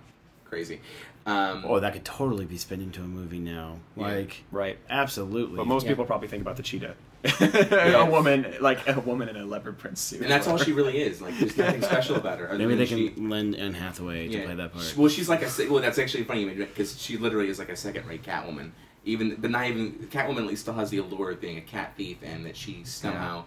crazy. 0.45 0.79
Um, 1.25 1.63
Oh, 1.67 1.79
that 1.79 1.93
could 1.93 2.05
totally 2.05 2.45
be 2.45 2.57
spin 2.57 2.81
into 2.81 3.01
a 3.01 3.07
movie 3.07 3.39
now. 3.39 3.77
Yeah. 3.95 4.03
Like, 4.07 4.43
right. 4.51 4.77
absolutely. 4.89 5.57
But 5.57 5.67
most 5.67 5.83
Yeah. 5.83 5.89
people 5.91 6.05
probably 6.05 6.27
think 6.27 6.41
about 6.41 6.55
the 6.57 6.63
cheetah. 6.63 6.95
Yeah. 7.41 8.05
a 8.05 8.09
woman, 8.09 8.55
like 8.61 8.87
a 8.87 8.99
woman 9.01 9.27
in 9.29 9.35
a 9.35 9.45
leopard 9.45 9.77
print 9.77 9.97
suit. 9.97 10.21
and 10.21 10.31
that's 10.31 10.47
all 10.47 10.57
she 10.57 10.71
really 10.71 11.01
is. 11.01 11.21
Like, 11.21 11.37
there's 11.37 11.57
nothing 11.57 11.81
special 11.93 12.15
about 12.15 12.39
her. 12.39 12.47
other 12.49 12.57
maybe 12.57 12.75
they 12.75 12.85
she- 12.85 13.09
can 13.09 13.29
lend 13.29 13.55
Anne 13.55 13.73
Hathaway 13.73 14.29
to 14.29 14.45
play 14.45 14.55
that 14.55 14.73
part. 14.73 14.93
Well, 14.97 15.09
she's 15.09 15.27
like 15.29 15.41
a 15.41 15.49
se- 15.49 15.67
well. 15.67 15.81
That's 15.81 15.99
actually 15.99 16.23
funny 16.23 16.45
because 16.45 16.99
she 16.99 17.17
literally 17.17 17.49
is 17.49 17.59
like 17.59 17.69
a 17.69 17.75
second-rate 17.75 18.23
Catwoman. 18.23 18.71
Even, 19.05 19.35
but 19.35 19.51
not 19.51 19.65
even 19.67 19.93
Catwoman. 20.11 20.39
At 20.39 20.45
least 20.47 20.61
still 20.61 20.73
has 20.75 20.89
the 20.91 20.97
allure 20.99 21.31
of 21.31 21.41
being 21.41 21.57
a 21.57 21.61
cat 21.61 21.93
thief, 21.97 22.17
and 22.23 22.45
that 22.45 22.55
she 22.55 22.81
somehow, 22.85 23.43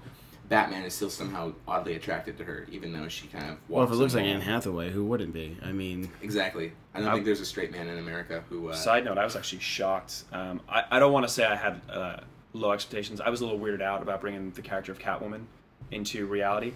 Batman 0.53 0.85
is 0.85 0.93
still 0.93 1.09
somehow 1.09 1.51
oddly 1.67 1.95
attracted 1.95 2.37
to 2.37 2.45
her, 2.45 2.67
even 2.71 2.93
though 2.93 3.09
she 3.09 3.27
kind 3.29 3.49
of. 3.53 3.57
well, 3.71 3.85
if 3.85 3.91
it 3.91 3.95
looks 3.95 4.15
like 4.15 4.25
Anne 4.25 4.43
Hathaway, 4.43 4.91
who 4.91 5.03
wouldn't 5.03 5.33
be? 5.33 5.57
I 5.62 5.73
mean, 5.73 6.11
Exactly. 6.21 6.73
I 6.93 7.01
don't 7.01 7.09
I- 7.09 7.15
think 7.15 7.25
there's 7.25 7.41
a 7.41 7.47
straight 7.47 7.73
man 7.73 7.88
in 7.88 7.99
America 7.99 8.45
who. 8.51 8.69
Uh, 8.69 8.75
Side 8.75 9.07
note: 9.07 9.17
I 9.17 9.25
was 9.25 9.35
actually 9.35 9.61
shocked. 9.61 10.25
Um, 10.31 10.61
I, 10.69 10.85
I 10.91 10.99
don't 10.99 11.11
want 11.11 11.27
to 11.27 11.33
say 11.33 11.47
I 11.47 11.57
had 11.57 11.81
uh, 11.91 12.17
low 12.53 12.73
expectations. 12.73 13.19
I 13.19 13.31
was 13.31 13.41
a 13.41 13.47
little 13.47 13.59
weirded 13.59 13.81
out 13.81 14.03
about 14.03 14.21
bringing 14.21 14.51
the 14.51 14.61
character 14.61 14.93
of 14.93 14.99
Catwoman 14.99 15.45
into 15.91 16.27
reality, 16.27 16.75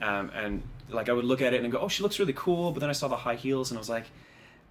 um, 0.00 0.30
and 0.34 0.62
like 0.88 1.10
I 1.10 1.12
would 1.12 1.26
look 1.26 1.42
at 1.42 1.52
it 1.52 1.62
and 1.62 1.70
go, 1.70 1.80
"Oh, 1.80 1.88
she 1.88 2.02
looks 2.02 2.18
really 2.18 2.32
cool," 2.34 2.72
but 2.72 2.80
then 2.80 2.88
I 2.88 2.94
saw 2.94 3.08
the 3.08 3.16
high 3.16 3.34
heels 3.34 3.70
and 3.70 3.76
I 3.76 3.80
was 3.80 3.90
like, 3.90 4.06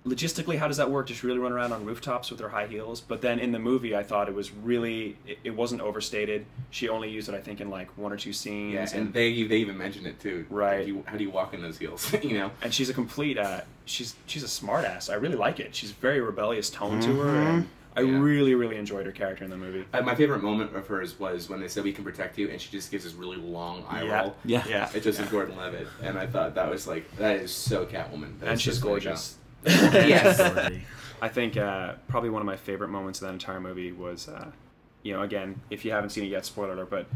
logistically, 0.08 0.58
how 0.58 0.68
does 0.68 0.78
that 0.78 0.90
work? 0.90 1.08
Does 1.08 1.18
she 1.18 1.28
really 1.28 1.40
run 1.40 1.52
around 1.52 1.72
on 1.74 1.86
rooftops 1.86 2.32
with 2.32 2.40
her 2.40 2.50
high 2.50 2.68
heels? 2.68 3.02
But 3.02 3.22
then 3.22 3.40
in 3.40 3.52
the 3.52 3.60
movie, 3.60 3.96
I 3.96 4.04
thought 4.04 4.28
it 4.30 4.36
was 4.36 4.52
really 4.52 5.18
it, 5.28 5.40
it 5.44 5.56
wasn't 5.56 5.82
overstated. 5.82 6.46
She 6.72 6.90
only 6.90 7.10
used 7.10 7.30
it, 7.30 7.36
I 7.36 7.42
think, 7.42 7.62
in 7.62 7.70
like 7.70 7.96
one 7.98 8.12
or 8.12 8.18
two 8.18 8.34
scenes, 8.34 8.74
yeah, 8.94 9.00
and 9.00 9.14
they 9.14 9.44
they 9.44 9.58
even 9.58 9.78
mentioned 9.78 10.08
it 10.08 10.20
too. 10.20 10.46
Right. 10.50 10.80
Like, 10.80 10.88
you, 10.88 11.04
how 11.06 11.18
do 11.18 11.24
you 11.24 11.30
walk 11.32 11.54
in 11.54 11.62
those 11.62 11.78
heels? 11.78 12.12
you 12.24 12.38
know. 12.38 12.52
and 12.62 12.74
she's 12.74 12.90
a 12.90 12.94
complete 12.94 13.38
uh, 13.38 13.62
she's 13.86 14.16
she's 14.26 14.44
a 14.44 14.48
smartass. 14.48 15.10
I 15.12 15.16
really 15.16 15.36
like 15.38 15.60
it. 15.60 15.76
She's 15.76 15.92
very 15.92 16.22
rebellious 16.22 16.70
tone 16.70 17.00
to 17.02 17.20
her, 17.20 17.36
and 17.42 17.68
I 17.96 18.02
Yeah. 18.02 18.20
really 18.20 18.54
really 18.54 18.78
enjoyed 18.78 19.06
her 19.08 19.12
character 19.12 19.44
in 19.44 19.50
the 19.50 19.58
movie. 19.58 19.86
Uh, 19.94 20.02
my 20.04 20.14
favorite 20.16 20.44
moment 20.44 20.76
of 20.76 20.86
hers 20.88 21.20
was 21.20 21.50
when 21.50 21.60
they 21.60 21.68
said 21.68 21.84
we 21.84 21.94
can 21.94 22.04
protect 22.04 22.38
you, 22.38 22.48
and 22.50 22.62
she 22.62 22.70
just 22.70 22.92
gives 22.92 23.04
this 23.06 23.14
really 23.14 23.38
long 23.38 23.84
eye 23.90 24.04
Yeah. 24.04 24.22
roll. 24.22 24.36
yeah, 24.46 24.64
Yeah, 24.68 24.90
It 24.94 25.02
just 25.04 25.20
is 25.20 25.28
Gordon 25.30 25.58
Levitt, 25.58 25.88
and 26.04 26.18
I 26.18 26.28
thought 26.28 26.54
that 26.56 26.70
was 26.70 26.86
like 26.88 27.10
that 27.18 27.38
is 27.38 27.52
so 27.52 27.86
Catwoman. 27.86 28.40
That 28.40 28.50
and 28.50 28.56
is 28.56 28.62
she's 28.62 28.78
so 28.80 28.86
gorgeous. 28.88 29.36
Yes. 29.66 30.40
I 31.22 31.30
think 31.30 31.58
uh, 31.58 31.94
probably 32.08 32.30
one 32.30 32.42
of 32.42 32.46
my 32.46 32.58
favorite 32.58 32.90
moments 32.90 33.22
of 33.22 33.28
that 33.28 33.34
entire 33.34 33.60
movie 33.60 33.92
was, 33.92 34.28
uh, 34.28 34.52
you 35.04 35.14
know, 35.14 35.24
again, 35.24 35.60
if 35.72 35.84
you 35.84 35.92
haven't 35.92 36.12
seen 36.12 36.24
it 36.24 36.28
yet, 36.28 36.46
spoiler 36.46 36.74
alert, 36.74 36.90
but 36.92 37.08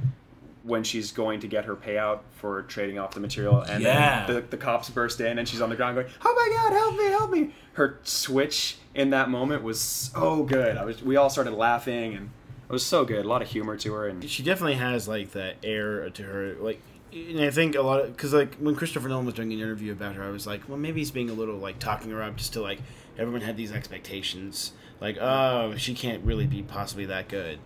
when 0.64 0.84
she's 0.84 1.12
going 1.12 1.40
to 1.42 1.48
get 1.48 1.66
her 1.66 1.76
payout 1.76 2.20
for 2.38 2.64
trading 2.64 2.98
off 3.00 3.14
the 3.14 3.20
material, 3.20 3.62
and 3.62 3.82
Yeah. 3.84 4.26
then 4.26 4.36
the, 4.36 4.42
the 4.42 4.58
cops 4.58 4.90
burst 4.90 5.20
in, 5.22 5.38
and 5.40 5.48
she's 5.48 5.62
on 5.62 5.70
the 5.70 5.76
ground 5.76 5.96
going, 5.96 6.08
"Oh 6.26 6.34
my 6.36 6.56
God, 6.56 6.74
help 6.74 6.96
me, 6.96 7.06
help 7.06 7.32
me!" 7.32 7.54
Her 7.74 8.00
switch 8.04 8.78
in 8.96 9.12
that 9.12 9.30
moment 9.30 9.64
was 9.64 9.80
so 9.80 10.44
good. 10.44 10.78
I 10.78 10.84
was, 10.84 11.02
we 11.04 11.16
all 11.16 11.30
started 11.30 11.54
laughing, 11.54 12.14
and 12.16 12.30
it 12.70 12.72
was 12.72 12.86
so 12.86 13.06
good. 13.06 13.26
A 13.26 13.28
lot 13.28 13.42
of 13.42 13.50
humor 13.50 13.76
to 13.78 13.94
her, 13.94 14.08
and 14.08 14.28
she 14.30 14.44
definitely 14.44 14.76
has 14.76 15.08
like 15.08 15.32
that 15.32 15.56
air 15.64 16.10
to 16.12 16.24
her 16.24 16.56
like 16.60 16.82
and 17.14 17.40
i 17.42 17.50
think 17.50 17.76
a 17.76 17.82
lot 17.82 18.00
of 18.02 18.16
because 18.16 18.34
like 18.34 18.56
when 18.56 18.76
christopher 18.76 19.08
nolan 19.10 19.26
was 19.26 19.36
doing 19.36 19.52
an 19.54 19.60
interview 19.60 19.92
about 19.92 20.16
her 20.16 20.24
i 20.24 20.30
was 20.30 20.48
like 20.48 20.68
well 20.70 20.78
maybe 20.78 21.00
he's 21.02 21.12
being 21.12 21.30
a 21.30 21.34
little 21.34 21.56
like 21.58 21.78
talking 21.80 22.10
her 22.12 22.22
up 22.22 22.36
just 22.38 22.54
to 22.54 22.62
like 22.62 22.80
everyone 23.18 23.42
had 23.42 23.58
these 23.58 23.72
expectations 23.72 24.74
like 25.02 25.18
oh 25.20 25.74
she 25.78 25.94
can't 25.94 26.24
really 26.24 26.46
be 26.48 26.62
possibly 26.62 27.06
that 27.06 27.28
good 27.28 27.60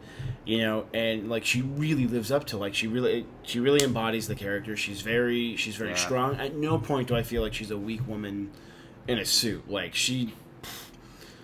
you 0.45 0.57
know 0.57 0.85
and 0.93 1.29
like 1.29 1.45
she 1.45 1.61
really 1.61 2.07
lives 2.07 2.31
up 2.31 2.45
to 2.45 2.57
like 2.57 2.73
she 2.73 2.87
really 2.87 3.25
she 3.43 3.59
really 3.59 3.83
embodies 3.83 4.27
the 4.27 4.35
character 4.35 4.75
she's 4.75 5.01
very 5.01 5.55
she's 5.55 5.75
very 5.75 5.91
Yeah. 5.91 5.95
strong 5.95 6.35
at 6.37 6.55
no 6.55 6.77
point 6.79 7.07
do 7.09 7.15
i 7.15 7.23
feel 7.23 7.41
like 7.41 7.53
she's 7.53 7.71
a 7.71 7.77
weak 7.77 8.07
woman 8.07 8.51
in 9.07 9.19
a 9.19 9.25
suit 9.25 9.69
like 9.69 9.93
she 9.93 10.33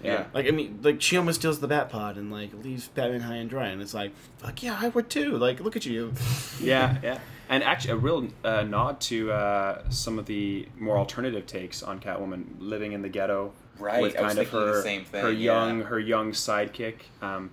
Yeah. 0.04 0.26
like 0.34 0.48
I 0.48 0.52
mean, 0.52 0.80
like 0.82 1.00
she 1.00 1.16
almost 1.16 1.42
steals 1.42 1.60
the 1.60 1.68
Bat 1.68 1.90
Pod 1.92 2.18
and 2.18 2.32
like 2.32 2.52
leaves 2.64 2.88
Batman 2.88 3.22
high 3.22 3.36
and 3.36 3.48
dry, 3.48 3.68
and 3.68 3.80
it's 3.84 3.94
like, 3.94 4.12
fuck 4.40 4.64
yeah, 4.64 4.76
I 4.82 4.88
would 4.90 5.12
too. 5.12 5.38
Like, 5.38 5.60
look 5.60 5.76
at 5.76 5.86
you. 5.86 6.12
yeah, 6.60 6.98
yeah. 7.04 7.20
And 7.52 7.64
actually, 7.64 7.92
a 7.92 7.98
real 7.98 8.28
uh, 8.44 8.64
nod 8.64 9.00
to 9.02 9.32
uh, 9.32 9.84
some 9.90 10.18
of 10.18 10.26
the 10.26 10.68
more 10.80 10.98
alternative 10.98 11.46
takes 11.46 11.84
on 11.84 12.00
Catwoman 12.00 12.46
living 12.60 12.94
in 12.94 13.02
the 13.04 13.10
ghetto, 13.10 13.52
Right, 13.78 14.02
With 14.02 14.16
I 14.18 14.22
was 14.22 14.28
kind 14.36 14.40
of 14.40 14.48
thinking 14.50 14.60
the 14.68 14.74
her 14.74 14.82
same 14.82 15.06
thing, 15.06 15.22
her 15.22 15.32
yeah. 15.32 15.54
young 15.66 15.82
her 15.84 16.00
young 16.00 16.32
sidekick. 16.32 16.96
Um, 17.22 17.52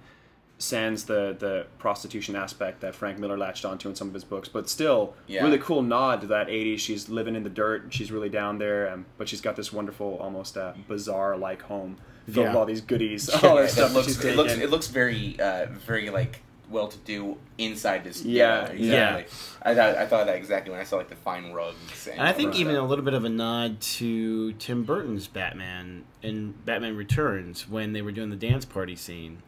sans 0.61 1.04
the 1.04 1.37
the 1.38 1.66
prostitution 1.78 2.34
aspect 2.34 2.80
that 2.80 2.92
Frank 2.94 3.18
Miller 3.18 3.38
latched 3.38 3.64
onto 3.64 3.88
in 3.88 3.94
some 3.94 4.08
of 4.08 4.14
his 4.14 4.24
books, 4.24 4.48
but 4.48 4.68
still 4.68 5.14
Yeah. 5.28 5.44
really 5.44 5.58
cool 5.58 5.82
nod 5.82 6.20
to 6.22 6.26
that 6.28 6.48
'80s. 6.48 6.80
She's 6.80 7.08
living 7.08 7.37
in 7.37 7.44
the 7.44 7.50
dirt. 7.50 7.87
She's 7.90 8.11
really 8.11 8.28
down 8.28 8.58
there, 8.58 8.90
um, 8.92 9.06
but 9.18 9.28
she's 9.28 9.40
got 9.40 9.54
this 9.56 9.72
wonderful, 9.72 10.16
almost 10.20 10.56
uh, 10.56 10.72
bizarre 10.88 11.37
like 11.37 11.62
home 11.62 11.96
filled 12.26 12.37
Yeah. 12.37 12.48
with 12.50 12.56
all 12.56 12.66
these 12.66 12.80
goodies, 12.80 13.28
all 13.30 13.54
Yeah, 13.54 13.62
her 13.62 13.68
stuff 13.68 13.90
it 13.90 13.94
looks, 13.94 14.06
that 14.08 14.22
she's 14.22 14.24
it 14.32 14.37
looks 14.37 14.52
it 14.52 14.70
looks 14.70 14.87
very 14.88 15.37
uh, 15.40 15.66
very 15.87 16.11
like 16.11 16.40
well 16.70 16.88
to 16.88 16.98
do 16.98 17.37
inside 17.57 18.04
this. 18.04 18.22
Yeah, 18.24 18.70
yeah, 18.72 19.16
exactly. 19.18 19.38
I 19.62 19.74
thought 19.74 19.96
I 19.96 20.07
thought 20.07 20.26
that 20.26 20.37
exactly 20.37 20.70
when 20.70 20.81
I 20.81 20.85
saw 20.85 20.96
like 20.96 21.09
the 21.09 21.16
fine 21.16 21.52
rugs. 21.52 22.07
And, 22.07 22.18
And 22.18 22.28
I 22.28 22.33
think 22.33 22.48
all 22.48 22.52
that 22.54 22.61
even 22.61 22.76
a 22.76 22.83
little 22.87 23.04
bit 23.04 23.14
of 23.14 23.24
a 23.24 23.28
nod 23.28 23.81
to 23.81 24.52
Tim 24.54 24.85
Burton's 24.85 25.26
Batman 25.28 26.04
in 26.22 26.52
Batman 26.64 26.96
Returns 26.96 27.68
when 27.68 27.92
they 27.92 28.02
were 28.02 28.12
doing 28.12 28.31
the 28.31 28.37
dance 28.37 28.64
party 28.64 28.96
scene, 28.96 29.42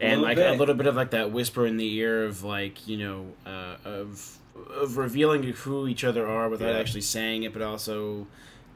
and 0.00 0.22
little 0.22 0.42
like 0.44 0.54
a 0.54 0.58
little 0.58 0.74
bit 0.74 0.86
of 0.86 0.96
like 0.96 1.10
that 1.10 1.30
whisper 1.32 1.66
in 1.66 1.76
the 1.76 1.94
ear 1.96 2.24
of 2.24 2.42
like 2.44 2.86
you 2.88 2.96
know 2.98 3.26
uh, 3.46 3.76
of 3.84 4.38
of 4.76 4.96
revealing 4.98 5.42
who 5.42 5.86
each 5.88 6.04
other 6.04 6.26
are 6.26 6.48
without 6.48 6.74
Yeah. 6.74 6.78
actually 6.80 7.00
saying 7.02 7.42
it, 7.42 7.52
but 7.52 7.62
also 7.62 8.26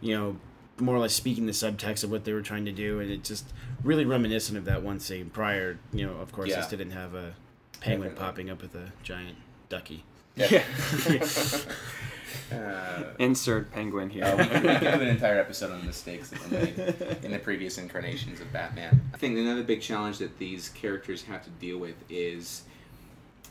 you 0.00 0.14
know 0.16 0.36
more 0.78 0.94
or 0.94 0.98
less 0.98 1.14
speaking 1.14 1.46
the 1.46 1.52
subtext 1.52 2.04
of 2.04 2.10
what 2.10 2.24
they 2.24 2.32
were 2.34 2.42
trying 2.42 2.66
to 2.66 2.72
do, 2.72 3.00
and 3.00 3.10
it 3.10 3.24
just 3.24 3.52
really 3.82 4.04
reminiscent 4.04 4.58
of 4.58 4.66
that 4.66 4.82
one 4.82 5.00
scene 5.00 5.30
prior. 5.30 5.78
You 5.92 6.06
know, 6.06 6.12
of 6.16 6.32
course, 6.32 6.50
Yeah. 6.50 6.56
this 6.56 6.66
didn't 6.68 6.90
have 6.90 7.14
a 7.14 7.34
penguin 7.80 8.10
Definitely. 8.10 8.26
popping 8.26 8.50
up 8.50 8.62
with 8.62 8.74
a 8.74 8.92
giant 9.02 9.36
ducky. 9.68 10.04
yeah. 10.36 10.62
Uh, 12.52 13.02
Insert 13.18 13.72
penguin 13.72 14.10
here. 14.10 14.24
Uh, 14.24 14.36
we, 14.36 14.44
could, 14.44 14.62
we 14.62 14.68
could 14.68 14.80
do 14.80 14.86
an 14.88 15.00
entire 15.08 15.38
episode 15.40 15.72
on 15.72 15.80
the 15.80 15.86
mistakes 15.86 16.28
that 16.30 16.40
were 16.42 16.58
made 16.58 17.24
in 17.24 17.32
the 17.32 17.38
previous 17.38 17.78
incarnations 17.78 18.40
of 18.40 18.52
Batman. 18.52 19.00
I 19.12 19.16
think 19.16 19.36
another 19.38 19.62
big 19.64 19.80
challenge 19.80 20.18
that 20.18 20.38
these 20.38 20.68
characters 20.70 21.22
have 21.24 21.42
to 21.44 21.50
deal 21.50 21.78
with 21.78 21.96
is, 22.08 22.62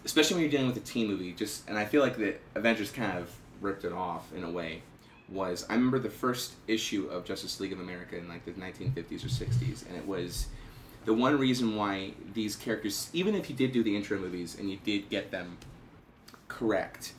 especially 0.06 0.36
when 0.36 0.42
you're 0.44 0.52
dealing 0.52 0.68
with 0.68 0.78
a 0.78 0.82
teen 0.82 1.08
movie, 1.08 1.34
just 1.34 1.68
and 1.68 1.78
I 1.78 1.84
feel 1.86 2.02
like 2.02 2.16
the 2.18 2.36
Avengers 2.54 2.92
kind 2.92 3.18
of 3.18 3.34
ripped 3.60 3.84
it 3.86 3.92
off 3.92 4.32
in 4.34 4.44
a 4.44 4.50
way. 4.52 4.82
Was 5.30 5.66
I 5.70 5.74
remember 5.74 6.00
the 6.00 6.10
first 6.10 6.54
issue 6.68 7.08
of 7.08 7.26
Justice 7.26 7.60
League 7.60 7.74
of 7.74 7.80
America 7.80 8.18
in 8.18 8.30
like 8.30 8.46
the 8.46 8.52
1950s 8.52 9.26
or 9.26 9.30
60s, 9.30 9.88
and 9.88 9.98
it 9.98 10.06
was 10.08 10.46
the 11.06 11.14
one 11.14 11.38
reason 11.38 11.76
why 11.76 12.12
these 12.34 12.56
characters, 12.56 13.10
even 13.14 13.36
if 13.36 13.50
you 13.50 13.56
did 13.56 13.72
do 13.72 13.84
the 13.84 13.96
intro 13.96 14.18
movies 14.18 14.58
and 14.60 14.70
you 14.70 14.78
did 14.84 15.10
get 15.10 15.32
them 15.32 15.58
correct, 16.48 17.14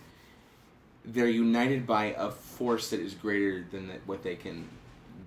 they're 1.04 1.28
united 1.28 1.86
by 1.86 2.06
a 2.18 2.30
force 2.30 2.90
that 2.90 3.00
is 3.00 3.14
greater 3.14 3.64
than 3.70 3.88
that 3.88 4.00
what 4.06 4.22
they 4.22 4.34
can 4.34 4.68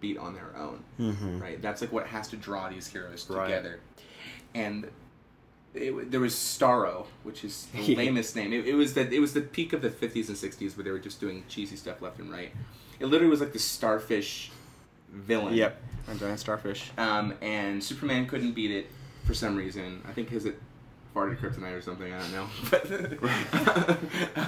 beat 0.01 0.17
on 0.17 0.33
their 0.33 0.55
own. 0.57 0.83
Mm-hmm. 0.99 1.39
Right? 1.39 1.61
That's 1.61 1.81
like 1.81 1.91
what 1.91 2.07
has 2.07 2.27
to 2.29 2.37
draw 2.37 2.69
these 2.69 2.87
heroes 2.87 3.29
Right. 3.29 3.45
together. 3.47 3.79
And 4.53 4.89
it, 5.73 6.11
there 6.11 6.19
was 6.19 6.33
Starro, 6.33 7.05
which 7.23 7.43
is 7.43 7.67
the 7.73 7.95
lamest 7.95 8.35
name. 8.35 8.51
It, 8.51 8.67
it 8.67 8.73
was 8.75 8.93
the 8.93 9.09
it 9.13 9.19
was 9.19 9.33
the 9.33 9.41
peak 9.41 9.71
of 9.73 9.81
the 9.81 9.89
fifties 9.89 10.27
and 10.29 10.37
sixties 10.37 10.75
where 10.75 10.83
they 10.83 10.91
were 10.91 10.99
just 10.99 11.19
doing 11.19 11.43
cheesy 11.47 11.75
stuff 11.75 12.01
left 12.01 12.19
and 12.19 12.31
right. 12.31 12.51
It 12.99 13.05
literally 13.05 13.29
was 13.29 13.39
like 13.39 13.53
the 13.53 13.59
starfish 13.59 14.51
villain. 15.11 15.53
Yep. 15.53 15.81
A 16.11 16.15
giant 16.15 16.39
starfish. 16.39 16.91
Um, 16.97 17.33
and 17.41 17.83
Superman 17.83 18.25
couldn't 18.27 18.53
beat 18.53 18.71
it 18.71 18.87
for 19.25 19.33
some 19.33 19.55
reason. 19.55 20.01
I 20.07 20.11
think 20.13 20.29
because 20.29 20.45
it 20.45 20.59
farted 21.15 21.39
kryptonite 21.39 21.73
or 21.77 21.81
something. 21.81 22.11
I 22.11 22.19
don't 22.19 22.31
know. 22.31 22.47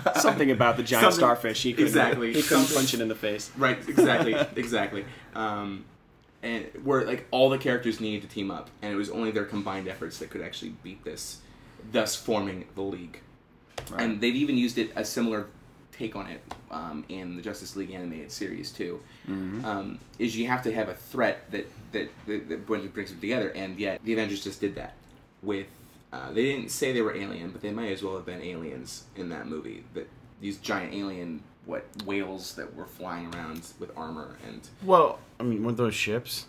But 0.03 0.15
Something 0.21 0.51
about 0.51 0.77
the 0.77 0.83
giant 0.83 1.03
Something- 1.05 1.17
starfish. 1.19 1.63
He 1.63 1.73
couldn't, 1.73 1.87
exactly. 1.87 2.33
He 2.33 2.41
couldn't 2.41 2.73
punch 2.73 2.93
it 2.93 3.01
in 3.01 3.07
the 3.07 3.15
face. 3.15 3.51
Right, 3.57 3.77
exactly, 3.87 4.33
exactly. 4.55 5.05
Um, 5.35 5.85
and 6.43 6.65
where 6.83 7.05
like 7.05 7.27
all 7.31 7.49
the 7.49 7.57
characters 7.57 7.99
needed 7.99 8.27
to 8.27 8.33
team 8.33 8.49
up, 8.51 8.69
and 8.81 8.91
it 8.91 8.95
was 8.95 9.09
only 9.09 9.31
their 9.31 9.45
combined 9.45 9.87
efforts 9.87 10.17
that 10.19 10.29
could 10.29 10.41
actually 10.41 10.73
beat 10.83 11.03
this, 11.03 11.39
thus 11.91 12.15
forming 12.15 12.65
the 12.75 12.81
League. 12.81 13.21
Right. 13.91 14.01
And 14.01 14.21
they've 14.21 14.35
even 14.35 14.57
used 14.57 14.77
it 14.77 14.91
a 14.95 15.03
similar 15.05 15.47
take 15.91 16.15
on 16.15 16.27
it 16.27 16.41
um, 16.71 17.03
in 17.09 17.35
the 17.35 17.41
Justice 17.41 17.75
League 17.75 17.91
animated 17.91 18.31
series 18.31 18.71
too. 18.71 18.99
Mm-hmm. 19.29 19.65
Um, 19.65 19.99
is 20.19 20.35
you 20.37 20.47
have 20.47 20.63
to 20.63 20.73
have 20.73 20.89
a 20.89 20.93
threat 20.95 21.49
that 21.51 21.67
that, 21.91 22.09
that, 22.27 22.49
that 22.49 22.65
brings 22.65 22.87
brings 22.87 23.11
them 23.11 23.19
together, 23.19 23.49
and 23.49 23.77
yet 23.79 24.01
the 24.03 24.13
Avengers 24.13 24.43
just 24.43 24.61
did 24.61 24.75
that 24.75 24.93
with. 25.41 25.67
Uh, 26.13 26.29
they 26.33 26.43
didn't 26.43 26.69
say 26.71 26.91
they 26.91 27.01
were 27.01 27.15
alien, 27.15 27.51
but 27.51 27.61
they 27.61 27.71
might 27.71 27.89
as 27.91 28.03
well 28.03 28.15
have 28.17 28.25
been 28.25 28.41
aliens 28.41 29.05
in 29.15 29.29
that 29.29 29.47
movie. 29.47 29.83
That 29.93 30.09
these 30.41 30.57
giant 30.57 30.93
alien 30.93 31.41
what 31.65 31.85
whales 32.05 32.55
that 32.55 32.75
were 32.75 32.85
flying 32.85 33.33
around 33.33 33.61
with 33.79 33.95
armor 33.95 34.35
and 34.47 34.59
Well, 34.83 35.19
I 35.39 35.43
mean, 35.43 35.63
weren't 35.63 35.77
those 35.77 35.93
ships? 35.95 36.47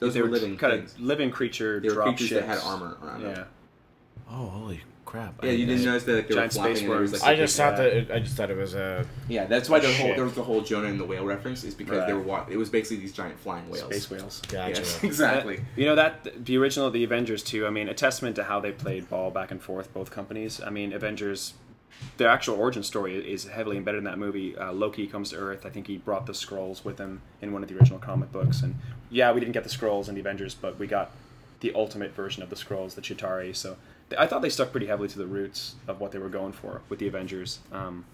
those 0.00 0.14
they 0.14 0.20
were 0.20 0.26
were 0.26 0.32
living 0.32 0.56
kind 0.58 0.72
things. 0.80 0.94
of 0.94 1.00
living 1.00 1.30
creature 1.30 1.78
They 1.80 1.88
were 1.90 2.02
creatures 2.02 2.26
ships. 2.28 2.40
that 2.40 2.48
had 2.48 2.58
armor 2.58 2.96
around 3.02 3.20
Yeah. 3.22 3.32
them. 3.34 3.46
Oh, 4.28 4.46
holy 4.48 4.82
crap! 5.12 5.34
I 5.42 5.46
Yeah, 5.46 5.52
you 5.52 5.66
didn't 5.66 5.84
notice 5.84 6.04
that 6.04 6.14
like, 6.16 6.28
they 6.28 6.34
Giant 6.34 6.52
were 6.52 6.54
flopping 6.54 6.74
space 6.76 6.82
and 6.82 6.90
there 6.92 7.00
was, 7.00 7.10
worms. 7.12 7.22
like, 7.22 7.30
I 7.32 7.36
just 7.36 7.56
thought 7.56 7.76
that 7.76 7.86
it, 7.86 8.10
I 8.10 8.18
just 8.18 8.34
thought 8.36 8.50
it 8.50 8.56
was 8.56 8.74
a 8.74 9.06
yeah, 9.28 9.44
that's 9.44 9.68
why 9.68 9.78
the 9.78 9.86
whole 9.92 10.06
Shit. 10.08 10.16
there 10.16 10.24
was 10.24 10.34
the 10.34 10.42
whole 10.42 10.60
Jonah 10.62 10.88
and 10.88 10.98
the 10.98 11.04
whale 11.04 11.24
reference 11.24 11.62
is 11.64 11.74
because 11.74 12.06
they 12.06 12.12
Right. 12.12 12.14
were 12.14 12.22
wa- 12.22 12.46
it 12.50 12.56
was 12.56 12.70
basically 12.70 12.96
these 12.96 13.12
giant 13.12 13.38
flying 13.38 13.68
whales. 13.68 13.84
Space 13.94 14.10
whales. 14.10 14.42
gotcha. 14.48 14.80
Yes, 14.80 15.04
exactly. 15.04 15.58
Uh, 15.58 15.62
you 15.76 15.84
know 15.86 15.94
that 15.94 16.44
the 16.44 16.56
original 16.56 16.90
the 16.90 17.04
Avengers 17.04 17.42
too. 17.42 17.66
I 17.66 17.70
mean, 17.70 17.88
a 17.88 17.94
testament 17.94 18.34
to 18.36 18.44
how 18.44 18.58
they 18.58 18.72
played 18.72 19.08
ball 19.10 19.30
back 19.30 19.50
and 19.50 19.62
forth, 19.62 19.92
both 19.94 20.10
companies. 20.10 20.60
I 20.64 20.70
mean, 20.70 20.92
Avengers, 20.92 21.54
their 22.16 22.28
actual 22.28 22.56
origin 22.56 22.82
story 22.82 23.16
is 23.30 23.44
heavily 23.48 23.76
embedded 23.76 23.98
in 23.98 24.04
that 24.04 24.18
movie. 24.18 24.56
Uh, 24.56 24.72
Loki 24.72 25.06
comes 25.06 25.30
to 25.30 25.36
Earth. 25.36 25.64
I 25.66 25.70
think 25.70 25.86
he 25.86 25.98
brought 25.98 26.26
the 26.26 26.34
scrolls 26.34 26.84
with 26.84 26.98
him 26.98 27.20
in 27.40 27.52
one 27.52 27.62
of 27.62 27.68
the 27.68 27.76
original 27.76 27.98
comic 27.98 28.32
books. 28.32 28.62
And 28.62 28.76
yeah, 29.10 29.30
we 29.30 29.40
didn't 29.40 29.52
get 29.52 29.62
the 29.64 29.70
scrolls 29.70 30.08
in 30.08 30.14
the 30.14 30.20
Avengers, 30.20 30.54
but 30.54 30.78
we 30.78 30.86
got 30.86 31.10
the 31.60 31.72
ultimate 31.76 32.12
version 32.12 32.42
of 32.42 32.50
the 32.50 32.56
scrolls, 32.56 32.94
the 32.96 33.00
Chitauri. 33.02 33.54
So 33.54 33.68
th- 33.68 33.78
I 34.18 34.26
thought 34.26 34.42
they 34.42 34.50
stuck 34.50 34.70
pretty 34.70 34.86
heavily 34.86 35.08
to 35.08 35.18
the 35.18 35.26
roots 35.26 35.74
of 35.86 36.00
what 36.00 36.12
they 36.12 36.18
were 36.18 36.28
going 36.28 36.52
for 36.52 36.82
with 36.88 36.98
the 36.98 37.08
Avengers. 37.08 37.60
Um, 37.72 38.04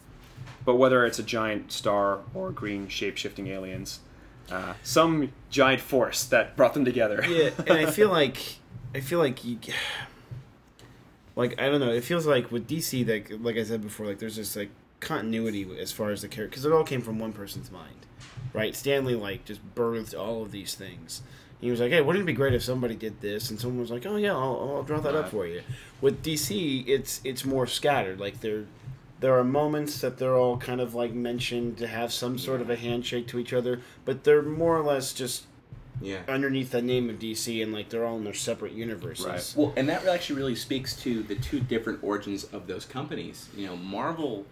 but 0.65 0.77
whether 0.77 1.05
it's 1.07 1.19
a 1.19 1.23
giant 1.23 1.73
star 1.73 2.21
or 2.35 2.51
green 2.51 2.89
shape 2.89 3.17
shifting 3.17 3.49
aliens, 3.49 4.01
uh, 4.51 4.75
some 4.83 5.33
giant 5.51 5.81
force 5.81 6.25
that 6.25 6.57
brought 6.57 6.75
them 6.75 6.85
together. 6.85 7.25
yeah, 7.29 7.51
and 7.59 7.73
I 7.73 7.87
feel 7.91 8.09
like 8.09 8.39
I 8.95 9.01
feel 9.01 9.19
like 9.19 9.45
you, 9.45 9.59
like 11.37 11.61
I 11.61 11.69
don't 11.69 11.81
know. 11.81 11.91
It 11.91 12.05
feels 12.05 12.27
like 12.27 12.51
with 12.51 12.69
DC, 12.69 13.07
like 13.09 13.33
like 13.41 13.57
I 13.57 13.65
said 13.65 13.83
before, 13.83 14.07
like 14.07 14.19
there's 14.19 14.37
this 14.37 14.57
like 14.57 14.71
continuity 15.01 15.67
as 15.79 15.93
far 15.93 16.11
as 16.11 16.23
the 16.23 16.29
character 16.29 16.51
because 16.51 16.65
it 16.65 16.73
all 16.73 16.85
came 16.85 17.01
from 17.01 17.19
one 17.19 17.33
person's 17.33 17.71
mind, 17.71 18.07
right? 18.53 18.75
Stan 18.75 19.05
Lee 19.05 19.15
like 19.15 19.45
just 19.45 19.61
birthed 19.75 20.19
all 20.19 20.43
of 20.43 20.51
these 20.51 20.75
things. 20.75 21.23
He 21.61 21.71
was 21.71 21.81
like, 21.81 21.91
"Hey, 21.91 22.01
wouldn't 22.01 22.23
it 22.23 22.27
be 22.27 22.33
great 22.33 22.55
if 22.55 22.63
somebody 22.63 22.95
did 22.95 23.21
this?" 23.21 23.51
And 23.51 23.59
someone 23.61 23.81
was 23.81 23.91
like, 23.91 24.07
"Oh 24.07 24.17
yeah, 24.17 24.33
I'll, 24.33 24.75
I'll 24.77 24.83
draw 24.85 25.01
that 25.01 25.15
up 25.15 25.31
for 25.31 25.47
you." 25.47 25.63
With 26.01 26.23
DC, 26.23 26.87
it's 26.87 27.21
it's 27.25 27.45
more 27.45 27.67
scattered. 27.67 28.21
Like 28.21 28.41
there, 28.41 28.65
there 29.21 29.37
are 29.37 29.43
moments 29.45 30.01
that 30.01 30.19
they're 30.19 30.37
all 30.37 30.57
kind 30.59 30.81
of 30.81 30.95
like 30.95 31.13
mentioned 31.13 31.79
to 31.79 31.89
have 31.89 32.13
some 32.13 32.39
sort 32.39 32.61
of 32.61 32.71
a 32.71 32.77
handshake 32.77 33.27
to 33.29 33.39
each 33.41 33.53
other, 33.53 33.81
but 34.05 34.23
they're 34.25 34.43
more 34.43 34.77
or 34.79 34.85
less 34.85 35.13
just 35.13 35.45
Yeah. 36.01 36.21
underneath 36.29 36.71
the 36.71 36.81
name 36.83 37.11
of 37.11 37.19
DC, 37.19 37.61
and 37.61 37.73
like 37.73 37.89
they're 37.89 38.05
all 38.07 38.17
in 38.19 38.23
their 38.25 38.35
separate 38.35 38.73
universes. 38.73 39.27
Right. 39.27 39.55
Well, 39.57 39.73
and 39.77 39.89
that 39.89 40.07
actually 40.07 40.37
really 40.37 40.55
speaks 40.55 40.95
to 41.03 41.25
the 41.25 41.35
two 41.35 41.59
different 41.59 42.05
origins 42.05 42.45
of 42.45 42.69
those 42.69 42.85
companies. 42.85 43.49
You 43.57 43.67
know, 43.67 43.77
Marvel 43.77 44.47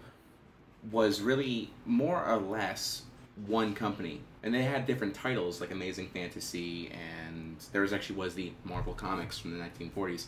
was 0.91 1.21
really 1.21 1.69
more 1.85 2.23
or 2.25 2.37
less 2.37 3.03
one 3.45 3.73
company, 3.73 4.21
and 4.43 4.53
they 4.53 4.63
had 4.63 4.85
different 4.85 5.13
titles 5.13 5.61
like 5.61 5.71
Amazing 5.71 6.07
Fantasy, 6.07 6.89
and 6.89 7.57
there 7.71 7.81
was 7.81 7.93
actually 7.93 8.15
was 8.15 8.33
the 8.33 8.51
Marvel 8.63 8.93
Comics 8.93 9.37
from 9.37 9.57
the 9.57 9.63
1940s. 9.63 10.25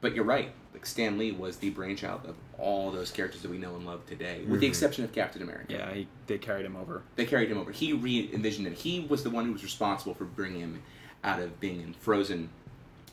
But 0.00 0.14
you're 0.14 0.24
right, 0.24 0.50
like 0.72 0.86
Stan 0.86 1.18
Lee 1.18 1.32
was 1.32 1.58
the 1.58 1.68
brainchild 1.70 2.24
of 2.24 2.34
all 2.58 2.90
those 2.90 3.10
characters 3.10 3.42
that 3.42 3.50
we 3.50 3.58
know 3.58 3.76
and 3.76 3.84
love 3.84 4.06
today, 4.06 4.38
with 4.38 4.48
the 4.48 4.54
mm-hmm. 4.54 4.70
exception 4.70 5.04
of 5.04 5.12
Captain 5.12 5.42
America. 5.42 5.74
Yeah, 5.74 5.92
he, 5.92 6.08
they 6.26 6.38
carried 6.38 6.64
him 6.64 6.76
over. 6.76 7.02
They 7.16 7.26
carried 7.26 7.50
him 7.50 7.58
over. 7.58 7.70
He 7.70 7.92
re-envisioned 7.92 8.66
it. 8.66 8.74
He 8.74 9.00
was 9.00 9.22
the 9.22 9.30
one 9.30 9.44
who 9.44 9.52
was 9.52 9.62
responsible 9.62 10.14
for 10.14 10.24
bringing 10.24 10.60
him 10.60 10.82
out 11.22 11.40
of 11.40 11.60
being 11.60 11.82
in 11.82 11.92
frozen 11.92 12.48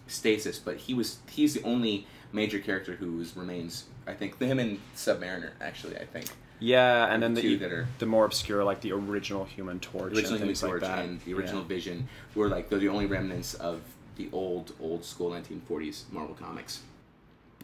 stasis. 0.07 0.59
But 0.59 0.77
he 0.77 0.93
was 0.93 1.17
he's 1.29 1.53
the 1.53 1.63
only 1.63 2.07
major 2.31 2.59
character 2.59 2.93
who 2.95 3.25
remains. 3.35 3.85
I 4.05 4.13
think 4.13 4.41
him 4.41 4.59
and 4.59 4.79
Submariner. 4.95 5.51
Actually, 5.59 5.97
I 5.97 6.05
think 6.05 6.27
Yeah, 6.59 7.05
and 7.13 7.21
then 7.21 7.33
The 7.35 7.41
the 7.41 7.47
two 7.49 7.57
that 7.57 7.71
are- 7.71 7.87
the 7.99 8.05
more 8.05 8.25
obscure, 8.25 8.63
like 8.63 8.81
the 8.81 8.91
original 8.91 9.45
Human 9.45 9.79
Torch, 9.79 10.11
the 10.13 10.17
original 10.17 10.33
and 10.33 10.39
Human 10.43 10.47
things 10.55 10.63
like 10.63 10.81
that. 10.81 11.05
and 11.05 11.21
the 11.21 11.33
original 11.33 11.61
Yeah. 11.61 11.67
Vision 11.67 12.07
were 12.35 12.47
like 12.49 12.69
they're 12.69 12.79
the 12.79 12.87
only 12.89 13.05
remnants 13.05 13.53
of 13.53 13.81
the 14.15 14.29
old 14.31 14.73
old 14.79 15.05
school 15.05 15.29
1940s 15.29 16.05
Marvel 16.11 16.35
comics. 16.35 16.81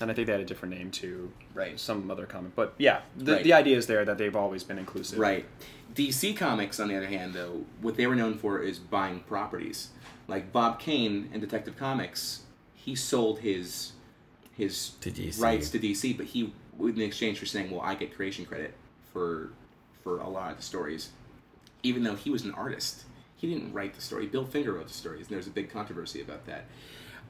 And 0.02 0.10
I 0.12 0.14
think 0.14 0.26
they 0.28 0.32
had 0.34 0.41
a 0.41 0.46
different 0.46 0.76
name 0.76 0.91
to 0.91 1.32
Right. 1.54 1.80
some 1.80 2.10
other 2.12 2.26
comic, 2.26 2.56
but 2.56 2.74
yeah, 2.78 3.02
the, 3.18 3.34
Right. 3.34 3.44
the 3.44 3.54
idea 3.54 3.78
is 3.78 3.88
there 3.88 4.04
that 4.06 4.18
they've 4.18 4.36
always 4.36 4.64
been 4.64 4.78
inclusive. 4.80 5.18
Right. 5.20 5.46
DC 5.94 6.34
Comics, 6.36 6.80
on 6.80 6.88
the 6.88 6.96
other 6.98 7.06
hand, 7.08 7.34
though, 7.36 7.66
what 7.82 7.96
they 7.98 8.08
were 8.08 8.16
known 8.16 8.36
for 8.38 8.60
is 8.60 8.80
buying 8.80 9.20
properties. 9.22 9.89
Like 10.28 10.52
Bob 10.52 10.80
Kane 10.80 11.30
in 11.34 11.39
Detective 11.39 11.78
Comics, 11.78 12.41
he 12.76 12.96
sold 12.96 13.39
his 13.39 13.91
his 14.56 14.91
To 15.02 15.10
DC. 15.10 15.41
rights 15.41 15.70
to 15.72 15.80
DC, 15.80 16.14
but 16.14 16.28
he 16.28 16.54
in 16.80 17.02
exchange 17.02 17.39
for 17.39 17.46
saying, 17.48 17.72
"Well, 17.72 17.82
I 17.82 17.96
get 17.96 18.16
creation 18.16 18.46
credit 18.46 18.74
for 19.14 19.51
for 20.03 20.20
a 20.20 20.28
lot 20.28 20.51
of 20.51 20.57
the 20.57 20.64
stories," 20.64 21.11
even 21.84 22.03
though 22.03 22.16
he 22.16 22.30
was 22.30 22.43
an 22.43 22.51
artist. 22.51 23.03
He 23.36 23.53
didn't 23.53 23.74
write 23.74 23.93
the 23.93 24.01
story. 24.01 24.26
Bill 24.28 24.45
Finger 24.45 24.72
wrote 24.72 24.88
the 24.88 24.93
stories, 24.93 25.22
and 25.22 25.30
there 25.30 25.38
was 25.38 25.47
a 25.47 25.51
big 25.51 25.70
controversy 25.70 26.22
about 26.22 26.45
that. 26.45 26.66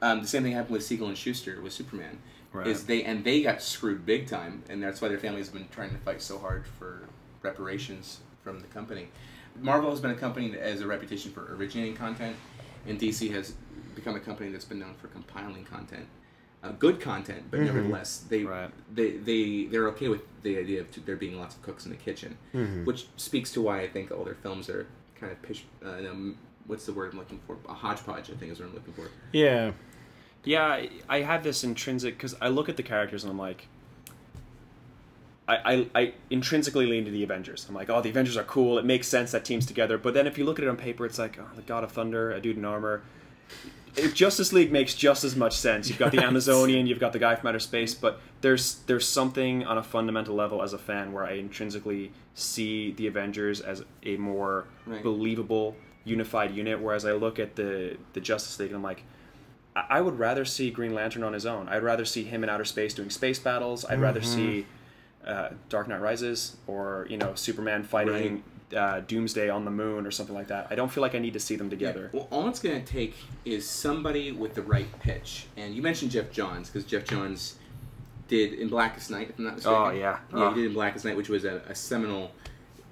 Um, 0.00 0.20
the 0.20 0.28
same 0.28 0.42
thing 0.44 0.52
happened 0.52 0.74
with 0.74 0.84
Siegel 0.84 1.08
and 1.08 1.18
Shuster 1.18 1.60
with 1.60 1.72
Superman. 1.72 2.18
Right. 2.52 2.68
Is 2.68 2.86
they 2.86 3.02
and 3.02 3.24
they 3.24 3.42
got 3.42 3.62
screwed 3.62 4.06
big 4.06 4.28
time, 4.28 4.62
and 4.68 4.82
that's 4.82 5.00
why 5.00 5.08
their 5.08 5.18
families 5.18 5.46
have 5.46 5.54
been 5.54 5.68
trying 5.68 5.90
to 5.90 5.98
fight 5.98 6.22
so 6.22 6.38
hard 6.38 6.66
for 6.78 7.08
reparations 7.42 8.20
from 8.42 8.60
the 8.60 8.68
company. 8.68 9.08
Marvel 9.60 9.90
has 9.90 10.00
been 10.00 10.12
a 10.12 10.16
company 10.16 10.50
that 10.50 10.60
has 10.60 10.80
a 10.80 10.86
reputation 10.86 11.32
for 11.32 11.54
originating 11.54 11.96
content, 11.96 12.36
and 12.86 12.98
DC 12.98 13.30
has 13.32 13.54
become 13.94 14.14
a 14.14 14.20
company 14.20 14.50
that's 14.50 14.64
been 14.64 14.78
known 14.78 14.94
for 14.94 15.08
compiling 15.08 15.64
content, 15.64 16.06
uh, 16.64 16.72
good 16.78 17.00
content, 17.00 17.44
but 17.50 17.60
nevertheless 17.60 18.24
they 18.28 18.42
Right. 18.44 18.70
they 18.92 19.12
they 19.18 19.66
they're 19.66 19.88
okay 19.90 20.08
with 20.08 20.22
the 20.42 20.58
idea 20.58 20.80
of 20.80 20.90
t- 20.90 21.02
there 21.04 21.16
being 21.16 21.38
lots 21.38 21.54
of 21.54 21.62
cooks 21.62 21.84
in 21.84 21.90
the 21.92 21.96
kitchen, 21.98 22.36
which 22.84 23.06
speaks 23.16 23.52
to 23.52 23.60
why 23.62 23.80
I 23.82 23.88
think 23.88 24.10
all 24.10 24.24
their 24.24 24.34
films 24.34 24.68
are 24.68 24.86
kind 25.20 25.30
of 25.30 25.40
pish, 25.42 25.64
uh, 25.84 25.96
you 25.98 26.02
know, 26.04 26.34
what's 26.66 26.86
the 26.86 26.92
word 26.92 27.12
I'm 27.12 27.18
looking 27.18 27.40
for? 27.46 27.56
A 27.68 27.74
hodgepodge, 27.74 28.30
I 28.30 28.34
think 28.34 28.50
is 28.52 28.58
what 28.60 28.68
I'm 28.68 28.74
looking 28.74 28.94
for. 28.94 29.08
Yeah. 29.32 29.72
Yeah, 30.46 30.64
I, 30.66 30.90
I 31.08 31.20
have 31.22 31.42
this 31.42 31.64
intrinsic 31.64 32.16
because 32.18 32.34
I 32.40 32.48
look 32.48 32.68
at 32.68 32.76
the 32.76 32.82
characters 32.82 33.24
and 33.24 33.30
I'm 33.30 33.38
like, 33.38 33.66
I, 35.46 35.56
I, 35.94 36.00
I 36.02 36.12
intrinsically 36.30 36.86
lean 36.86 37.04
to 37.04 37.10
the 37.10 37.22
Avengers. 37.22 37.66
I'm 37.68 37.74
like, 37.74 37.90
oh, 37.90 38.00
the 38.00 38.08
Avengers 38.10 38.36
are 38.36 38.44
cool. 38.44 38.78
It 38.78 38.84
makes 38.84 39.06
sense 39.08 39.32
that 39.32 39.44
teams 39.44 39.66
together. 39.66 39.96
But 39.98 40.14
then 40.14 40.26
if 40.26 40.36
you 40.38 40.44
look 40.44 40.58
at 40.58 40.64
it 40.64 40.68
on 40.68 40.76
paper, 40.76 41.04
it's 41.06 41.18
like, 41.18 41.38
oh, 41.38 41.46
the 41.54 41.62
God 41.62 41.84
of 41.84 41.92
Thunder, 41.92 42.30
a 42.32 42.40
dude 42.40 42.56
in 42.56 42.64
armor. 42.64 43.02
If 43.96 44.14
Justice 44.14 44.52
League 44.52 44.72
makes 44.72 44.94
just 44.94 45.22
as 45.24 45.36
much 45.36 45.56
sense. 45.56 45.88
You've 45.88 45.98
got 45.98 46.10
the 46.12 46.18
Amazonian, 46.24 46.86
you've 46.86 46.98
got 46.98 47.12
the 47.12 47.18
guy 47.18 47.36
from 47.36 47.48
outer 47.48 47.60
space, 47.60 47.94
but 47.94 48.20
there's 48.40 48.76
there's 48.86 49.06
something 49.08 49.64
on 49.64 49.78
a 49.78 49.82
fundamental 49.82 50.34
level 50.34 50.62
as 50.62 50.72
a 50.72 50.78
fan 50.78 51.12
where 51.12 51.24
I 51.24 51.32
intrinsically 51.32 52.10
see 52.34 52.92
the 52.92 53.06
Avengers 53.06 53.60
as 53.60 53.84
a 54.02 54.16
more 54.16 54.64
Right. 54.86 55.02
believable, 55.02 55.76
unified 56.04 56.54
unit. 56.54 56.80
Whereas 56.80 57.04
I 57.04 57.12
look 57.12 57.38
at 57.38 57.54
the 57.56 57.96
the 58.14 58.20
Justice 58.20 58.58
League 58.58 58.70
and 58.70 58.76
I'm 58.76 58.82
like, 58.82 59.04
I 59.76 59.84
I 59.90 60.00
would 60.00 60.18
rather 60.18 60.44
see 60.44 60.70
Green 60.70 60.94
Lantern 60.94 61.22
on 61.22 61.32
his 61.32 61.46
own. 61.46 61.68
I'd 61.68 61.82
rather 61.82 62.04
see 62.04 62.24
him 62.24 62.42
in 62.42 62.50
outer 62.50 62.64
space 62.64 62.94
doing 62.94 63.10
space 63.10 63.38
battles. 63.38 63.84
I'd 63.84 64.00
rather 64.00 64.22
see 64.22 64.66
uh, 65.26 65.50
Dark 65.68 65.88
Knight 65.88 66.00
Rises 66.00 66.56
or 66.66 67.06
you 67.08 67.16
know 67.16 67.34
Superman 67.36 67.82
fighting 67.84 68.42
uh, 68.76 69.00
Doomsday 69.00 69.48
on 69.50 69.64
the 69.64 69.70
moon 69.70 70.06
or 70.06 70.10
something 70.10 70.34
like 70.34 70.48
that. 70.48 70.68
I 70.70 70.74
don't 70.74 70.90
feel 70.90 71.02
like 71.02 71.14
I 71.14 71.18
need 71.18 71.32
to 71.34 71.40
see 71.40 71.56
them 71.56 71.70
together. 71.70 72.10
Well, 72.12 72.26
all 72.30 72.48
it's 72.48 72.58
going 72.60 72.82
to 72.82 72.92
take 72.92 73.14
is 73.44 73.68
somebody 73.68 74.32
with 74.32 74.54
the 74.54 74.62
right 74.62 74.88
pitch. 75.00 75.46
And 75.56 75.74
you 75.74 75.82
mentioned 75.82 76.10
Geoff 76.10 76.30
Johns 76.30 76.68
because 76.70 76.84
Geoff 76.84 77.04
Johns 77.04 77.56
did 78.28 78.54
in 78.54 78.68
Blackest 78.68 79.10
Night, 79.10 79.30
if 79.30 79.38
I'm 79.38 79.44
not 79.44 79.54
mistaken. 79.56 79.78
Oh, 79.78 79.90
yeah. 79.90 79.98
yeah, 80.00 80.18
Oh. 80.32 80.48
he 80.50 80.62
did 80.62 80.66
in 80.68 80.72
Blackest 80.74 81.04
Night, 81.04 81.16
which 81.16 81.28
was 81.28 81.44
a, 81.44 81.62
a 81.68 81.74
seminal 81.74 82.32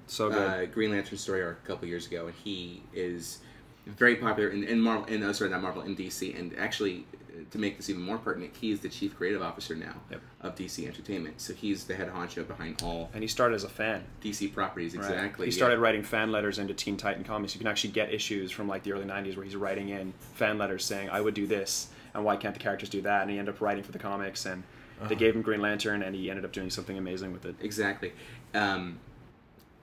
So 0.07 0.29
good. 0.29 0.37
uh, 0.37 0.65
Green 0.67 0.91
Lantern 0.91 1.17
story 1.17 1.41
arc 1.41 1.59
a 1.63 1.67
couple 1.67 1.87
years 1.87 2.05
ago, 2.07 2.27
and 2.27 2.35
he 2.43 2.83
is 2.93 3.39
very 3.87 4.15
popular 4.15 4.49
in, 4.49 4.63
in 4.63 4.79
Marvel. 4.79 5.05
In 5.05 5.23
uh, 5.23 5.33
sorry, 5.33 5.49
not 5.49 5.61
Marvel, 5.61 5.81
in 5.81 5.95
DC. 5.95 6.37
And 6.39 6.55
actually, 6.57 7.05
to 7.51 7.57
make 7.57 7.77
this 7.77 7.89
even 7.89 8.01
more 8.01 8.17
pertinent, 8.17 8.55
he 8.59 8.71
is 8.71 8.79
the 8.81 8.89
chief 8.89 9.15
creative 9.17 9.41
officer 9.41 9.75
now 9.75 9.95
Yep. 10.11 10.21
of 10.41 10.55
DC 10.55 10.85
Entertainment. 10.85 11.41
So 11.41 11.53
he's 11.53 11.85
the 11.85 11.95
head 11.95 12.09
honcho 12.11 12.47
behind 12.47 12.81
all 12.83 13.09
and 13.13 13.23
he 13.23 13.27
started 13.27 13.55
as 13.55 13.63
a 13.63 13.69
fan. 13.69 14.03
DC 14.23 14.53
properties. 14.53 14.95
right? 14.95 15.03
Exactly. 15.03 15.47
He 15.47 15.51
yeah. 15.51 15.55
started 15.57 15.79
writing 15.79 16.03
fan 16.03 16.31
letters 16.31 16.59
into 16.59 16.73
Teen 16.73 16.97
Titan 16.97 17.23
Comics. 17.23 17.55
You 17.55 17.59
can 17.59 17.67
actually 17.67 17.91
get 17.91 18.13
issues 18.13 18.51
from 18.51 18.67
like 18.67 18.83
the 18.83 18.91
early 18.93 19.05
'90s 19.05 19.35
where 19.35 19.43
he's 19.45 19.55
writing 19.55 19.89
in 19.89 20.13
fan 20.35 20.57
letters 20.57 20.85
saying, 20.85 21.09
"I 21.09 21.21
would 21.21 21.33
do 21.33 21.47
this, 21.47 21.87
and 22.13 22.23
why 22.23 22.35
can't 22.37 22.53
the 22.53 22.59
characters 22.59 22.89
do 22.89 23.01
that?" 23.01 23.23
And 23.23 23.31
he 23.31 23.39
ended 23.39 23.55
up 23.55 23.61
writing 23.61 23.83
for 23.83 23.91
the 23.91 23.99
comics 23.99 24.45
and 24.45 24.63
They 25.09 25.15
gave 25.15 25.35
him 25.35 25.41
Green 25.41 25.59
Lantern, 25.61 26.01
and 26.01 26.15
he 26.15 26.29
ended 26.29 26.45
up 26.45 26.53
doing 26.53 26.69
something 26.69 26.97
amazing 26.97 27.33
with 27.33 27.45
it. 27.45 27.55
Exactly. 27.61 28.13
Um, 28.53 28.99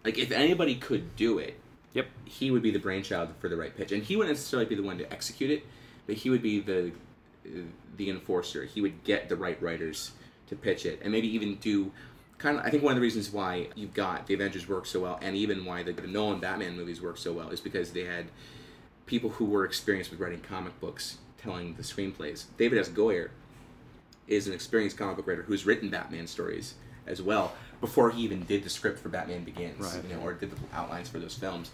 like 0.02 0.16
if 0.16 0.30
anybody 0.30 0.76
could 0.76 1.14
do 1.16 1.38
it, 1.38 1.58
Yep. 1.92 2.06
he 2.24 2.50
would 2.50 2.62
be 2.62 2.70
the 2.70 2.78
brainchild 2.78 3.30
for 3.38 3.48
the 3.50 3.56
right 3.56 3.76
pitch, 3.76 3.92
and 3.92 4.02
he 4.02 4.16
wouldn't 4.16 4.34
necessarily 4.34 4.66
be 4.66 4.76
the 4.76 4.82
one 4.82 4.96
to 4.96 5.12
execute 5.12 5.50
it, 5.50 5.64
but 6.06 6.14
he 6.16 6.30
would 6.30 6.40
be 6.40 6.60
the 6.60 6.92
the 7.96 8.10
enforcer. 8.10 8.64
He 8.64 8.80
would 8.80 9.04
get 9.04 9.28
the 9.28 9.36
right 9.36 9.60
writers 9.62 10.12
to 10.48 10.56
pitch 10.56 10.86
it, 10.86 11.00
and 11.02 11.12
maybe 11.12 11.28
even 11.28 11.56
do 11.56 11.92
kind 12.38 12.58
of. 12.58 12.64
I 12.64 12.70
think 12.70 12.82
one 12.82 12.92
of 12.92 12.96
the 12.96 13.02
reasons 13.02 13.30
why 13.32 13.68
you've 13.74 13.94
got 13.94 14.26
the 14.26 14.34
Avengers 14.34 14.68
work 14.68 14.86
so 14.86 15.00
well, 15.00 15.18
and 15.22 15.36
even 15.36 15.64
why 15.64 15.82
the, 15.82 15.92
the 15.92 16.06
Nolan 16.06 16.40
Batman 16.40 16.76
movies 16.76 17.00
work 17.00 17.18
so 17.18 17.32
well, 17.32 17.50
is 17.50 17.60
because 17.60 17.92
they 17.92 18.04
had 18.04 18.26
people 19.06 19.30
who 19.30 19.44
were 19.44 19.64
experienced 19.64 20.10
with 20.10 20.20
writing 20.20 20.40
comic 20.40 20.78
books 20.80 21.18
telling 21.38 21.74
the 21.74 21.82
screenplays. 21.82 22.44
David 22.58 22.78
S. 22.78 22.88
Goyer 22.88 23.30
is 24.28 24.46
an 24.46 24.52
experienced 24.52 24.96
comic 24.96 25.16
book 25.16 25.26
writer 25.26 25.42
who's 25.42 25.66
written 25.66 25.88
Batman 25.90 26.26
stories 26.26 26.74
as 27.06 27.20
well 27.20 27.52
before 27.80 28.10
he 28.10 28.22
even 28.22 28.44
did 28.44 28.62
the 28.62 28.70
script 28.70 28.98
for 29.00 29.08
Batman 29.08 29.42
Begins, 29.42 29.80
Right. 29.80 30.04
you 30.08 30.14
know, 30.14 30.22
or 30.22 30.34
did 30.34 30.50
the 30.50 30.56
outlines 30.72 31.08
for 31.08 31.18
those 31.18 31.34
films. 31.34 31.70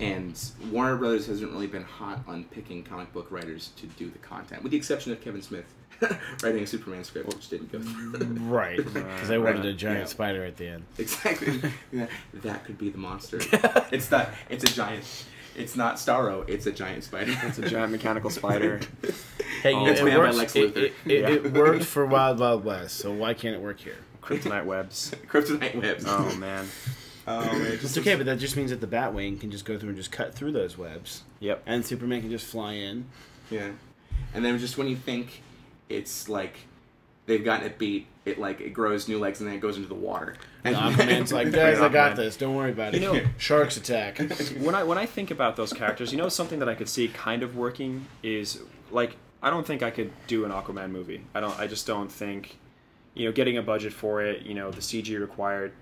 And 0.00 0.38
Warner 0.72 0.96
Brothers 0.96 1.26
hasn't 1.26 1.52
really 1.52 1.68
been 1.68 1.84
hot 1.84 2.20
on 2.26 2.44
picking 2.44 2.82
comic 2.82 3.12
book 3.12 3.28
writers 3.30 3.70
to 3.76 3.86
do 3.86 4.10
the 4.10 4.18
content, 4.18 4.62
with 4.62 4.72
the 4.72 4.76
exception 4.78 5.12
of 5.12 5.20
Kevin 5.20 5.40
Smith 5.40 5.72
writing 6.42 6.64
a 6.64 6.66
Superman 6.66 7.04
script, 7.04 7.28
which 7.28 7.48
didn't 7.48 7.70
go 7.70 7.80
through. 7.80 8.12
Right, 8.50 8.76
because 8.76 9.28
they 9.28 9.38
wanted 9.38 9.58
Right. 9.58 9.66
a 9.66 9.72
giant 9.72 9.98
Yeah. 10.00 10.04
spider 10.06 10.44
at 10.44 10.56
the 10.56 10.66
end. 10.68 10.84
exactly. 10.98 11.60
Yeah, 11.92 12.06
that 12.34 12.64
could 12.64 12.76
be 12.78 12.90
the 12.90 12.98
monster. 12.98 13.38
it's 13.92 14.10
not. 14.10 14.30
It's 14.50 14.64
a 14.64 14.74
giant. 14.74 15.04
It's 15.56 15.76
not 15.76 15.94
Starro. 15.96 16.48
It's 16.48 16.66
a 16.66 16.72
giant 16.72 17.04
spider. 17.04 17.32
It's 17.44 17.58
a 17.58 17.68
giant 17.68 17.92
mechanical 17.92 18.30
spider. 18.30 18.80
Hey, 19.62 19.72
Oh, 19.74 19.86
it, 19.86 19.92
it's 19.92 20.00
it 20.00 20.04
made 20.04 20.10
by 20.14 20.18
works. 20.18 20.36
Lex 20.36 20.56
it, 20.56 20.76
it, 20.76 20.92
Yeah. 21.06 21.28
it 21.30 21.52
worked 21.52 21.84
for 21.84 22.04
Wild 22.04 22.40
Wild 22.40 22.64
West, 22.64 22.96
so 22.96 23.12
why 23.12 23.34
can't 23.34 23.54
it 23.54 23.60
work 23.62 23.78
here? 23.78 23.94
Kryptonite 24.20 24.64
webs. 24.64 25.12
Kryptonite 25.28 25.80
webs. 25.80 26.04
Oh 26.08 26.34
man. 26.34 26.66
Oh, 27.26 27.40
man, 27.44 27.62
it 27.62 27.82
It's 27.82 27.96
okay, 27.98 28.14
but 28.16 28.26
that 28.26 28.38
just 28.38 28.56
means 28.56 28.70
that 28.70 28.80
the 28.80 28.86
Batwing 28.86 29.40
can 29.40 29.50
just 29.50 29.64
go 29.64 29.78
through 29.78 29.90
and 29.90 29.96
just 29.98 30.12
cut 30.12 30.34
through 30.34 30.52
those 30.52 30.76
webs, 30.76 31.22
Yep. 31.40 31.62
and 31.66 31.84
Superman 31.84 32.20
can 32.20 32.30
just 32.30 32.46
fly 32.46 32.72
in. 32.74 33.06
Yeah, 33.50 33.70
and 34.34 34.44
then 34.44 34.58
just 34.58 34.76
when 34.78 34.88
you 34.88 34.96
think 34.96 35.42
it's 35.88 36.28
like 36.28 36.54
they've 37.26 37.44
gotten 37.44 37.66
it 37.66 37.78
beat, 37.78 38.06
it 38.24 38.38
like 38.38 38.60
it 38.60 38.70
grows 38.70 39.08
new 39.08 39.18
legs 39.18 39.40
and 39.40 39.48
then 39.48 39.56
it 39.56 39.60
goes 39.60 39.76
into 39.76 39.88
the 39.88 39.94
water. 39.94 40.34
And 40.64 40.76
Aquaman's 40.76 41.32
like, 41.32 41.50
guys, 41.52 41.80
I 41.80 41.88
got 41.88 42.16
this. 42.16 42.36
Don't 42.36 42.54
worry 42.54 42.72
about 42.72 42.94
it. 42.94 43.02
You 43.02 43.12
know- 43.12 43.20
Sharks 43.38 43.76
attack. 43.76 44.18
when 44.60 44.74
I 44.74 44.82
when 44.82 44.98
I 44.98 45.06
think 45.06 45.30
about 45.30 45.56
those 45.56 45.72
characters, 45.72 46.12
you 46.12 46.18
know 46.18 46.28
something 46.28 46.58
that 46.58 46.68
I 46.68 46.74
could 46.74 46.88
see 46.88 47.08
kind 47.08 47.42
of 47.42 47.56
working 47.56 48.06
is 48.22 48.60
like 48.90 49.16
I 49.42 49.50
don't 49.50 49.66
think 49.66 49.82
I 49.82 49.90
could 49.90 50.10
do 50.26 50.44
an 50.46 50.50
Aquaman 50.50 50.90
movie. 50.90 51.22
I 51.34 51.40
don't. 51.40 51.58
I 51.58 51.66
just 51.66 51.86
don't 51.86 52.10
think, 52.10 52.58
you 53.14 53.26
know, 53.26 53.32
getting 53.32 53.58
a 53.58 53.62
budget 53.62 53.92
for 53.92 54.22
it, 54.22 54.42
you 54.42 54.54
know, 54.54 54.70
the 54.70 54.80
CG 54.80 55.18
required. 55.20 55.72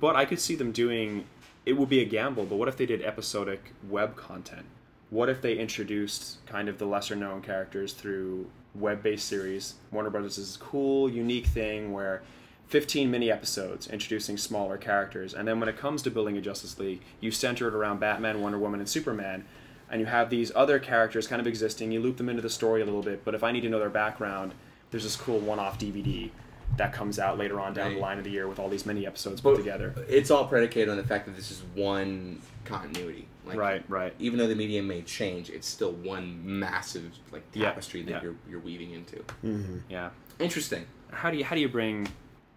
But 0.00 0.16
I 0.16 0.24
could 0.24 0.40
see 0.40 0.54
them 0.54 0.72
doing. 0.72 1.24
It 1.64 1.76
would 1.76 1.88
be 1.88 2.00
a 2.00 2.04
gamble, 2.04 2.46
but 2.46 2.56
what 2.56 2.68
if 2.68 2.76
they 2.76 2.86
did 2.86 3.02
episodic 3.02 3.72
web 3.88 4.16
content? 4.16 4.66
What 5.10 5.28
if 5.28 5.40
they 5.40 5.58
introduced 5.58 6.44
kind 6.46 6.68
of 6.68 6.78
the 6.78 6.86
lesser 6.86 7.16
known 7.16 7.42
characters 7.42 7.92
through 7.92 8.50
web 8.74 9.02
based 9.02 9.26
series? 9.26 9.74
Warner 9.90 10.10
Brothers 10.10 10.38
is 10.38 10.56
a 10.56 10.58
cool, 10.58 11.08
unique 11.08 11.46
thing 11.46 11.92
where 11.92 12.22
15 12.68 13.10
mini 13.10 13.30
episodes 13.30 13.86
introducing 13.86 14.36
smaller 14.36 14.76
characters. 14.76 15.32
And 15.32 15.48
then 15.48 15.60
when 15.60 15.68
it 15.68 15.78
comes 15.78 16.02
to 16.02 16.10
building 16.10 16.36
a 16.36 16.40
Justice 16.40 16.78
League, 16.78 17.00
you 17.20 17.30
center 17.30 17.68
it 17.68 17.74
around 17.74 18.00
Batman, 18.00 18.42
Wonder 18.42 18.58
Woman, 18.58 18.80
and 18.80 18.88
Superman. 18.88 19.46
And 19.90 20.00
you 20.00 20.06
have 20.06 20.28
these 20.28 20.52
other 20.54 20.78
characters 20.78 21.26
kind 21.26 21.40
of 21.40 21.46
existing. 21.46 21.92
You 21.92 22.00
loop 22.00 22.18
them 22.18 22.28
into 22.28 22.42
the 22.42 22.50
story 22.50 22.82
a 22.82 22.84
little 22.84 23.02
bit. 23.02 23.24
But 23.24 23.34
if 23.34 23.42
I 23.42 23.52
need 23.52 23.62
to 23.62 23.70
know 23.70 23.78
their 23.78 23.88
background, 23.88 24.52
there's 24.90 25.04
this 25.04 25.16
cool 25.16 25.38
one 25.38 25.58
off 25.58 25.78
DVD 25.78 26.30
that 26.76 26.92
comes 26.92 27.18
out 27.18 27.38
later 27.38 27.60
on 27.60 27.74
down 27.74 27.94
the 27.94 28.00
line 28.00 28.18
of 28.18 28.24
the 28.24 28.30
year 28.30 28.46
with 28.46 28.58
all 28.58 28.68
these 28.68 28.86
mini 28.86 29.06
episodes 29.06 29.40
put 29.40 29.56
together. 29.56 29.94
It's 30.08 30.30
all 30.30 30.46
predicated 30.46 30.88
on 30.88 30.96
the 30.96 31.02
fact 31.04 31.26
that 31.26 31.34
this 31.34 31.50
is 31.50 31.62
one 31.74 32.40
continuity. 32.64 33.26
Like, 33.44 33.56
Right, 33.56 33.84
right. 33.88 34.14
Even 34.18 34.38
though 34.38 34.46
the 34.46 34.54
medium 34.54 34.86
may 34.86 35.02
change, 35.02 35.50
it's 35.50 35.66
still 35.66 35.92
one 35.92 36.40
massive 36.44 37.10
like 37.32 37.42
Yeah, 37.54 37.70
tapestry 37.70 38.02
that 38.02 38.10
yeah. 38.10 38.22
you're 38.22 38.36
you're 38.48 38.60
weaving 38.60 38.92
into. 38.92 39.16
Mm-hmm. 39.44 39.78
Yeah. 39.88 40.10
Interesting. 40.38 40.86
How 41.10 41.30
do 41.30 41.38
you 41.38 41.44
how 41.44 41.54
do 41.56 41.60
you 41.62 41.68
bring 41.68 42.08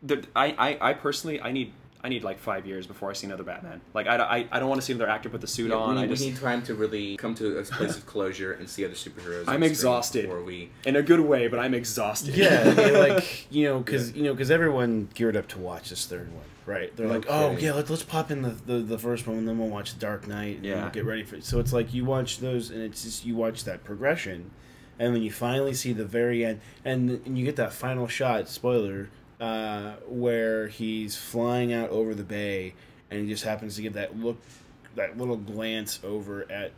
the 0.04 0.24
I, 0.36 0.48
I, 0.82 0.90
I 0.90 0.94
personally 0.94 1.42
I 1.42 1.52
need 1.52 1.74
I 2.04 2.10
need 2.10 2.24
like 2.24 2.40
five 2.40 2.66
years 2.66 2.88
before 2.88 3.10
I 3.12 3.14
see 3.14 3.28
another 3.28 3.44
Batman. 3.44 3.80
Like 3.94 4.08
I, 4.08 4.16
I, 4.18 4.48
I 4.52 4.60
don't 4.60 4.70
want 4.70 4.82
to 4.82 4.86
see 4.86 4.94
another 4.94 5.10
actor 5.10 5.30
put 5.30 5.42
the 5.42 5.48
suit 5.48 5.70
Yeah, 5.70 5.76
on. 5.78 5.96
we, 5.96 6.02
I 6.02 6.08
we 6.08 6.16
need 6.16 6.36
time 6.38 6.64
to 6.64 6.74
really 6.74 7.16
come 7.18 7.36
to 7.36 7.60
a 7.60 7.64
place 7.64 7.96
of 7.98 8.06
closure 8.06 8.54
and 8.54 8.68
see 8.70 8.84
other 8.86 8.96
superheroes. 8.96 9.44
I'm 9.48 9.64
exhausted. 9.64 10.24
Before 10.24 10.44
we 10.44 10.70
in 10.86 10.96
a 10.96 11.04
good 11.04 11.20
way, 11.20 11.48
but 11.48 11.60
I'm 11.60 11.74
exhausted. 11.74 12.36
Yeah, 12.36 12.74
like 13.10 13.48
you 13.52 13.66
know, 13.66 13.80
because 13.80 14.14
you 14.14 14.24
know, 14.24 14.34
because 14.34 14.50
everyone 14.52 15.10
geared 15.14 15.36
up 15.38 15.48
to 15.50 15.60
watch 15.60 15.90
this 15.90 16.06
third 16.08 16.34
one, 16.34 16.44
right? 16.66 16.96
They're 16.96 17.08
like, 17.08 17.26
oh 17.30 17.52
yeah, 17.58 17.74
let, 17.74 17.90
let's 17.90 18.04
pop 18.04 18.32
in 18.32 18.42
the, 18.42 18.50
the 18.50 18.80
the 18.80 18.98
first 18.98 19.28
one, 19.28 19.38
and 19.38 19.48
then 19.48 19.60
we'll 19.60 19.68
watch 19.70 20.00
Dark 20.00 20.28
Knight, 20.28 20.58
and 20.58 20.66
Yeah. 20.66 20.82
we'll 20.82 20.92
get 20.92 21.06
ready 21.06 21.24
for 21.24 21.36
it. 21.36 21.44
So 21.44 21.60
it's 21.60 21.72
like 21.74 21.94
you 21.94 22.04
watch 22.06 22.40
those, 22.40 22.72
and 22.72 22.82
it's 22.82 23.04
just 23.04 23.26
you 23.26 23.36
watch 23.36 23.64
that 23.66 23.84
progression, 23.84 24.50
and 24.98 25.14
when 25.14 25.22
you 25.22 25.32
finally 25.32 25.74
see 25.76 25.94
the 25.94 26.06
very 26.06 26.44
end, 26.44 26.62
and, 26.84 27.22
and 27.26 27.38
you 27.38 27.46
get 27.46 27.58
that 27.58 27.74
final 27.74 28.08
shot, 28.08 28.50
spoiler, 28.50 29.10
uh, 29.42 29.94
where 30.08 30.68
he's 30.68 31.18
flying 31.18 31.74
out 31.74 31.90
over 31.90 32.14
the 32.16 32.24
bay, 32.24 32.74
and 33.10 33.20
he 33.22 33.28
just 33.28 33.44
happens 33.44 33.76
to 33.76 33.82
give 33.82 33.94
that 33.94 34.18
look, 34.18 34.38
that 34.96 35.18
little 35.18 35.36
glance 35.38 36.00
over 36.04 36.50
at 36.50 36.72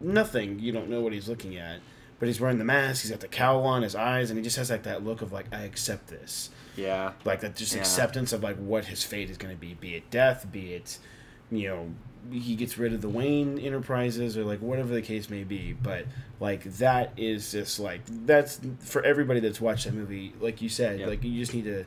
nothing. 0.00 0.58
You 0.58 0.72
don't 0.72 0.88
know 0.88 1.00
what 1.02 1.12
he's 1.12 1.28
looking 1.28 1.56
at. 1.56 1.78
But 2.18 2.28
he's 2.28 2.40
wearing 2.40 2.56
the 2.56 2.64
mask. 2.64 3.02
He's 3.02 3.10
got 3.10 3.20
the 3.20 3.28
cowl 3.28 3.64
on 3.64 3.82
his 3.82 3.94
eyes, 3.94 4.30
and 4.30 4.38
he 4.38 4.42
just 4.42 4.56
has 4.56 4.70
like 4.70 4.84
that 4.84 5.04
look 5.04 5.20
of 5.20 5.32
like 5.34 5.52
I 5.54 5.64
accept 5.64 6.06
this, 6.08 6.48
Yeah. 6.74 7.12
like 7.26 7.40
that 7.40 7.56
just 7.56 7.74
Yeah. 7.74 7.80
acceptance 7.80 8.32
of 8.32 8.42
like 8.42 8.56
what 8.56 8.86
his 8.86 9.04
fate 9.04 9.28
is 9.28 9.36
going 9.36 9.54
to 9.54 9.60
be, 9.60 9.74
be 9.74 9.96
it 9.96 10.10
death, 10.10 10.50
be 10.50 10.72
it, 10.72 10.98
you 11.52 11.68
know, 11.68 11.90
he 12.32 12.54
gets 12.56 12.78
rid 12.78 12.94
of 12.94 13.02
the 13.02 13.08
Wayne 13.10 13.58
Enterprises 13.58 14.38
or 14.38 14.44
like 14.44 14.60
whatever 14.62 14.94
the 14.94 15.02
case 15.02 15.28
may 15.28 15.44
be. 15.44 15.74
But 15.74 16.06
like 16.40 16.64
that 16.78 17.12
is 17.18 17.52
just 17.52 17.78
like 17.78 18.00
that's 18.06 18.60
for 18.78 19.02
everybody 19.04 19.40
that's 19.40 19.60
watched 19.60 19.84
that 19.84 19.92
movie. 19.92 20.32
Like 20.40 20.62
you 20.62 20.70
said, 20.70 20.98
Yep. 21.00 21.08
like 21.10 21.22
you 21.22 21.38
just 21.38 21.52
need 21.52 21.64
to 21.66 21.84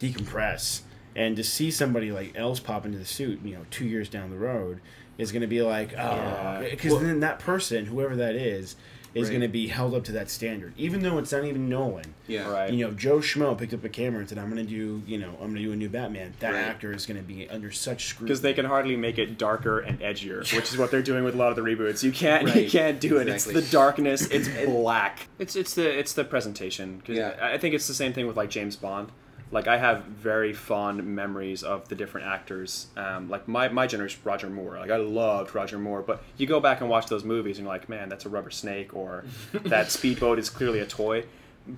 decompress 0.00 0.82
and 1.16 1.36
to 1.36 1.44
see 1.44 1.70
somebody 1.70 2.12
like 2.12 2.32
else 2.36 2.60
pop 2.60 2.84
into 2.86 2.98
the 2.98 3.04
suit, 3.04 3.40
you 3.44 3.54
know, 3.54 3.64
two 3.70 3.84
years 3.86 4.08
down 4.08 4.30
the 4.30 4.36
road 4.38 4.80
is 5.16 5.32
going 5.32 5.42
to 5.42 5.48
be 5.48 5.62
like, 5.62 5.92
oh, 5.92 5.96
Yeah. 5.96 6.58
Ah. 6.62 6.70
because 6.70 6.92
Well- 6.92 7.00
then 7.00 7.20
that 7.20 7.38
person, 7.40 7.86
whoever 7.86 8.14
that 8.16 8.34
is, 8.36 8.76
is 9.14 9.24
Right. 9.24 9.30
going 9.30 9.40
to 9.40 9.48
be 9.48 9.68
held 9.68 9.94
up 9.94 10.04
to 10.04 10.12
that 10.12 10.28
standard, 10.30 10.74
even 10.76 11.00
though 11.00 11.16
it's 11.18 11.32
not 11.32 11.44
even 11.44 11.68
Nolan. 11.68 12.14
yeah 12.28 12.48
Right. 12.48 12.70
You 12.72 12.86
know, 12.86 12.92
Joe 12.92 13.18
Schmo 13.18 13.56
picked 13.58 13.72
up 13.72 13.82
a 13.82 13.88
camera 13.88 14.20
and 14.20 14.28
said, 14.28 14.36
"I'm 14.38 14.50
going 14.50 14.64
to 14.64 14.70
do, 14.70 15.02
you 15.06 15.16
know, 15.18 15.30
I'm 15.40 15.46
going 15.48 15.54
to 15.56 15.62
do 15.62 15.72
a 15.72 15.76
new 15.76 15.88
Batman." 15.88 16.34
That 16.40 16.52
Right. 16.52 16.60
actor 16.62 16.92
is 16.92 17.06
going 17.06 17.16
to 17.16 17.22
be 17.26 17.48
under 17.48 17.72
such 17.72 18.04
scrutiny 18.04 18.28
Because 18.28 18.42
they 18.42 18.52
can 18.52 18.66
hardly 18.66 18.96
make 18.96 19.18
it 19.18 19.38
darker 19.38 19.80
and 19.80 19.98
edgier, 20.00 20.40
which 20.54 20.70
is 20.70 20.76
what 20.76 20.90
they're 20.90 21.02
doing 21.02 21.24
with 21.24 21.34
a 21.34 21.38
lot 21.38 21.48
of 21.48 21.56
the 21.56 21.62
reboots. 21.62 22.02
You 22.04 22.12
can't, 22.12 22.54
you 22.54 22.68
can't 22.68 23.00
do 23.00 23.16
it. 23.16 23.28
Exactly. 23.28 23.54
It's 23.58 23.70
the 23.70 23.72
darkness. 23.76 24.26
It's 24.30 24.46
black. 24.66 25.26
It's 25.38 25.56
it's 25.56 25.72
the 25.74 25.98
it's 25.98 26.12
the 26.12 26.24
presentation. 26.24 27.02
'Cause 27.04 27.16
Yeah. 27.16 27.34
I 27.40 27.54
I 27.54 27.58
think 27.58 27.74
it's 27.74 27.88
the 27.88 27.94
same 27.94 28.12
thing 28.12 28.26
with 28.26 28.36
like 28.36 28.50
James 28.50 28.76
Bond. 28.76 29.08
Like 29.50 29.66
I 29.66 29.78
have 29.78 30.04
very 30.04 30.52
fond 30.52 31.02
memories 31.04 31.62
of 31.62 31.88
the 31.88 31.94
different 31.94 32.26
actors. 32.26 32.88
Um, 32.96 33.30
like 33.30 33.48
my 33.48 33.68
my 33.68 33.86
generation, 33.86 34.20
Roger 34.24 34.50
Moore. 34.50 34.78
Like 34.78 34.90
I 34.90 34.96
loved 34.96 35.54
Roger 35.54 35.78
Moore. 35.78 36.02
But 36.02 36.22
you 36.36 36.46
go 36.46 36.60
back 36.60 36.80
and 36.80 36.90
watch 36.90 37.06
those 37.06 37.24
movies, 37.24 37.58
and 37.58 37.64
you're 37.64 37.72
like, 37.72 37.88
man, 37.88 38.08
that's 38.08 38.26
a 38.26 38.28
rubber 38.28 38.50
snake, 38.50 38.94
or 38.94 39.24
that 39.52 39.90
speedboat 39.90 40.38
is 40.38 40.50
clearly 40.50 40.80
a 40.80 40.86
toy. 40.86 41.24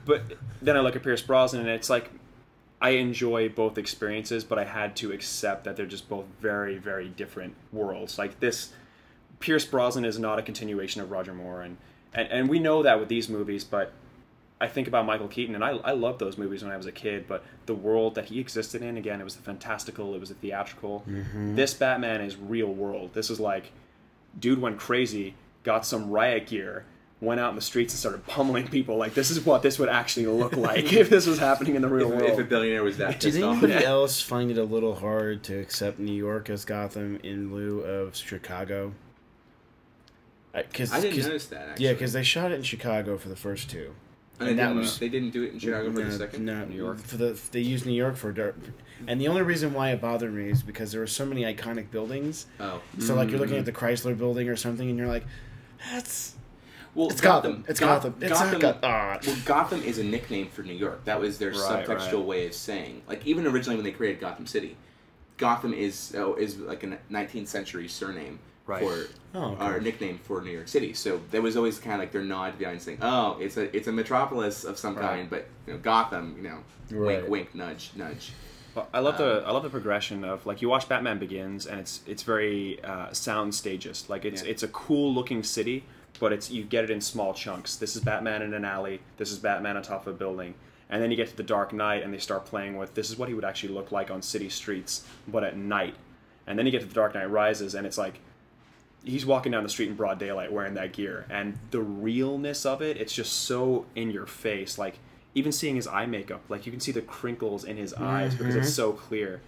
But 0.05 0.23
then 0.63 0.77
I 0.77 0.81
look 0.81 0.97
at 0.97 1.03
Pierce 1.03 1.23
Brosnan, 1.23 1.63
and 1.63 1.71
it's 1.71 1.91
like 1.91 2.11
I 2.81 2.91
enjoy 2.91 3.51
both 3.51 3.77
experiences, 3.77 4.43
but 4.43 4.59
I 4.59 4.65
had 4.65 4.97
to 4.97 5.13
accept 5.13 5.65
that 5.65 5.77
they're 5.77 5.87
just 5.87 6.09
both 6.09 6.25
very, 6.41 6.79
very 6.79 7.09
different 7.09 7.55
worlds. 7.73 8.19
Like 8.19 8.41
this, 8.41 8.73
Pierce 9.39 9.65
Brosnan 9.65 10.05
is 10.05 10.19
not 10.19 10.39
a 10.39 10.43
continuation 10.43 11.03
of 11.03 11.11
Roger 11.11 11.35
Moore, 11.35 11.63
and 11.63 11.77
and, 12.15 12.29
and 12.29 12.49
we 12.49 12.59
know 12.59 12.83
that 12.83 12.99
with 12.99 13.09
these 13.09 13.29
movies. 13.29 13.63
But 13.63 13.93
I 14.61 14.69
think 14.69 14.87
about 14.89 15.07
Michael 15.07 15.29
Keaton, 15.29 15.55
and 15.55 15.65
I 15.65 15.71
I 15.71 15.93
loved 15.93 16.19
those 16.19 16.37
movies 16.37 16.63
when 16.63 16.71
I 16.71 16.77
was 16.77 16.87
a 16.87 16.93
kid. 16.93 17.27
But 17.27 17.43
the 17.67 17.75
world 17.75 18.15
that 18.17 18.27
he 18.27 18.39
existed 18.41 18.83
in, 18.83 18.97
again, 18.97 19.21
it 19.21 19.25
was 19.25 19.37
the 19.37 19.43
fantastical, 19.43 20.15
it 20.15 20.21
was 20.21 20.29
the 20.29 20.35
theatrical. 20.35 21.05
Mm-hmm. 21.09 21.55
This 21.55 21.73
Batman 21.75 22.21
is 22.21 22.37
real 22.37 22.69
world. 22.73 23.15
This 23.15 23.31
is 23.31 23.41
like, 23.41 23.73
dude 24.39 24.61
went 24.61 24.79
crazy, 24.79 25.35
got 25.63 25.87
some 25.87 26.11
riot 26.11 26.47
gear. 26.47 26.85
Went 27.23 27.39
out 27.39 27.51
in 27.51 27.55
the 27.55 27.61
streets 27.61 27.93
and 27.93 27.99
started 27.99 28.27
pummeling 28.27 28.67
people. 28.69 28.97
Like 28.97 29.13
this 29.13 29.31
is 29.31 29.45
what 29.45 29.61
this 29.61 29.79
would 29.79 29.91
actually 29.91 30.27
look 30.27 30.57
like 30.69 30.91
if 30.95 31.11
this 31.11 31.27
was 31.27 31.39
happening 31.39 31.75
in 31.75 31.83
the 31.83 31.89
real 31.89 32.11
if, 32.11 32.19
world. 32.19 32.31
if 32.31 32.39
a 32.39 32.45
billionaire 32.45 32.83
was 32.83 32.97
that 32.97 33.21
Did 33.21 33.35
pissed 33.35 33.43
off. 33.45 33.63
anybody 33.63 33.85
else 33.85 34.23
find 34.23 34.51
it 34.51 34.57
a 34.57 34.65
little 34.65 34.95
hard 34.95 35.43
to 35.45 35.59
accept 35.59 35.99
New 35.99 36.15
York 36.15 36.49
as 36.49 36.65
Gotham 36.65 37.21
in 37.23 37.53
lieu 37.55 37.81
of 37.81 38.17
Chicago? 38.17 38.95
Because 40.55 40.93
I 40.93 41.01
didn't 41.03 41.19
notice 41.23 41.47
that. 41.49 41.69
Actually. 41.71 41.85
yeah, 41.85 41.93
because 41.93 42.15
they 42.15 42.23
shot 42.23 42.53
it 42.53 42.55
in 42.55 42.63
Chicago 42.63 43.19
for 43.19 43.29
the 43.29 43.37
first 43.37 43.69
two. 43.69 43.95
And 44.41 44.49
and 44.51 44.59
that 44.59 44.75
was- 44.75 44.99
they 44.99 45.09
didn't 45.09 45.31
do 45.31 45.43
it 45.45 45.53
in 45.53 45.59
Chicago 45.59 45.91
for 45.93 46.01
no, 46.01 46.05
the 46.07 46.13
second. 46.19 46.45
No, 46.45 46.65
New 46.65 46.77
York. 46.77 46.99
for 46.99 47.17
the 47.17 47.39
they 47.53 47.61
used 47.61 47.87
New 47.87 47.93
York 47.93 48.17
for 48.17 48.33
dark. 48.33 48.57
And 49.07 49.21
the 49.21 49.29
only 49.29 49.43
reason 49.43 49.73
why 49.73 49.91
it 49.91 50.01
bothered 50.01 50.33
me 50.35 50.51
is 50.51 50.63
because 50.63 50.93
there 50.93 51.01
were 51.01 51.07
so 51.07 51.25
many 51.25 51.43
iconic 51.43 51.91
buildings. 51.91 52.47
Oh, 52.59 52.83
So 52.99 53.15
like 53.15 53.31
you're 53.31 53.39
looking 53.39 53.57
at 53.57 53.65
the 53.65 53.73
Chrysler 53.73 54.17
Building 54.17 54.49
or 54.49 54.57
something, 54.57 54.89
and 54.89 54.99
you're 54.99 55.09
like, 55.09 55.25
that's 55.91 56.35
Well, 56.95 57.09
It's 57.09 57.21
Gotham. 57.21 57.65
It's 57.69 57.79
Goth- 57.81 58.03
Gotham. 58.03 58.15
It's 58.21 58.39
not 58.41 58.61
Gotham. 58.61 58.81
Ah. 58.83 59.19
Well, 59.27 59.37
Gotham 59.45 59.83
is 59.83 59.99
a 59.99 60.05
nickname 60.05 60.49
for 60.49 60.63
New 60.63 60.75
York. 60.75 61.05
That 61.05 61.21
was 61.21 61.39
their 61.39 61.51
Right, 61.51 61.87
subtextual 61.87 62.13
right. 62.19 62.25
way 62.25 62.47
of 62.47 62.55
saying. 62.55 63.03
Like 63.09 63.27
even 63.27 63.47
originally 63.47 63.77
when 63.77 63.85
they 63.85 63.93
created 63.93 64.21
Gotham 64.21 64.47
City, 64.47 64.77
Gotham 65.39 65.73
is 65.73 66.15
oh, 66.19 66.35
is 66.35 66.59
like 66.59 66.83
a 66.83 66.99
19th 67.11 67.47
century 67.49 67.89
surname 67.89 68.39
Right. 68.67 68.83
for 68.83 69.07
Oh, 69.35 69.53
okay. 69.53 69.67
or 69.67 69.81
nickname 69.81 70.19
for 70.23 70.41
New 70.43 70.51
York 70.51 70.69
City. 70.69 70.93
So 70.93 71.21
there 71.31 71.43
was 71.43 71.57
always 71.57 71.79
kind 71.79 71.95
of 71.95 72.01
like 72.01 72.13
their 72.13 72.23
nod 72.23 72.53
to 72.53 72.59
the 72.59 72.65
audience 72.67 72.85
saying, 72.85 72.99
"Oh, 73.03 73.37
it's 73.41 73.57
a 73.57 73.75
it's 73.77 73.89
a 73.89 73.93
metropolis 73.93 74.65
of 74.65 74.79
some 74.79 74.95
Right. 74.95 75.03
kind," 75.17 75.31
but 75.31 75.47
you 75.67 75.73
know, 75.73 75.79
Gotham, 75.81 76.35
you 76.37 76.45
know, 76.49 76.59
Right. 76.91 77.19
wink, 77.23 77.29
wink, 77.29 77.55
nudge, 77.55 77.91
nudge. 77.97 78.33
Well, 78.75 78.89
I 78.95 79.01
love 79.01 79.19
the 79.19 79.43
I 79.47 79.51
love 79.51 79.63
the 79.65 79.71
progression 79.71 80.23
of 80.25 80.47
like 80.47 80.63
you 80.63 80.69
watch 80.69 80.89
Batman 80.89 81.19
Begins 81.19 81.67
and 81.67 81.81
it's 81.81 82.01
it's 82.07 82.23
very 82.23 82.83
uh, 82.85 83.13
sound 83.13 83.55
stages. 83.55 84.09
Like 84.09 84.25
it's 84.25 84.43
Yeah. 84.45 84.51
it's 84.51 84.63
a 84.63 84.69
cool 84.69 85.13
looking 85.13 85.43
city, 85.43 85.85
but 86.21 86.33
it's 86.33 86.51
you 86.51 86.63
get 86.63 86.85
it 86.85 86.91
in 86.91 87.01
small 87.01 87.35
chunks. 87.35 87.75
This 87.77 87.97
is 87.97 88.03
Batman 88.03 88.43
in 88.43 88.55
an 88.55 88.65
alley. 88.65 89.01
This 89.17 89.33
is 89.33 89.39
Batman 89.39 89.77
on 89.77 89.83
top 89.83 90.07
of 90.07 90.15
a 90.15 90.17
building. 90.17 90.55
And 90.89 91.01
then 91.03 91.11
you 91.11 91.17
get 91.17 91.29
to 91.29 91.37
the 91.37 91.43
Dark 91.45 91.73
Knight 91.73 92.03
and 92.03 92.13
they 92.13 92.19
start 92.19 92.47
playing 92.47 92.77
with 92.77 92.95
this 92.95 93.11
is 93.11 93.17
what 93.19 93.29
he 93.29 93.35
would 93.35 93.45
actually 93.45 93.73
look 93.73 93.91
like 93.93 94.11
on 94.11 94.23
city 94.23 94.49
streets, 94.49 95.05
but 95.29 95.43
at 95.45 95.57
night. 95.57 95.95
And 96.49 96.59
then 96.59 96.67
you 96.67 96.73
get 96.73 96.81
to 96.81 96.87
the 96.89 96.95
Dark 96.95 97.15
Knight 97.15 97.31
Rises 97.31 97.75
and 97.77 97.87
it's 97.87 97.97
like 97.99 98.21
he's 99.05 99.25
walking 99.25 99.53
down 99.53 99.63
the 99.63 99.69
street 99.69 99.89
in 99.89 99.95
broad 99.95 100.19
daylight 100.19 100.53
wearing 100.53 100.75
that 100.75 100.93
gear 100.93 101.25
and 101.31 101.59
the 101.71 101.81
realness 101.81 102.67
of 102.67 102.83
it 102.83 102.97
it's 102.97 103.13
just 103.15 103.33
so 103.33 103.87
in 103.95 104.11
your 104.11 104.27
face 104.27 104.79
like 104.79 104.99
even 105.35 105.53
seeing 105.53 105.77
his 105.77 105.87
eye 105.87 106.07
makeup 106.07 106.41
like 106.49 106.67
you 106.67 106.73
can 106.73 106.81
see 106.81 106.93
the 106.93 107.01
crinkles 107.03 107.65
in 107.65 107.77
his 107.77 107.95
eyes 107.95 108.35
because 108.35 108.55
it's 108.57 108.73
so 108.75 108.93
clear 108.93 109.41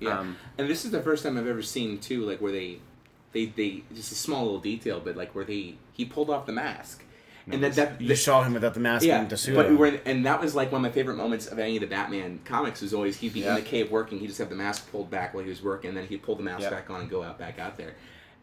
Yeah, 0.00 0.18
Um, 0.20 0.36
and 0.58 0.68
this 0.68 0.84
is 0.84 0.90
the 0.90 1.02
first 1.02 1.22
time 1.22 1.36
I've 1.38 1.46
ever 1.46 1.62
seen 1.62 1.98
too, 1.98 2.24
like 2.24 2.40
where 2.40 2.50
they, 2.52 2.78
they, 3.32 3.46
they 3.46 3.82
just 3.94 4.10
a 4.12 4.14
small 4.16 4.44
little 4.44 4.60
detail, 4.60 5.00
but 5.04 5.16
like 5.16 5.34
where 5.34 5.44
they 5.44 5.74
he 5.92 6.04
pulled 6.04 6.30
off 6.30 6.46
the 6.46 6.52
mask, 6.52 7.04
and 7.50 7.62
that 7.62 7.74
that, 7.74 8.00
You 8.00 8.08
that 8.08 8.16
saw 8.16 8.42
him 8.42 8.54
without 8.54 8.74
the 8.74 8.80
mask 8.80 9.04
yeah, 9.06 9.20
and 9.20 9.28
the 9.30 9.36
suit. 9.36 9.54
but 9.54 9.66
on. 9.66 9.78
where, 9.78 10.00
and 10.04 10.24
that 10.26 10.40
was 10.40 10.54
like 10.54 10.72
one 10.72 10.80
of 10.80 10.82
my 10.82 10.90
favorite 10.90 11.16
moments 11.16 11.46
of 11.46 11.58
any 11.58 11.76
of 11.76 11.80
the 11.80 11.86
Batman 11.86 12.40
comics. 12.44 12.80
Was 12.80 12.92
always 12.94 13.16
he'd 13.18 13.32
be 13.34 13.40
Yeah. 13.40 13.50
in 13.50 13.54
the 13.56 13.62
cave 13.62 13.90
working, 13.92 14.18
he'd 14.18 14.26
just 14.28 14.38
have 14.38 14.48
the 14.50 14.56
mask 14.56 14.90
pulled 14.90 15.10
back 15.10 15.32
while 15.34 15.44
he 15.44 15.50
was 15.50 15.62
working, 15.62 15.88
and 15.90 15.96
then 15.96 16.06
he'd 16.08 16.22
pull 16.22 16.34
the 16.36 16.42
mask 16.42 16.62
Yeah. 16.62 16.70
back 16.70 16.90
on 16.90 17.02
and 17.02 17.10
go 17.10 17.22
out 17.22 17.38
back 17.38 17.58
out 17.60 17.76
there, 17.76 17.94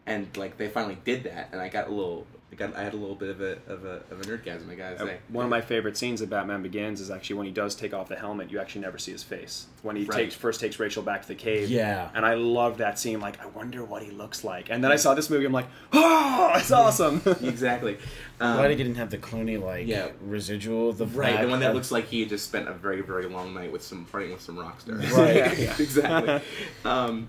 and 0.06 0.34
like 0.36 0.56
they 0.58 0.68
finally 0.68 0.98
did 1.04 1.24
that, 1.24 1.48
and 1.52 1.60
I 1.60 1.68
got 1.68 1.86
a 1.88 1.90
little, 1.90 2.26
I 2.50 2.56
got 2.56 2.74
I 2.76 2.82
had 2.82 2.92
a 2.92 2.96
little 2.96 3.14
bit 3.14 3.30
of 3.30 3.40
a 3.40 3.52
of 3.68 3.84
a 3.84 4.02
of 4.10 4.20
a 4.20 4.24
nerdgasm. 4.24 4.68
I 4.70 4.74
gotta 4.74 4.96
Uh, 5.02 5.06
say, 5.06 5.16
one 5.28 5.44
of 5.44 5.50
my 5.50 5.60
favorite 5.60 5.96
scenes 5.96 6.20
of 6.20 6.28
Batman 6.30 6.62
Begins 6.62 7.00
is 7.00 7.10
actually 7.10 7.36
when 7.36 7.46
he 7.46 7.52
does 7.52 7.74
take 7.74 7.94
off 7.94 8.08
the 8.08 8.16
helmet. 8.16 8.50
You 8.50 8.58
actually 8.60 8.80
never 8.82 8.98
see 8.98 9.12
his 9.12 9.22
face 9.22 9.66
when 9.82 9.96
he 9.96 10.04
Right. 10.04 10.16
takes 10.18 10.34
first 10.34 10.60
takes 10.60 10.78
Rachel 10.78 11.02
back 11.02 11.22
to 11.22 11.28
the 11.28 11.34
cave. 11.34 11.70
Yeah. 11.70 12.10
and 12.14 12.26
I 12.26 12.34
love 12.34 12.78
that 12.78 12.98
scene. 12.98 13.20
Like, 13.20 13.40
I 13.42 13.46
wonder 13.46 13.84
what 13.84 14.02
he 14.02 14.10
looks 14.10 14.42
like. 14.44 14.70
And 14.70 14.82
then 14.82 14.90
I 14.92 14.96
saw 14.96 15.14
this 15.14 15.30
movie. 15.30 15.44
I'm 15.46 15.52
like, 15.52 15.68
oh, 15.92 16.52
it's 16.56 16.70
awesome. 16.82 17.22
exactly. 17.42 17.96
Um, 18.40 18.56
Glad 18.58 18.70
he 18.70 18.76
didn't 18.76 18.96
have 18.96 19.10
the 19.10 19.18
Clooney 19.18 19.60
like 19.62 19.86
Yeah. 19.86 20.08
residual 20.20 20.90
of 20.90 20.98
the 20.98 21.06
Right, 21.06 21.40
the 21.40 21.48
one 21.48 21.60
that 21.60 21.74
looks 21.74 21.90
like 21.92 22.06
he 22.08 22.24
just 22.26 22.44
spent 22.46 22.68
a 22.68 22.72
very, 22.72 23.00
very 23.02 23.26
long 23.26 23.54
night 23.54 23.70
with 23.72 23.82
some 23.82 24.04
partying 24.12 24.32
with 24.32 24.40
some 24.42 24.58
rock 24.58 24.80
stars. 24.80 25.10
Right. 25.12 25.36
Yeah. 25.58 25.74
exactly. 25.78 26.40
Um, 26.84 27.28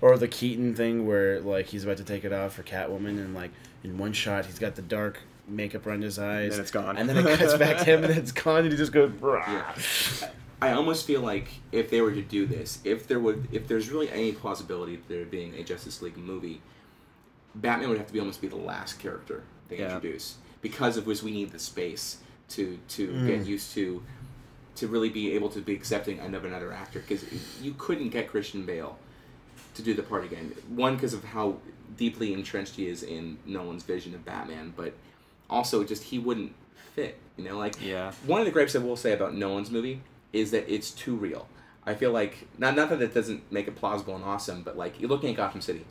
or 0.00 0.16
the 0.16 0.28
Keaton 0.28 0.74
thing 0.74 1.06
where 1.06 1.40
like 1.40 1.66
he's 1.66 1.84
about 1.84 1.96
to 1.98 2.04
take 2.04 2.24
it 2.24 2.32
off 2.32 2.54
for 2.54 2.62
Catwoman 2.62 3.18
and 3.18 3.34
like 3.34 3.50
in 3.84 3.98
one 3.98 4.12
shot 4.12 4.46
he's 4.46 4.58
got 4.58 4.74
the 4.76 4.82
dark 4.82 5.20
makeup 5.48 5.86
around 5.86 6.02
his 6.02 6.18
eyes 6.18 6.52
then 6.52 6.60
it's 6.60 6.70
gone. 6.70 6.96
and 6.96 7.08
then 7.08 7.16
it 7.26 7.38
cuts 7.38 7.56
back 7.56 7.78
to 7.78 7.84
him 7.84 8.04
and 8.04 8.12
it's 8.16 8.32
gone 8.32 8.62
and 8.62 8.70
he 8.72 8.76
just 8.76 8.92
goes 8.92 9.10
yeah. 9.22 9.74
I 10.62 10.72
almost 10.72 11.06
feel 11.06 11.22
like 11.22 11.48
if 11.72 11.88
they 11.88 12.02
were 12.02 12.12
to 12.12 12.20
do 12.20 12.44
this, 12.44 12.80
if 12.84 13.08
there 13.08 13.18
would, 13.18 13.48
if 13.50 13.66
there's 13.66 13.88
really 13.88 14.10
any 14.10 14.32
plausibility 14.32 14.94
of 14.94 15.08
there 15.08 15.24
being 15.24 15.54
a 15.54 15.62
Justice 15.64 16.02
League 16.02 16.18
movie, 16.18 16.60
Batman 17.54 17.88
would 17.88 17.96
have 17.96 18.08
to 18.08 18.12
be 18.12 18.20
almost 18.20 18.42
be 18.42 18.48
the 18.48 18.56
last 18.56 18.98
character 18.98 19.42
they 19.68 19.78
Yeah. 19.78 19.86
introduce 19.94 20.36
because 20.60 20.98
of 20.98 21.06
which 21.06 21.22
we 21.22 21.30
need 21.30 21.50
the 21.52 21.58
space 21.58 22.18
to 22.50 22.78
to 22.88 23.08
Mm. 23.08 23.26
get 23.26 23.46
used 23.46 23.72
to 23.74 24.02
to 24.76 24.86
really 24.86 25.08
be 25.08 25.32
able 25.32 25.48
to 25.48 25.60
be 25.60 25.74
accepting 25.74 26.20
of 26.20 26.44
another 26.44 26.72
actor 26.72 27.00
because 27.00 27.24
you 27.62 27.74
couldn't 27.78 28.10
get 28.10 28.28
Christian 28.28 28.64
Bale 28.66 28.98
to 29.80 29.84
do 29.84 29.94
the 29.94 30.02
part 30.02 30.24
again. 30.24 30.52
One 30.68 30.94
because 30.94 31.14
of 31.14 31.24
how 31.24 31.56
deeply 31.96 32.32
entrenched 32.32 32.76
he 32.76 32.86
is 32.86 33.02
in 33.02 33.38
Nolan's 33.46 33.82
vision 33.82 34.14
of 34.14 34.24
Batman, 34.24 34.72
but 34.76 34.92
also 35.48 35.82
just 35.84 36.04
he 36.04 36.18
wouldn't 36.18 36.54
fit. 36.94 37.18
You 37.36 37.44
know, 37.44 37.58
like 37.58 37.74
Yeah. 37.84 38.12
one 38.26 38.40
of 38.40 38.46
the 38.46 38.52
gripes 38.52 38.74
I 38.76 38.78
will 38.78 38.96
say 38.96 39.12
about 39.12 39.34
Nolan's 39.34 39.70
movie 39.70 40.02
is 40.32 40.50
that 40.52 40.72
it's 40.72 40.90
too 40.90 41.14
real. 41.16 41.48
I 41.86 41.94
feel 41.94 42.12
like 42.12 42.46
not 42.58 42.76
not 42.76 42.90
that 42.90 43.00
it 43.02 43.14
doesn't 43.14 43.50
make 43.50 43.66
it 43.66 43.74
plausible 43.76 44.14
and 44.14 44.24
awesome, 44.24 44.62
but 44.62 44.76
like 44.76 45.00
you're 45.00 45.08
looking 45.10 45.30
at 45.30 45.36
Gotham 45.36 45.60
City. 45.60 45.84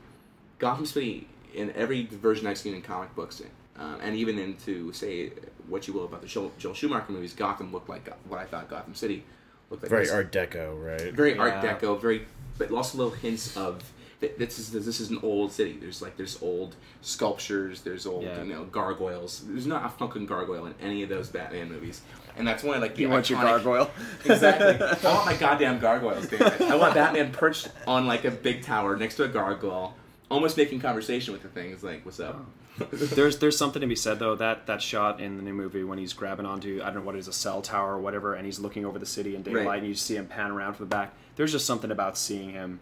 Gotham 0.59 0.85
City 0.85 1.27
in 1.53 1.71
every 1.71 2.05
version 2.05 2.45
I've 2.47 2.57
seen 2.59 2.75
in 2.75 2.81
comic 2.81 3.15
books, 3.15 3.41
um, 3.77 3.97
and 4.01 4.15
even 4.15 4.37
into 4.37 4.93
say 4.93 5.31
what 5.67 5.87
you 5.87 5.93
will 5.93 6.05
about 6.05 6.21
the 6.21 6.27
Joel, 6.27 6.51
Joel 6.57 6.73
Schumacher 6.75 7.11
movies, 7.11 7.33
Gotham 7.33 7.71
looked 7.71 7.89
like 7.89 8.07
what 8.27 8.39
I 8.39 8.45
thought 8.45 8.69
Gotham 8.69 8.93
City 8.93 9.23
looked 9.69 9.83
like. 9.83 9.89
very 9.89 10.03
This- 10.03 10.13
Art 10.13 10.31
Deco 10.31 10.81
right 10.83 11.13
very 11.13 11.37
Art 11.37 11.63
Deco, 11.63 11.99
very, 11.99 12.25
but 12.59 12.69
also 12.71 12.97
little 12.99 13.13
hints 13.13 13.57
of 13.57 13.81
this 14.19 14.59
is 14.59 14.71
this 14.71 14.99
is 14.99 15.09
an 15.09 15.19
old 15.23 15.51
city. 15.51 15.77
There's 15.81 16.01
like 16.01 16.17
there's 16.17 16.39
old 16.43 16.75
sculptures, 17.01 17.81
there's 17.81 18.05
old 18.05 18.23
Yeah. 18.23 18.43
you 18.43 18.53
know 18.53 18.65
gargoyles. 18.65 19.43
There's 19.47 19.65
not 19.65 19.85
a 19.85 19.89
fucking 19.89 20.25
gargoyle 20.27 20.65
in 20.67 20.75
any 20.81 21.03
of 21.03 21.09
those 21.09 21.29
Batman 21.29 21.69
movies, 21.69 22.01
and 22.37 22.47
that's 22.47 22.63
one 22.63 22.75
of 22.75 22.81
like 22.81 22.95
the 22.95 23.01
you 23.01 23.09
want 23.09 23.29
your 23.29 23.41
gargoyle? 23.41 23.89
Exactly. 24.25 24.85
I 25.09 25.13
want 25.13 25.25
my 25.25 25.35
goddamn 25.35 25.79
gargoyles. 25.79 26.31
I 26.61 26.75
want 26.75 26.93
Batman 26.93 27.31
perched 27.31 27.69
on 27.87 28.05
like 28.07 28.25
a 28.25 28.31
big 28.31 28.61
tower 28.61 28.95
next 28.97 29.15
to 29.15 29.23
a 29.23 29.27
gargoyle, 29.29 29.95
almost 30.29 30.57
making 30.57 30.81
conversation 30.81 31.33
with 31.33 31.41
the 31.41 31.49
thing. 31.49 31.71
It's 31.71 31.83
like, 31.83 32.05
what's 32.05 32.19
up? 32.19 32.45
there's 32.91 33.39
there's 33.39 33.57
something 33.57 33.81
to 33.81 33.87
be 33.87 33.95
said 33.95 34.19
though 34.19 34.35
that 34.35 34.67
that 34.67 34.81
shot 34.81 35.19
in 35.19 35.35
the 35.35 35.43
new 35.43 35.51
movie 35.53 35.83
when 35.83 35.97
he's 35.97 36.13
grabbing 36.13 36.45
onto 36.45 36.79
I 36.81 36.85
don't 36.85 36.95
know 36.95 37.01
what 37.01 37.15
it 37.15 37.19
is 37.19 37.27
a 37.27 37.33
cell 37.33 37.61
tower 37.61 37.95
or 37.95 37.99
whatever 37.99 38.35
and 38.35 38.45
he's 38.45 38.57
looking 38.57 38.85
over 38.85 38.97
the 38.97 39.05
city 39.05 39.35
in 39.35 39.41
daylight 39.43 39.65
Right. 39.65 39.79
and 39.79 39.87
you 39.87 39.95
see 39.95 40.15
him 40.15 40.27
pan 40.27 40.51
around 40.51 40.75
from 40.75 40.85
the 40.85 40.89
back. 40.95 41.13
There's 41.39 41.53
just 41.53 41.65
something 41.65 41.89
about 41.89 42.17
seeing 42.17 42.49
him 42.49 42.81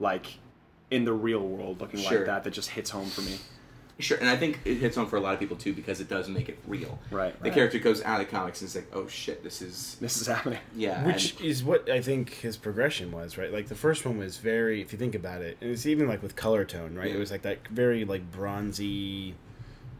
like 0.00 0.38
in 0.90 1.04
the 1.04 1.12
real 1.12 1.40
world 1.46 1.78
looking 1.78 2.00
Sure. 2.00 2.16
like 2.20 2.26
that 2.26 2.44
that 2.44 2.54
just 2.54 2.70
hits 2.70 2.88
home 2.88 3.10
for 3.10 3.20
me. 3.20 3.36
Sure, 3.98 4.16
and 4.16 4.30
I 4.30 4.36
think 4.36 4.60
it 4.64 4.76
hits 4.76 4.96
home 4.96 5.06
for 5.08 5.16
a 5.16 5.20
lot 5.20 5.34
of 5.34 5.40
people 5.40 5.58
too 5.58 5.74
because 5.74 6.00
it 6.00 6.08
does 6.08 6.26
make 6.26 6.48
it 6.48 6.58
real. 6.66 6.98
Right. 7.10 7.36
The 7.40 7.44
right. 7.50 7.52
character 7.52 7.78
goes 7.78 8.02
out 8.04 8.18
of 8.18 8.26
the 8.26 8.30
comics 8.34 8.62
and 8.62 8.68
it's 8.68 8.76
like, 8.76 8.86
oh 8.94 9.08
shit, 9.08 9.44
this 9.44 9.60
is 9.60 9.96
This 10.00 10.18
is 10.18 10.26
happening. 10.26 10.60
yeah. 10.74 11.04
which 11.06 11.32
and- 11.36 11.42
is 11.44 11.62
what 11.62 11.90
I 11.90 12.00
think 12.00 12.30
his 12.36 12.56
progression 12.56 13.12
was, 13.12 13.36
right? 13.36 13.52
Like 13.52 13.68
the 13.68 13.74
first 13.74 14.06
one 14.06 14.16
was 14.16 14.38
very, 14.38 14.80
if 14.80 14.90
you 14.90 14.98
think 14.98 15.14
about 15.14 15.42
it, 15.42 15.58
and 15.60 15.70
it's 15.70 15.84
even 15.84 16.08
like 16.08 16.22
with 16.22 16.34
color 16.34 16.64
tone, 16.64 16.94
right? 16.94 17.08
Yeah. 17.08 17.16
It 17.16 17.18
was 17.18 17.30
like 17.30 17.42
that 17.42 17.68
very 17.68 18.06
like 18.06 18.30
bronzy, 18.32 19.34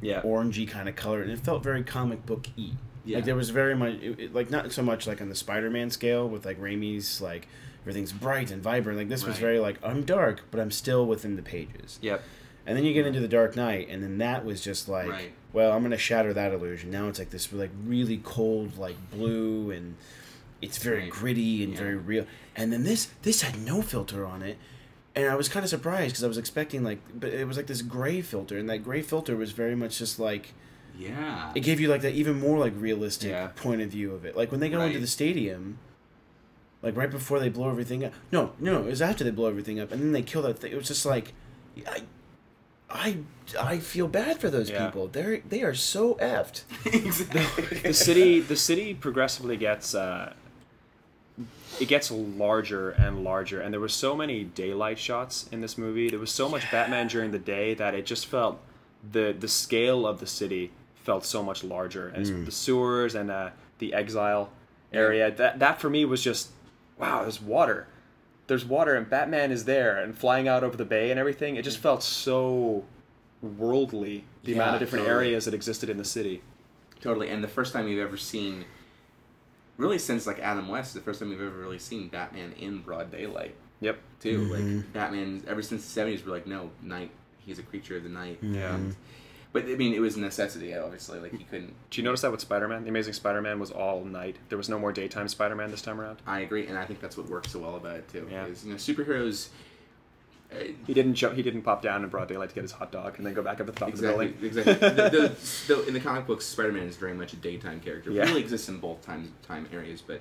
Yeah. 0.00 0.22
orangey 0.22 0.66
kind 0.66 0.88
of 0.88 0.96
color, 0.96 1.20
and 1.20 1.30
it 1.30 1.40
felt 1.40 1.62
very 1.62 1.82
comic 1.82 2.24
book 2.24 2.46
y. 2.56 2.70
Yeah. 3.04 3.16
Like 3.18 3.24
there 3.26 3.36
was 3.36 3.50
very 3.50 3.74
much, 3.74 3.94
it, 4.00 4.18
it- 4.20 4.34
like 4.34 4.48
not 4.50 4.72
so 4.72 4.82
much 4.82 5.06
like 5.06 5.20
on 5.20 5.28
the 5.28 5.34
Spider-Man 5.34 5.90
scale 5.90 6.26
with 6.28 6.46
like 6.46 6.58
Raimi's 6.60 7.20
like 7.20 7.48
everything's 7.88 8.12
bright 8.12 8.50
and 8.50 8.62
vibrant. 8.62 8.98
Like 8.98 9.08
this 9.08 9.24
was 9.24 9.38
very 9.38 9.58
like 9.58 9.78
I'm 9.82 10.02
dark, 10.02 10.42
but 10.50 10.60
I'm 10.60 10.70
still 10.70 11.06
within 11.06 11.36
the 11.36 11.42
pages. 11.42 11.98
Yep. 12.02 12.22
And 12.66 12.76
then 12.76 12.84
you 12.84 12.92
get 12.92 13.06
into 13.06 13.20
the 13.20 13.28
Dark 13.28 13.56
Knight, 13.56 13.88
and 13.88 14.02
then 14.02 14.18
that 14.18 14.44
was 14.44 14.60
just 14.60 14.90
like, 14.90 15.08
Right. 15.08 15.32
well, 15.54 15.72
I'm 15.72 15.82
gonna 15.82 15.96
shatter 15.96 16.34
that 16.34 16.52
illusion. 16.52 16.90
Now 16.90 17.08
it's 17.08 17.18
like 17.18 17.30
this 17.30 17.50
like 17.50 17.70
really 17.86 18.18
cold 18.22 18.76
like 18.76 18.96
blue, 19.10 19.70
and 19.70 19.94
it's 20.60 20.76
very 20.76 21.04
Right. 21.04 21.10
gritty 21.10 21.64
and 21.64 21.72
Yeah. 21.72 21.78
very 21.78 21.96
real. 21.96 22.26
And 22.54 22.70
then 22.70 22.84
this 22.84 23.08
this 23.22 23.40
had 23.40 23.58
no 23.64 23.80
filter 23.80 24.26
on 24.26 24.42
it, 24.42 24.58
and 25.16 25.26
I 25.30 25.34
was 25.34 25.48
kind 25.48 25.64
of 25.64 25.70
surprised 25.70 26.10
because 26.10 26.24
I 26.24 26.28
was 26.28 26.36
expecting 26.36 26.84
like, 26.84 26.98
but 27.18 27.30
it 27.30 27.48
was 27.48 27.56
like 27.56 27.68
this 27.68 27.80
gray 27.80 28.20
filter, 28.20 28.58
and 28.58 28.68
that 28.68 28.84
gray 28.84 29.00
filter 29.00 29.34
was 29.34 29.52
very 29.52 29.74
much 29.74 29.98
just 29.98 30.18
like 30.18 30.52
yeah. 30.98 31.52
it 31.54 31.60
gave 31.60 31.80
you 31.80 31.88
like 31.88 32.02
that 32.02 32.12
even 32.14 32.38
more 32.38 32.58
like 32.58 32.74
realistic 32.76 33.30
Yeah. 33.30 33.46
point 33.56 33.80
of 33.80 33.88
view 33.88 34.12
of 34.12 34.26
it. 34.26 34.36
Like 34.36 34.50
when 34.50 34.60
they 34.60 34.68
go 34.68 34.82
into 34.82 34.98
the 35.00 35.06
stadium. 35.06 35.78
Like 36.82 36.96
right 36.96 37.10
before 37.10 37.40
they 37.40 37.48
blow 37.48 37.68
everything 37.70 38.04
up. 38.04 38.12
No, 38.30 38.52
no, 38.60 38.78
it 38.80 38.86
was 38.86 39.02
after 39.02 39.24
they 39.24 39.30
blow 39.30 39.48
everything 39.48 39.80
up, 39.80 39.90
and 39.92 40.00
then 40.00 40.12
they 40.12 40.22
kill 40.22 40.42
that 40.42 40.58
thing. 40.60 40.70
It 40.72 40.76
was 40.76 40.86
just 40.86 41.04
like, 41.04 41.32
I, 41.86 42.02
I, 42.88 43.16
I 43.60 43.78
feel 43.78 44.06
bad 44.06 44.38
for 44.40 44.48
those 44.48 44.70
Yeah. 44.70 44.86
people. 44.86 45.08
They're 45.08 45.40
they 45.40 45.62
are 45.62 45.74
so 45.74 46.14
effed. 46.14 46.62
exactly. 46.86 47.78
the 47.80 47.92
city 47.94 48.40
the 48.40 48.56
city 48.56 48.94
progressively 48.94 49.56
gets 49.56 49.94
uh, 49.94 50.32
it 51.80 51.86
gets 51.86 52.10
larger 52.10 52.90
and 52.90 53.22
larger 53.22 53.60
and 53.60 53.72
there 53.72 53.80
were 53.80 53.88
so 53.88 54.16
many 54.16 54.42
daylight 54.44 54.98
shots 54.98 55.48
in 55.52 55.60
this 55.60 55.78
movie 55.78 56.10
there 56.10 56.18
was 56.18 56.30
so 56.32 56.48
much 56.48 56.68
batman 56.72 57.06
during 57.06 57.30
the 57.30 57.38
day 57.38 57.72
that 57.74 57.94
it 57.94 58.04
just 58.04 58.26
felt 58.26 58.58
the 59.12 59.34
the 59.38 59.46
scale 59.46 60.04
of 60.06 60.18
the 60.18 60.26
city 60.26 60.72
felt 61.04 61.24
so 61.24 61.40
much 61.42 61.62
larger 61.62 62.08
and 62.08 62.16
it's 62.26 62.30
the 62.46 62.50
sewers 62.50 63.14
and 63.14 63.30
uh, 63.30 63.50
the 63.78 63.94
exile 63.94 64.50
area 64.92 65.30
that 65.30 65.60
that 65.60 65.80
for 65.80 65.88
me 65.88 66.04
was 66.04 66.20
just 66.22 66.50
wow 66.98 67.22
there's 67.22 67.40
water 67.40 67.86
there's 68.46 68.64
water 68.64 68.94
and 68.96 69.08
batman 69.08 69.50
is 69.50 69.64
there 69.64 69.98
and 69.98 70.16
flying 70.16 70.48
out 70.48 70.64
over 70.64 70.76
the 70.76 70.84
bay 70.84 71.10
and 71.10 71.18
everything 71.18 71.56
it 71.56 71.62
just 71.62 71.78
mm. 71.78 71.82
felt 71.82 72.02
so 72.02 72.84
worldly 73.40 74.24
the 74.44 74.52
amount 74.52 74.74
of 74.74 74.80
different 74.80 75.04
totally. 75.04 75.26
areas 75.26 75.44
that 75.44 75.54
existed 75.54 75.88
in 75.88 75.96
the 75.96 76.04
city 76.04 76.42
Totally, 77.00 77.28
and 77.28 77.42
the 77.44 77.48
first 77.48 77.72
time 77.72 77.86
you've 77.86 78.04
ever 78.04 78.16
seen, 78.16 78.64
really 79.76 79.98
since 79.98 80.26
like 80.26 80.40
Adam 80.40 80.68
West, 80.68 80.94
the 80.94 81.00
first 81.00 81.20
time 81.20 81.30
you've 81.30 81.40
ever 81.40 81.56
really 81.56 81.78
seen 81.78 82.08
Batman 82.08 82.52
in 82.58 82.80
broad 82.80 83.10
daylight 83.12 83.54
yep 83.80 84.00
too. 84.20 84.44
Like 84.46 84.62
mm-hmm. 84.62 84.92
Batman, 84.92 85.44
ever 85.46 85.62
since 85.62 85.84
the 85.84 85.90
seventies, 85.90 86.24
we're 86.24 86.32
like, 86.32 86.46
no, 86.46 86.70
night. 86.82 87.10
He's 87.38 87.58
a 87.58 87.62
creature 87.62 87.96
of 87.96 88.02
the 88.02 88.08
night. 88.08 88.38
Yeah. 88.42 88.74
And 88.74 88.96
but 89.60 89.70
I 89.70 89.74
mean, 89.76 89.94
it 89.94 90.00
was 90.00 90.16
a 90.16 90.20
necessity. 90.20 90.74
Obviously, 90.76 91.18
like 91.20 91.32
he 91.32 91.44
couldn't. 91.44 91.74
Do 91.90 92.00
you 92.00 92.04
notice 92.04 92.20
that 92.22 92.30
with 92.30 92.40
Spider-Man? 92.40 92.82
The 92.84 92.88
Amazing 92.90 93.14
Spider-Man 93.14 93.58
was 93.58 93.70
all 93.70 94.04
night. 94.04 94.36
There 94.48 94.58
was 94.58 94.68
no 94.68 94.78
more 94.78 94.92
daytime 94.92 95.28
Spider-Man 95.28 95.70
this 95.70 95.82
time 95.82 96.00
around. 96.00 96.18
I 96.26 96.40
agree, 96.40 96.66
and 96.66 96.78
I 96.78 96.84
think 96.84 97.00
that's 97.00 97.16
what 97.16 97.28
works 97.28 97.52
so 97.52 97.58
well 97.60 97.76
about 97.76 97.96
it 97.96 98.08
too. 98.08 98.26
Yeah. 98.30 98.46
Is, 98.46 98.64
you 98.64 98.70
know, 98.70 98.76
superheroes. 98.76 99.48
Uh, 100.52 100.56
He 100.86 100.94
didn't 100.94 101.14
jump. 101.14 101.34
He 101.34 101.42
didn't 101.42 101.62
pop 101.62 101.82
down 101.82 102.02
in 102.04 102.08
broad 102.10 102.28
daylight 102.28 102.48
to 102.50 102.54
get 102.54 102.62
his 102.62 102.72
hot 102.72 102.90
dog 102.90 103.16
and 103.18 103.26
then 103.26 103.34
go 103.34 103.42
back 103.42 103.60
up 103.60 103.68
at 103.68 103.74
the 103.74 103.80
top 103.80 103.88
exactly. 103.90 104.26
of 104.28 104.40
the 104.40 104.48
building. 104.48 104.64
Exactly. 104.64 104.88
the, 105.20 105.36
the, 105.68 105.74
the, 105.74 105.88
in 105.88 105.94
the 105.94 106.00
comic 106.00 106.26
books, 106.26 106.46
Spider-Man 106.46 106.84
is 106.88 106.96
very 106.96 107.14
much 107.14 107.32
a 107.34 107.36
daytime 107.36 107.80
character. 107.80 108.10
Yeah. 108.10 108.22
He 108.24 108.28
really 108.30 108.42
exists 108.42 108.68
in 108.68 108.78
both 108.78 109.02
time 109.04 109.32
time 109.46 109.68
areas, 109.72 110.00
but. 110.00 110.20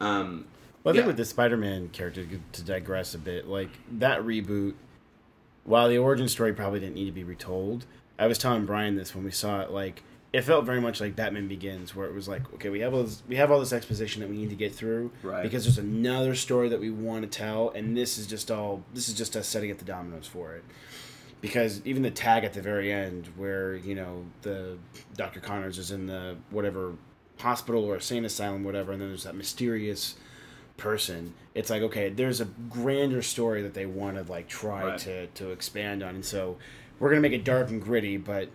Um, 0.00 0.46
Well, 0.82 0.92
I 0.92 0.96
think 0.96 1.02
Yeah. 1.02 1.06
with 1.08 1.16
the 1.18 1.26
Spider-Man 1.26 1.88
character, 1.90 2.24
to 2.52 2.62
digress 2.62 3.14
a 3.14 3.18
bit, 3.18 3.46
like 3.48 3.68
that 3.98 4.20
reboot, 4.22 4.74
while 5.64 5.90
the 5.90 5.98
origin 5.98 6.26
story 6.26 6.54
probably 6.54 6.80
didn't 6.80 6.94
need 6.94 7.04
to 7.04 7.12
be 7.12 7.22
retold, 7.24 7.84
I 8.20 8.26
was 8.26 8.38
telling 8.38 8.66
Brian 8.66 8.96
this 8.96 9.14
when 9.14 9.24
we 9.24 9.30
saw 9.30 9.62
it. 9.62 9.70
Like, 9.70 10.02
it 10.32 10.42
felt 10.42 10.64
very 10.64 10.80
much 10.80 11.00
like 11.00 11.16
Batman 11.16 11.48
Begins, 11.48 11.96
where 11.96 12.06
it 12.06 12.14
was 12.14 12.28
like, 12.28 12.42
okay, 12.54 12.68
we 12.68 12.80
have 12.80 12.94
all 12.94 13.02
this, 13.02 13.22
we 13.26 13.36
have 13.36 13.50
all 13.50 13.58
this 13.58 13.72
exposition 13.72 14.20
that 14.20 14.28
we 14.28 14.36
need 14.36 14.50
to 14.50 14.56
get 14.56 14.74
through, 14.74 15.10
Right. 15.22 15.42
Because 15.42 15.64
there's 15.64 15.78
another 15.78 16.34
story 16.34 16.68
that 16.68 16.78
we 16.78 16.90
want 16.90 17.22
to 17.22 17.28
tell, 17.28 17.70
and 17.70 17.96
this 17.96 18.18
is 18.18 18.26
just 18.28 18.50
all 18.50 18.84
this 18.94 19.08
is 19.08 19.14
just 19.14 19.34
us 19.36 19.48
setting 19.48 19.72
up 19.72 19.78
the 19.78 19.84
dominoes 19.84 20.26
for 20.28 20.54
it. 20.54 20.62
Because 21.40 21.80
even 21.86 22.02
the 22.02 22.10
tag 22.10 22.44
at 22.44 22.52
the 22.52 22.60
very 22.60 22.92
end, 22.92 23.28
where 23.36 23.74
you 23.74 23.94
know 23.94 24.26
the 24.42 24.76
Doctor 25.16 25.40
Connors 25.40 25.78
is 25.78 25.90
in 25.90 26.06
the 26.06 26.36
whatever 26.50 26.92
hospital 27.38 27.84
or 27.84 27.94
insane 27.94 28.24
asylum, 28.26 28.62
whatever, 28.62 28.92
and 28.92 29.00
then 29.00 29.08
there's 29.08 29.24
that 29.24 29.34
mysterious 29.34 30.16
person 30.76 31.34
it's 31.54 31.68
like 31.68 31.82
okay 31.82 32.08
there's 32.08 32.40
a 32.40 32.46
grander 32.70 33.20
story 33.20 33.60
that 33.60 33.74
they 33.74 33.84
want 33.84 34.16
to 34.16 34.32
like 34.32 34.48
try 34.48 34.82
Right. 34.82 34.98
to 35.00 35.26
to 35.26 35.50
expand 35.50 36.02
on 36.02 36.14
and 36.14 36.24
so 36.24 36.56
we're 37.00 37.08
gonna 37.08 37.20
make 37.20 37.32
it 37.32 37.42
dark 37.42 37.70
and 37.70 37.82
gritty 37.82 38.16
but 38.16 38.48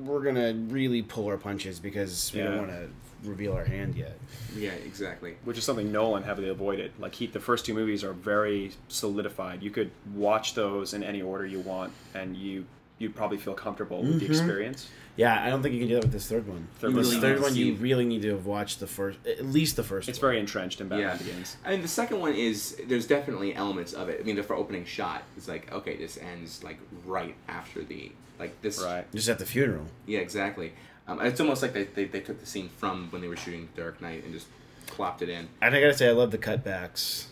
we're 0.00 0.22
gonna 0.22 0.52
really 0.68 1.00
pull 1.00 1.26
our 1.28 1.38
punches 1.38 1.80
because 1.80 2.30
we 2.34 2.40
don't 2.40 2.58
want 2.58 2.70
to 2.70 2.90
reveal 3.22 3.54
our 3.54 3.64
hand 3.64 3.94
yet 3.94 4.18
yeah, 4.56 4.72
exactly. 4.72 5.36
which 5.44 5.58
is 5.58 5.64
something 5.64 5.90
Nolan 5.90 6.22
heavily 6.22 6.48
avoided. 6.48 6.92
Like 6.98 7.14
he, 7.14 7.26
the 7.26 7.40
first 7.40 7.66
two 7.66 7.74
movies 7.74 8.04
are 8.04 8.12
very 8.12 8.72
solidified. 8.88 9.62
You 9.62 9.70
could 9.70 9.90
watch 10.14 10.54
those 10.54 10.94
in 10.94 11.02
any 11.02 11.22
order 11.22 11.46
you 11.46 11.60
want, 11.60 11.92
and 12.14 12.36
you 12.36 12.66
you'd 12.98 13.14
probably 13.14 13.38
feel 13.38 13.54
comfortable 13.54 14.02
with 14.02 14.20
the 14.20 14.26
mm-hmm. 14.26 14.32
experience. 14.32 14.88
Yeah 15.16 15.44
i 15.44 15.48
don't 15.50 15.62
think 15.62 15.74
you 15.74 15.80
can 15.80 15.88
do 15.88 15.94
that 15.94 16.02
with 16.04 16.12
this 16.12 16.26
third 16.28 16.46
one 16.48 16.66
Third 16.78 16.94
this 16.94 17.12
one- 17.12 17.20
third 17.20 17.36
You 17.38 17.42
one 17.42 17.54
you 17.54 17.74
really 17.74 18.04
need 18.04 18.22
to 18.22 18.30
have 18.30 18.46
watched 18.46 18.80
the 18.80 18.86
first 18.86 19.18
at 19.26 19.44
least 19.44 19.76
the 19.76 19.82
first 19.84 20.08
It's 20.08 20.18
one. 20.18 20.28
very 20.30 20.40
entrenched 20.40 20.80
in 20.80 20.88
Batman 20.88 21.08
Yeah. 21.08 21.16
Begins. 21.16 21.56
I 21.64 21.70
mean, 21.70 21.82
the 21.82 21.88
second 21.88 22.20
one 22.20 22.34
is 22.34 22.76
there's 22.88 23.06
definitely 23.06 23.54
elements 23.54 23.92
of 23.92 24.08
it. 24.08 24.20
I 24.20 24.24
mean, 24.24 24.36
the 24.36 24.42
for 24.42 24.56
opening 24.56 24.84
shot 24.84 25.22
is 25.36 25.46
like, 25.48 25.72
okay, 25.72 25.96
this 25.96 26.16
ends 26.18 26.64
like 26.64 26.78
right 27.06 27.34
after 27.48 27.84
the 27.84 28.10
like 28.38 28.60
this. 28.62 28.82
Right. 28.82 29.10
just 29.12 29.28
at 29.28 29.38
the 29.38 29.46
funeral 29.46 29.86
Yeah, 30.06 30.18
exactly. 30.20 30.72
Um, 31.06 31.20
it's 31.20 31.38
almost 31.40 31.62
like 31.62 31.72
they, 31.74 31.84
they, 31.84 32.04
they 32.06 32.20
took 32.20 32.40
the 32.40 32.46
scene 32.46 32.68
from 32.78 33.08
when 33.10 33.20
they 33.22 33.28
were 33.28 33.36
shooting 33.36 33.68
Dark 33.76 34.00
Knight 34.00 34.24
and 34.24 34.32
just 34.32 34.46
plopped 34.86 35.22
it 35.22 35.28
in. 35.28 35.48
and 35.62 35.74
i 35.74 35.80
gotta 35.80 35.94
say 35.94 36.08
i 36.08 36.12
love 36.12 36.30
the 36.30 36.38
cutbacks 36.38 37.26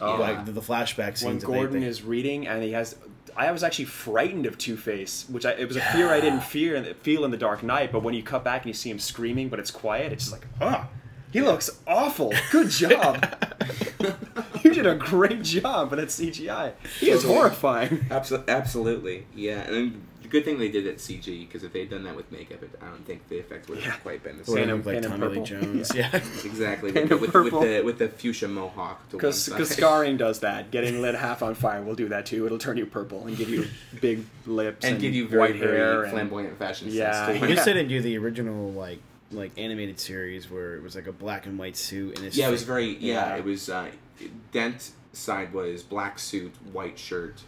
Oh, 0.00 0.16
like 0.16 0.44
the, 0.46 0.52
the 0.52 0.60
flashback 0.60 1.16
scenes 1.18 1.24
when 1.24 1.38
that 1.38 1.46
they- 1.46 1.52
Gordon 1.52 1.80
they- 1.80 1.86
is 1.86 2.02
reading 2.02 2.46
and 2.46 2.62
he 2.62 2.72
has 2.72 2.96
I 3.36 3.50
was 3.50 3.62
actually 3.62 3.86
frightened 3.86 4.46
of 4.46 4.58
Two 4.58 4.76
Face, 4.76 5.26
which 5.28 5.44
I, 5.46 5.52
it 5.52 5.66
was 5.68 5.76
a 5.76 5.80
fear 5.80 6.08
I 6.10 6.20
didn't 6.20 6.42
fear 6.42 6.82
feel 7.02 7.24
in 7.24 7.30
the 7.30 7.36
Dark 7.36 7.62
Knight. 7.62 7.92
But 7.92 8.02
when 8.02 8.14
you 8.14 8.22
cut 8.22 8.44
back 8.44 8.62
and 8.62 8.68
you 8.68 8.74
see 8.74 8.90
him 8.90 8.98
screaming, 8.98 9.48
but 9.48 9.58
it's 9.58 9.70
quiet, 9.70 10.12
it's 10.12 10.24
just 10.24 10.32
like, 10.32 10.46
ah, 10.60 10.88
he 11.32 11.40
looks 11.40 11.70
awful. 11.86 12.32
Good 12.50 12.70
job. 12.70 13.24
you 14.62 14.74
did 14.74 14.86
a 14.86 14.94
great 14.94 15.42
job, 15.42 15.90
but 15.90 15.98
it's 15.98 16.20
CGI. 16.20 16.72
He 17.00 17.10
is 17.10 17.24
horrifying. 17.24 18.06
Absolutely, 18.10 18.52
absolutely, 18.52 19.26
yeah. 19.34 19.62
And 19.62 20.02
good 20.32 20.44
thing 20.46 20.58
they 20.58 20.70
did 20.70 20.86
it 20.86 20.96
CG 20.96 21.46
because 21.46 21.62
if 21.62 21.72
they'd 21.72 21.88
done 21.90 22.02
that 22.04 22.16
with 22.16 22.32
makeup, 22.32 22.62
it, 22.62 22.70
I 22.82 22.86
don't 22.86 23.04
think 23.06 23.28
the 23.28 23.38
effect 23.38 23.68
would 23.68 23.78
have 23.78 23.86
Yeah. 23.94 24.00
quite 24.00 24.24
been 24.24 24.38
the 24.38 24.44
same. 24.44 24.56
Paint 24.56 24.66
they 24.66 24.72
him- 24.72 24.76
look 24.78 24.86
like 24.86 24.94
paint 24.94 25.04
him 25.04 25.20
Tommy 25.20 25.34
Lee. 25.38 25.44
Jones 25.44 25.92
yeah, 25.94 26.16
Exactly, 26.44 26.90
with, 26.92 27.08
the, 27.10 27.16
with, 27.18 27.34
with 27.34 27.52
the 27.52 27.82
with 27.82 27.98
the 27.98 28.08
fuchsia 28.08 28.48
mohawk 28.48 29.02
Because 29.10 29.44
scarring 29.68 30.16
does 30.16 30.40
that. 30.40 30.70
Getting 30.70 31.00
lit 31.02 31.14
half 31.14 31.42
on 31.42 31.54
fire 31.54 31.82
will 31.82 31.94
do 31.94 32.08
that 32.08 32.24
too. 32.26 32.46
It'll 32.46 32.58
turn 32.58 32.78
you 32.78 32.86
purple 32.86 33.26
and 33.26 33.36
give 33.36 33.50
you 33.50 33.66
big 34.00 34.24
lips 34.46 34.84
and 34.84 34.94
and, 34.94 35.00
give 35.02 35.14
you 35.14 35.28
very 35.28 35.40
white 35.40 35.56
hair. 35.56 35.68
very 35.68 36.02
and- 36.04 36.12
flamboyant 36.12 36.58
fashion 36.58 36.88
Yeah, 36.90 37.26
sense. 37.26 37.40
You 37.40 37.46
too. 37.48 37.54
just 37.54 37.66
didn't 37.66 37.88
do 37.88 38.00
the 38.00 38.16
original 38.18 38.72
like 38.72 38.98
like 39.30 39.50
animated 39.58 40.00
series 40.00 40.50
where 40.50 40.74
it 40.76 40.82
was 40.82 40.94
like 40.94 41.06
a 41.06 41.12
black 41.12 41.46
and 41.46 41.58
white 41.58 41.76
suit 41.76 42.16
and 42.18 42.26
it's 42.26 42.36
Yeah, 42.36 42.48
it 42.48 42.50
was 42.50 42.62
very 42.64 42.96
yeah. 42.96 43.28
Yeah. 43.30 43.36
It 43.36 43.44
was 43.44 43.68
uh, 43.68 43.90
Dent 44.52 44.90
side 45.12 45.52
was 45.52 45.82
black 45.82 46.18
suit, 46.18 46.54
white 46.72 46.98
shirt, 46.98 47.42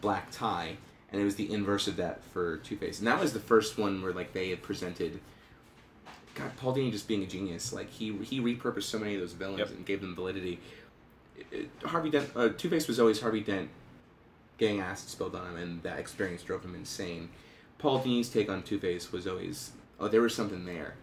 black 0.00 0.30
tie, 0.30 0.76
and 1.12 1.20
it 1.20 1.24
was 1.24 1.36
the 1.36 1.52
inverse 1.52 1.88
of 1.88 1.96
that 1.96 2.22
for 2.32 2.58
Two 2.58 2.76
Face. 2.76 2.98
And 2.98 3.06
that 3.08 3.20
was 3.20 3.32
the 3.32 3.40
first 3.40 3.78
one 3.78 4.02
where 4.02 4.12
like 4.12 4.32
they 4.32 4.50
had 4.50 4.62
presented. 4.62 5.20
God, 6.34 6.52
Paul 6.56 6.74
Dini 6.76 6.92
just 6.92 7.08
being 7.08 7.22
a 7.22 7.26
genius. 7.26 7.72
Like 7.72 7.90
he 7.90 8.12
he 8.18 8.40
repurposed 8.40 8.84
so 8.84 8.98
many 8.98 9.14
of 9.14 9.20
those 9.20 9.32
villains 9.32 9.58
Yep. 9.58 9.70
and 9.70 9.86
gave 9.86 10.00
them 10.00 10.14
validity. 10.14 10.60
It- 11.36 11.46
it- 11.82 11.86
Harvey 11.88 12.10
Dent, 12.10 12.30
uh, 12.36 12.50
Two 12.50 12.68
Face 12.70 12.86
was 12.86 13.00
always 13.00 13.20
Harvey 13.20 13.40
Dent 13.40 13.68
getting 14.58 14.80
acid 14.80 15.08
spilled 15.08 15.34
on 15.34 15.46
him, 15.48 15.56
and 15.56 15.82
that 15.82 15.98
experience 15.98 16.42
drove 16.42 16.62
him 16.64 16.74
insane. 16.74 17.30
Paul 17.78 18.02
Dini's 18.02 18.28
take 18.28 18.48
on 18.50 18.62
Two 18.62 18.78
Face 18.78 19.10
was 19.10 19.26
always 19.26 19.72
oh 19.98 20.08
there 20.08 20.22
was 20.22 20.34
something 20.34 20.64
there. 20.64 20.94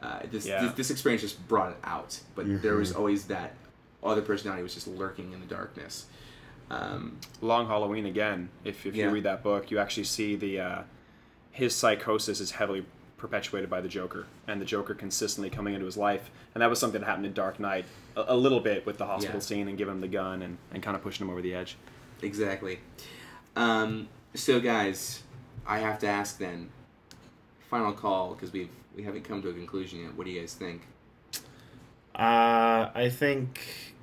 Uh, 0.00 0.20
this, 0.30 0.46
Yeah. 0.46 0.62
this 0.62 0.72
this 0.74 0.90
experience 0.90 1.22
just 1.22 1.46
brought 1.46 1.70
it 1.72 1.78
out, 1.84 2.18
but 2.34 2.62
there 2.62 2.74
was 2.76 2.92
always 2.92 3.26
that 3.26 3.54
other 4.02 4.20
personality 4.22 4.62
was 4.64 4.74
just 4.74 4.88
lurking 4.88 5.32
in 5.32 5.38
the 5.38 5.46
darkness. 5.46 6.06
Um, 6.72 7.18
Long 7.42 7.66
Halloween 7.66 8.06
again. 8.06 8.48
If, 8.64 8.86
if 8.86 8.94
Yeah. 8.94 9.06
you 9.06 9.10
read 9.10 9.24
that 9.24 9.42
book, 9.42 9.70
you 9.70 9.78
actually 9.78 10.04
see 10.04 10.36
the 10.36 10.60
uh, 10.60 10.82
his 11.50 11.74
psychosis 11.76 12.40
is 12.40 12.52
heavily 12.52 12.86
perpetuated 13.18 13.68
by 13.70 13.80
the 13.80 13.88
Joker, 13.88 14.26
and 14.48 14.60
the 14.60 14.64
Joker 14.64 14.94
consistently 14.94 15.50
coming 15.50 15.74
into 15.74 15.86
his 15.86 15.96
life. 15.96 16.30
And 16.54 16.62
that 16.62 16.70
was 16.70 16.78
something 16.80 17.00
that 17.00 17.06
happened 17.06 17.26
in 17.26 17.34
Dark 17.34 17.60
Knight 17.60 17.84
a, 18.16 18.24
a 18.28 18.36
little 18.36 18.58
bit 18.60 18.84
with 18.86 18.96
the 18.98 19.06
hospital 19.06 19.36
Yeah. 19.36 19.40
scene 19.40 19.68
and 19.68 19.76
giving 19.78 19.94
him 19.94 20.00
the 20.00 20.08
gun 20.08 20.42
and, 20.42 20.56
and 20.72 20.82
kind 20.82 20.96
of 20.96 21.02
pushing 21.02 21.26
him 21.26 21.30
over 21.30 21.42
the 21.42 21.54
edge. 21.54 21.76
exactly. 22.22 22.78
Um, 23.54 24.08
so 24.34 24.58
guys, 24.60 25.22
I 25.66 25.78
have 25.80 25.98
to 26.00 26.06
ask 26.08 26.38
then. 26.38 26.70
Final 27.70 27.92
call 27.92 28.34
because 28.34 28.52
we've 28.52 28.68
we 28.96 29.02
haven't 29.02 29.24
come 29.24 29.40
to 29.42 29.48
a 29.48 29.52
conclusion 29.54 30.00
yet. 30.00 30.14
What 30.14 30.24
do 30.26 30.30
you 30.32 30.40
guys 30.40 30.52
think? 30.54 30.82
Uh, 32.14 32.90
I 32.94 33.08
think 33.10 33.60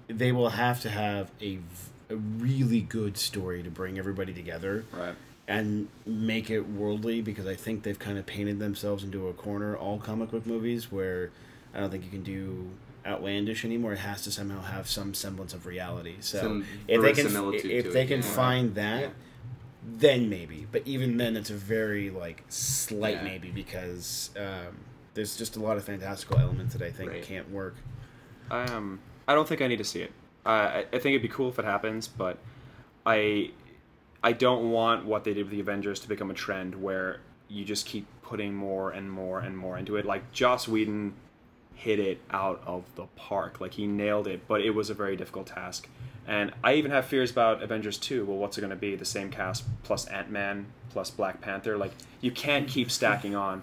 they 0.07 0.32
will 0.32 0.49
have 0.49 0.82
to 0.82 0.89
have 0.89 1.30
a, 1.39 1.57
v- 1.57 1.61
a 2.10 2.16
really 2.16 2.82
good 2.82 3.18
story 3.18 3.62
to 3.64 3.70
bring 3.70 3.97
everybody 3.99 4.34
together 4.34 4.84
Right. 4.91 5.16
and 5.47 5.88
make 6.05 6.49
it 6.49 6.62
worldly 6.68 7.22
because 7.22 7.45
I 7.45 7.55
think 7.55 7.84
they've 7.84 7.99
kind 7.99 8.18
of 8.18 8.26
painted 8.26 8.60
themselves 8.60 9.03
into 9.03 9.28
a 9.28 9.34
corner, 9.34 9.76
all 9.76 9.99
comic 9.99 10.32
book 10.32 10.45
movies, 10.45 10.91
where 10.91 11.30
I 11.74 11.80
don't 11.80 11.91
think 11.91 12.03
you 12.03 12.10
can 12.10 12.24
do 12.24 12.70
outlandish 13.05 13.64
anymore. 13.64 13.93
It 13.93 13.99
has 13.99 14.24
to 14.24 14.32
somehow 14.32 14.62
have 14.62 14.88
some 14.89 15.14
semblance 15.14 15.53
of 15.53 15.66
reality. 15.66 16.16
So 16.20 16.39
Some 16.41 16.66
if 16.88 17.01
they 17.01 17.14
can, 17.14 17.28
if 17.53 17.93
they 17.93 18.03
it, 18.03 18.07
can 18.07 18.18
yeah. 18.22 18.22
find 18.22 18.76
that, 18.76 19.01
Yeah. 19.01 19.10
then 19.97 20.30
maybe. 20.30 20.68
But 20.72 20.84
even 20.86 21.18
then, 21.18 21.38
it's 21.38 21.49
a 21.49 21.55
very 21.55 22.10
like 22.10 22.43
slight 22.49 23.16
Yeah. 23.18 23.24
maybe 23.24 23.51
because 23.51 24.32
um, 24.38 24.76
there's 25.14 25.38
just 25.38 25.55
a 25.55 25.60
lot 25.60 25.78
of 25.78 25.84
fantastical 25.84 26.38
elements 26.39 26.74
that 26.74 26.82
I 26.86 26.91
think 26.91 27.12
Right. 27.12 27.24
can't 27.24 27.49
work. 27.51 27.76
I 28.51 28.64
um 28.66 28.99
I 29.28 29.36
don't 29.36 29.47
think 29.47 29.62
I 29.62 29.68
need 29.68 29.78
to 29.78 29.84
see 29.84 30.01
it. 30.01 30.12
Uh, 30.50 30.52
I 30.52 30.80
I 30.80 31.00
think 31.00 31.14
it'd 31.14 31.22
be 31.22 31.28
cool 31.28 31.50
if 31.50 31.60
it 31.60 31.66
happens, 31.66 32.08
but 32.08 32.38
I 33.06 33.52
I 34.24 34.32
don't 34.34 34.72
want 34.72 35.06
what 35.06 35.24
they 35.24 35.34
did 35.36 35.43
with 35.43 35.52
the 35.52 35.60
Avengers 35.60 36.00
to 36.00 36.10
become 36.10 36.32
a 36.32 36.34
trend 36.34 36.82
where 36.82 37.20
you 37.47 37.64
just 37.64 37.86
keep 37.86 38.08
putting 38.24 38.56
more 38.56 38.89
and 38.89 39.12
more 39.12 39.39
and 39.39 39.56
more 39.56 39.78
into 39.78 39.95
it. 39.95 40.06
Like 40.06 40.32
Joss 40.32 40.68
Whedon 40.68 41.14
hit 41.76 42.00
it 42.00 42.20
out 42.32 42.64
of 42.66 42.84
the 42.95 43.06
park. 43.16 43.62
Like 43.62 43.74
he 43.74 43.86
nailed 43.86 44.28
it, 44.28 44.47
but 44.47 44.62
it 44.62 44.72
was 44.72 44.89
a 44.89 44.95
very 44.95 45.16
difficult 45.16 45.47
task. 45.47 45.88
And 46.28 46.52
I 46.64 46.74
even 46.74 46.91
have 46.91 47.06
fears 47.06 47.32
about 47.32 47.62
Avengers 47.64 47.97
2. 47.97 48.26
Well, 48.26 48.38
what's 48.38 48.58
it 48.58 48.62
going 48.62 48.70
to 48.70 48.76
be? 48.76 48.95
The 48.95 49.06
same 49.06 49.32
cast 49.32 49.64
plus 49.84 50.06
Ant-Man 50.08 50.66
plus 50.89 51.12
Black 51.12 51.41
Panther? 51.41 51.78
Like 51.78 51.91
you 52.22 52.32
can't 52.32 52.68
keep 52.68 52.89
stacking 52.89 53.36
on. 53.36 53.62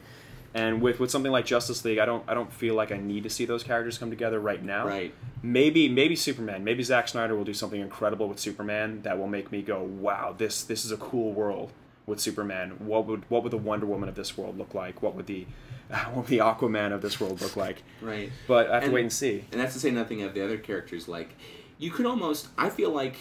And 0.56 0.80
with, 0.80 0.98
with 0.98 1.10
something 1.10 1.30
like 1.30 1.44
Justice 1.44 1.84
League, 1.84 1.98
I 1.98 2.06
don't 2.06 2.24
I 2.26 2.32
don't 2.32 2.50
feel 2.50 2.74
like 2.74 2.90
I 2.90 2.96
need 2.96 3.24
to 3.24 3.30
see 3.30 3.44
those 3.44 3.62
characters 3.62 3.98
come 3.98 4.08
together 4.08 4.40
right 4.40 4.64
now. 4.64 4.86
Right. 4.86 5.12
Maybe 5.42 5.86
maybe 5.88 6.16
Superman. 6.16 6.64
Maybe 6.64 6.82
Zack 6.82 7.08
Snyder 7.08 7.36
will 7.36 7.44
do 7.44 7.52
something 7.52 7.80
incredible 7.80 8.26
with 8.26 8.40
Superman 8.40 9.02
that 9.02 9.18
will 9.18 9.26
make 9.28 9.52
me 9.52 9.60
go, 9.60 9.82
"Wow, 9.82 10.34
this 10.36 10.62
this 10.64 10.86
is 10.86 10.90
a 10.92 10.96
cool 10.96 11.32
world 11.32 11.72
with 12.06 12.20
Superman." 12.20 12.70
What 12.78 13.06
would 13.06 13.24
what 13.28 13.42
would 13.42 13.52
the 13.52 13.58
Wonder 13.58 13.84
Woman 13.84 14.08
of 14.08 14.14
this 14.14 14.38
world 14.38 14.56
look 14.56 14.72
like? 14.72 15.02
What 15.02 15.14
would 15.14 15.26
the 15.26 15.46
what 15.88 16.16
would 16.16 16.26
the 16.28 16.38
Aquaman 16.38 16.90
of 16.92 17.02
this 17.02 17.20
world 17.20 17.42
look 17.42 17.54
like? 17.56 17.82
Right. 18.00 18.32
But 18.48 18.70
I 18.70 18.74
have 18.76 18.82
And- 18.84 18.90
to 18.92 18.94
wait 18.94 19.02
and 19.02 19.12
see. 19.12 19.44
And 19.52 19.60
that's 19.60 19.74
to 19.74 19.78
say 19.80 19.90
nothing 19.90 20.22
of 20.22 20.32
the 20.32 20.42
other 20.42 20.56
characters. 20.56 21.06
Like, 21.06 21.34
you 21.78 21.90
could 21.90 22.06
almost. 22.06 22.48
I 22.56 22.70
feel 22.70 22.90
like, 22.90 23.16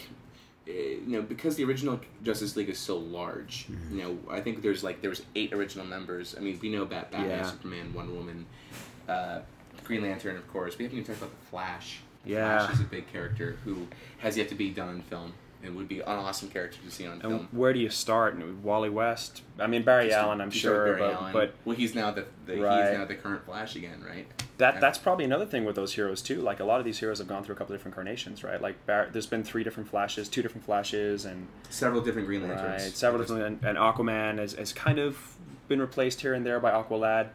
you 0.66 1.02
know, 1.06 1.22
because 1.22 1.56
the 1.56 1.64
original 1.64 2.00
Justice 2.22 2.56
League 2.56 2.68
is 2.68 2.78
so 2.78 2.96
large. 2.98 3.66
Mm-hmm. 3.70 3.98
You 3.98 4.02
know, 4.04 4.18
I 4.30 4.40
think 4.40 4.62
there's 4.62 4.82
like 4.84 5.00
there 5.00 5.10
was 5.10 5.22
eight 5.34 5.52
original 5.52 5.86
members. 5.86 6.34
I 6.36 6.40
mean, 6.40 6.58
we 6.60 6.68
know 6.70 6.82
about 6.82 7.10
Batman, 7.12 7.30
Yeah. 7.30 7.50
Superman, 7.50 7.92
Wonder 7.94 8.12
Woman, 8.14 8.46
uh, 9.08 9.40
Green 9.84 10.02
Lantern, 10.02 10.36
of 10.36 10.46
course. 10.52 10.76
We 10.78 10.84
haven't 10.84 10.98
even 10.98 11.06
talked 11.14 11.22
about 11.24 11.38
the 11.40 11.46
Flash. 11.46 12.00
Yeah. 12.24 12.58
Flash 12.66 12.74
is 12.74 12.80
a 12.80 12.84
big 12.84 13.06
character 13.12 13.56
who 13.64 13.86
has 14.18 14.36
yet 14.36 14.48
to 14.48 14.54
be 14.56 14.70
done 14.70 14.88
in 14.96 15.02
film. 15.02 15.32
and 15.62 15.74
would 15.74 15.88
be 15.88 15.98
an 16.00 16.06
awesome 16.06 16.48
character 16.48 16.78
to 16.84 16.90
see 16.90 17.06
on 17.06 17.12
And 17.14 17.22
film. 17.22 17.48
where 17.50 17.72
do 17.72 17.78
you 17.80 17.88
start? 17.88 18.34
And 18.34 18.62
Wally 18.62 18.90
West. 18.90 19.42
I 19.58 19.66
mean 19.66 19.82
Barry 19.84 20.06
Just 20.08 20.18
Allen. 20.18 20.40
I'm 20.40 20.50
sure, 20.50 20.84
Barry 20.84 20.98
but, 21.00 21.12
Allen. 21.14 21.32
but 21.32 21.54
well, 21.64 21.74
he's 21.76 21.94
now 21.94 22.10
the, 22.12 22.26
the 22.44 22.60
Right. 22.60 22.88
he's 22.90 22.98
now 22.98 23.04
the 23.04 23.14
current 23.14 23.44
Flash 23.46 23.74
again, 23.74 24.04
right? 24.06 24.26
That 24.58 24.80
that's 24.80 24.98
probably 24.98 25.24
another 25.24 25.44
thing 25.46 25.64
with 25.64 25.76
those 25.76 25.94
heroes 25.94 26.22
too. 26.22 26.40
Like 26.40 26.60
a 26.60 26.64
lot 26.64 26.78
of 26.78 26.84
these 26.84 26.98
heroes 26.98 27.18
have 27.18 27.28
gone 27.28 27.44
through 27.44 27.54
a 27.54 27.58
couple 27.58 27.74
different 27.74 27.94
incarnations, 27.94 28.42
right? 28.42 28.60
Like 28.60 28.84
Bar- 28.86 29.08
there's 29.12 29.26
been 29.26 29.44
three 29.44 29.62
different 29.64 29.88
Flashes, 29.88 30.28
two 30.28 30.42
different 30.42 30.64
Flashes, 30.64 31.24
and 31.24 31.46
Several 31.68 32.00
different 32.00 32.26
Green 32.26 32.42
Lanterns. 32.48 32.82
right, 32.84 32.92
several 32.96 33.22
different. 33.22 33.42
And, 33.62 33.64
and 33.64 33.78
Aquaman 33.78 34.38
has, 34.38 34.54
has 34.54 34.72
kind 34.72 34.98
of 34.98 35.36
been 35.68 35.80
replaced 35.80 36.20
here 36.22 36.32
and 36.34 36.46
there 36.46 36.60
by 36.60 36.70
Aqualad. 36.70 37.28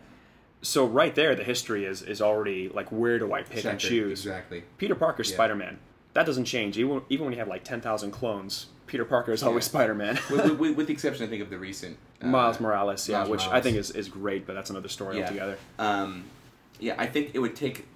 So 0.63 0.85
right 0.85 1.13
there, 1.15 1.35
the 1.35 1.43
history 1.43 1.85
is 1.85 2.01
is 2.01 2.21
already 2.21 2.69
like 2.69 2.91
where 2.91 3.17
do 3.19 3.33
I 3.33 3.43
pick 3.43 3.65
and 3.65 3.79
choose? 3.79 4.25
exactly. 4.25 4.63
Peter 4.77 4.95
Parker's 4.95 5.29
Yeah. 5.29 5.35
Spider 5.35 5.55
Man. 5.55 5.79
That 6.13 6.25
doesn't 6.25 6.45
change. 6.45 6.77
Even 6.77 7.01
even 7.09 7.25
when 7.25 7.33
you 7.33 7.39
have 7.39 7.47
like 7.47 7.63
ten 7.63 7.81
thousand 7.81 8.11
clones, 8.11 8.67
Peter 8.87 9.05
Parker 9.05 9.31
is 9.31 9.41
always 9.43 9.65
Yeah. 9.65 9.69
Spider 9.69 9.95
Man. 9.95 10.19
with, 10.29 10.57
with, 10.59 10.75
with 10.75 10.87
the 10.87 10.93
exception, 10.97 11.25
I 11.25 11.29
think, 11.29 11.41
of 11.41 11.49
the 11.49 11.57
recent 11.57 11.97
uh, 12.21 12.27
Miles 12.27 12.59
Morales, 12.59 13.07
yeah, 13.09 13.17
Miles 13.19 13.29
which 13.29 13.47
I 13.47 13.59
think 13.61 13.77
is, 13.77 13.89
is 13.91 14.07
great, 14.09 14.45
but 14.45 14.53
that's 14.53 14.69
another 14.69 14.89
story 14.89 15.17
Yeah. 15.17 15.23
altogether. 15.23 15.57
Um, 15.79 16.25
yeah, 16.81 16.95
I 16.97 17.05
think 17.05 17.31
it 17.33 17.39
would 17.39 17.55
take 17.55 17.87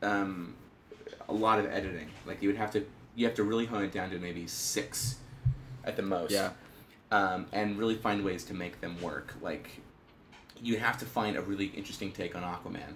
um, 0.00 0.54
a 1.28 1.32
lot 1.32 1.58
of 1.58 1.66
editing. 1.66 2.08
Like 2.24 2.40
you 2.40 2.48
would 2.48 2.56
have 2.56 2.70
to, 2.70 2.86
you 3.14 3.26
have 3.26 3.34
to 3.34 3.42
really 3.42 3.66
hone 3.66 3.84
it 3.84 3.92
down 3.92 4.10
to 4.10 4.18
maybe 4.18 4.46
six 4.46 5.16
at 5.84 5.96
the 5.96 6.02
most. 6.02 6.30
Yeah. 6.30 6.50
Um, 7.10 7.46
and 7.52 7.78
really 7.78 7.94
find 7.94 8.24
ways 8.24 8.44
to 8.44 8.54
make 8.54 8.80
them 8.80 9.00
work. 9.02 9.34
Like 9.42 9.80
you 10.60 10.78
have 10.78 10.98
to 10.98 11.04
find 11.04 11.36
a 11.36 11.42
really 11.42 11.66
interesting 11.66 12.12
take 12.12 12.34
on 12.34 12.42
Aquaman. 12.42 12.94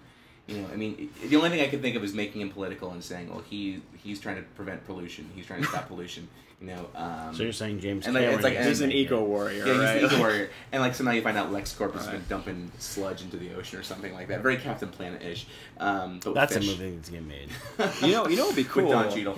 You 0.51 0.63
know, 0.63 0.69
I 0.73 0.77
mean, 0.77 1.11
the 1.25 1.37
only 1.37 1.49
thing 1.51 1.61
I 1.61 1.69
could 1.69 1.81
think 1.81 1.95
of 1.97 2.03
is 2.03 2.13
making 2.13 2.41
him 2.41 2.51
political 2.51 2.91
and 2.91 3.03
saying, 3.05 3.31
"Well, 3.31 3.43
he 3.49 3.83
he's 4.03 4.19
trying 4.21 4.37
to 4.37 4.43
prevent 4.57 4.85
pollution. 4.85 5.31
He's 5.35 5.47
trying 5.47 5.63
to 5.63 5.69
stop 5.69 5.87
pollution." 5.93 6.29
You 6.61 6.67
know. 6.67 6.89
Um, 6.95 7.35
So 7.35 7.43
you're 7.45 7.53
saying 7.55 7.81
James 7.81 8.05
And, 8.05 8.15
like, 8.15 8.25
Cameron? 8.25 8.35
it's 8.39 8.45
like- 8.45 8.59
is 8.59 8.67
He's 8.67 8.81
an 8.83 8.93
eco 8.93 9.25
warrior. 9.25 9.65
yeah, 9.67 9.79
right? 9.83 10.01
he's 10.03 10.11
the 10.11 10.19
warrior, 10.19 10.51
and 10.73 10.83
like 10.83 10.95
so 10.95 11.05
now 11.05 11.13
you 11.13 11.23
find 11.23 11.39
out 11.39 11.51
LexCorp 11.51 11.95
has 11.95 12.07
been 12.07 12.23
dumping 12.29 12.71
sludge 12.79 13.23
into 13.23 13.39
the 13.39 13.55
ocean 13.55 13.79
or 13.79 13.83
something 13.83 14.13
like 14.13 14.29
that. 14.29 14.43
Very 14.43 14.59
Captain 14.59 14.91
Planet 14.91 15.23
ish. 15.23 15.47
Um, 15.79 16.19
but 16.19 16.27
with 16.27 16.35
That's 16.35 16.57
a 16.57 16.61
fish. 16.61 16.69
movie 16.79 16.97
that's 16.97 17.09
getting 17.09 17.29
made. 17.29 17.49
You 18.03 18.13
know, 18.13 18.29
you 18.29 18.37
know, 18.37 18.45
it'd 18.45 18.57
be 18.57 18.65
cool. 18.65 18.83
With 18.89 18.93
Don 18.93 19.11
Cheadle. 19.11 19.35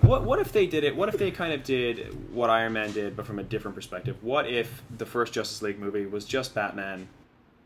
what 0.00 0.24
what 0.24 0.38
if 0.38 0.50
they 0.52 0.66
did 0.66 0.84
it? 0.84 0.96
What 0.96 1.08
if 1.10 1.18
they 1.18 1.30
kind 1.30 1.52
of 1.52 1.62
did 1.62 2.32
what 2.32 2.48
Iron 2.50 2.72
Man 2.72 2.92
did, 2.92 3.16
but 3.16 3.26
from 3.26 3.38
a 3.38 3.42
different 3.42 3.74
perspective? 3.74 4.16
What 4.22 4.48
if 4.48 4.82
the 4.96 5.04
first 5.06 5.32
Justice 5.34 5.60
League 5.60 5.78
movie 5.78 6.06
was 6.06 6.24
just 6.24 6.54
Batman, 6.54 7.08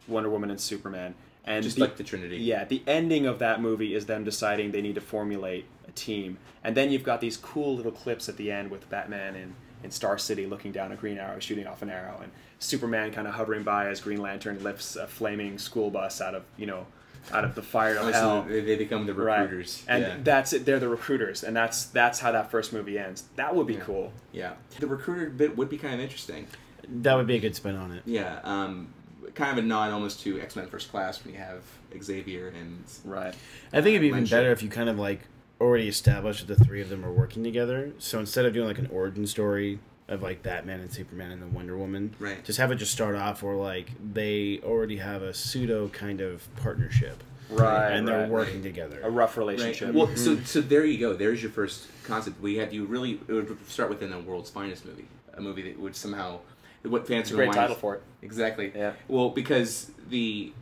Wonder 0.08 0.30
Woman, 0.30 0.50
and 0.50 0.60
Superman, 0.60 1.14
and 1.46 1.62
Just 1.62 1.76
the- 1.76 1.82
like 1.82 1.96
the 1.96 2.04
Trinity. 2.04 2.38
Yeah, 2.38 2.64
the 2.64 2.82
ending 2.86 3.26
of 3.26 3.38
that 3.40 3.60
movie 3.60 3.94
is 3.94 4.06
them 4.06 4.24
deciding 4.24 4.72
they 4.72 4.82
need 4.82 4.94
to 4.94 5.00
formulate 5.00 5.66
a 5.86 5.92
team, 5.92 6.38
and 6.62 6.74
then 6.76 6.90
you've 6.90 7.02
got 7.04 7.20
these 7.20 7.36
cool 7.36 7.76
little 7.76 7.92
clips 7.92 8.28
at 8.28 8.36
the 8.36 8.50
end 8.50 8.70
with 8.70 8.88
Batman 8.88 9.34
in, 9.36 9.54
in 9.82 9.90
Star 9.90 10.16
City 10.18 10.46
looking 10.46 10.72
down 10.72 10.90
a 10.92 10.96
Green 10.96 11.18
Arrow, 11.18 11.38
shooting 11.40 11.66
off 11.66 11.82
an 11.82 11.90
arrow, 11.90 12.18
and 12.22 12.32
Superman 12.58 13.12
kind 13.12 13.28
of 13.28 13.34
hovering 13.34 13.62
by 13.62 13.88
as 13.88 14.00
Green 14.00 14.20
Lantern 14.22 14.62
lifts 14.62 14.96
a 14.96 15.06
flaming 15.06 15.58
school 15.58 15.90
bus 15.90 16.20
out 16.22 16.34
of 16.34 16.44
you 16.56 16.66
know 16.66 16.86
out 17.32 17.44
of 17.44 17.54
the 17.54 17.62
fire 17.62 17.96
of 17.96 18.06
Oh, 18.08 18.12
hell. 18.12 18.42
so 18.44 18.48
they, 18.48 18.60
they 18.60 18.76
become 18.76 19.06
the 19.06 19.14
Right. 19.14 19.40
recruiters. 19.40 19.82
and 19.88 20.02
yeah. 20.02 20.16
that's 20.22 20.52
it. 20.52 20.64
They're 20.66 20.78
the 20.80 20.88
recruiters, 20.88 21.42
and 21.44 21.54
that's 21.56 21.84
that's 21.86 22.20
how 22.20 22.32
that 22.32 22.50
first 22.50 22.72
movie 22.72 22.98
ends. 22.98 23.24
That 23.36 23.54
would 23.54 23.66
be 23.66 23.74
Yeah. 23.74 23.80
cool. 23.80 24.12
yeah. 24.32 24.52
The 24.78 24.86
recruiter 24.86 25.28
bit 25.30 25.56
would 25.58 25.68
be 25.68 25.76
kind 25.78 25.94
of 25.94 26.00
interesting. 26.00 26.46
That 26.88 27.14
would 27.14 27.26
be 27.26 27.36
a 27.36 27.40
good 27.40 27.54
spin 27.56 27.76
on 27.76 27.92
it. 27.92 28.02
Yeah. 28.06 28.40
Um, 28.44 28.88
kind 29.34 29.58
of 29.58 29.64
a 29.64 29.66
nod 29.66 29.92
almost 29.92 30.20
to 30.22 30.40
X 30.40 30.56
Men 30.56 30.66
First 30.68 30.90
Class 30.90 31.24
when 31.24 31.34
you 31.34 31.40
have 31.40 31.62
Xavier 32.02 32.48
and 32.48 32.84
Right. 33.04 33.34
I 33.72 33.80
think 33.80 33.88
it'd 33.88 34.00
be 34.00 34.06
even 34.08 34.20
Lynch. 34.20 34.30
better 34.30 34.50
if 34.52 34.62
you 34.62 34.68
kind 34.68 34.88
of 34.88 34.98
like 34.98 35.20
already 35.60 35.88
established 35.88 36.46
that 36.46 36.58
the 36.58 36.64
three 36.64 36.80
of 36.80 36.88
them 36.88 37.04
are 37.04 37.12
working 37.12 37.42
together. 37.44 37.92
So 37.98 38.18
instead 38.20 38.44
of 38.44 38.52
doing 38.52 38.66
like 38.68 38.78
an 38.78 38.88
origin 38.92 39.26
story 39.26 39.78
of 40.08 40.22
like 40.22 40.42
Batman 40.42 40.80
and 40.80 40.92
Superman 40.92 41.30
and 41.32 41.40
then 41.42 41.52
Wonder 41.54 41.76
Woman, 41.78 42.14
Right. 42.18 42.44
Just 42.44 42.58
have 42.58 42.70
it 42.70 42.76
just 42.76 42.92
start 42.92 43.16
off 43.16 43.42
where 43.42 43.54
like 43.56 43.90
they 44.12 44.60
already 44.62 44.96
have 44.98 45.22
a 45.22 45.32
pseudo 45.32 45.88
kind 45.88 46.20
of 46.20 46.46
partnership, 46.56 47.22
Right. 47.50 47.90
and 47.92 48.06
they're 48.06 48.20
right. 48.22 48.28
working 48.30 48.54
right. 48.56 48.62
together. 48.64 49.00
A 49.02 49.10
rough 49.10 49.36
Right. 49.36 49.46
relationship. 49.46 49.94
Well, 49.94 50.08
so 50.16 50.36
mm-hmm. 50.36 50.44
so 50.44 50.60
there 50.60 50.84
you 50.84 50.98
go. 50.98 51.14
There's 51.14 51.42
your 51.42 51.52
first 51.52 51.86
concept. 52.04 52.40
We 52.40 52.56
had 52.56 52.72
you 52.72 52.84
really 52.84 53.20
it 53.28 53.32
would 53.32 53.56
start 53.68 53.88
within 53.90 54.12
a 54.12 54.20
world's 54.20 54.50
finest 54.50 54.84
movie, 54.84 55.06
a 55.32 55.40
movie 55.40 55.62
that 55.62 55.78
would 55.80 55.96
somehow 55.96 56.40
what 56.84 57.06
fans 57.06 57.22
it's 57.22 57.30
a 57.30 57.34
are 57.34 57.36
great 57.36 57.46
gonna 57.46 57.60
title 57.60 57.76
for 57.76 57.94
it. 57.96 58.02
Exactly. 58.22 58.72
Yeah. 58.74 58.92
Well, 59.08 59.30
because 59.30 59.90
the 60.08 60.52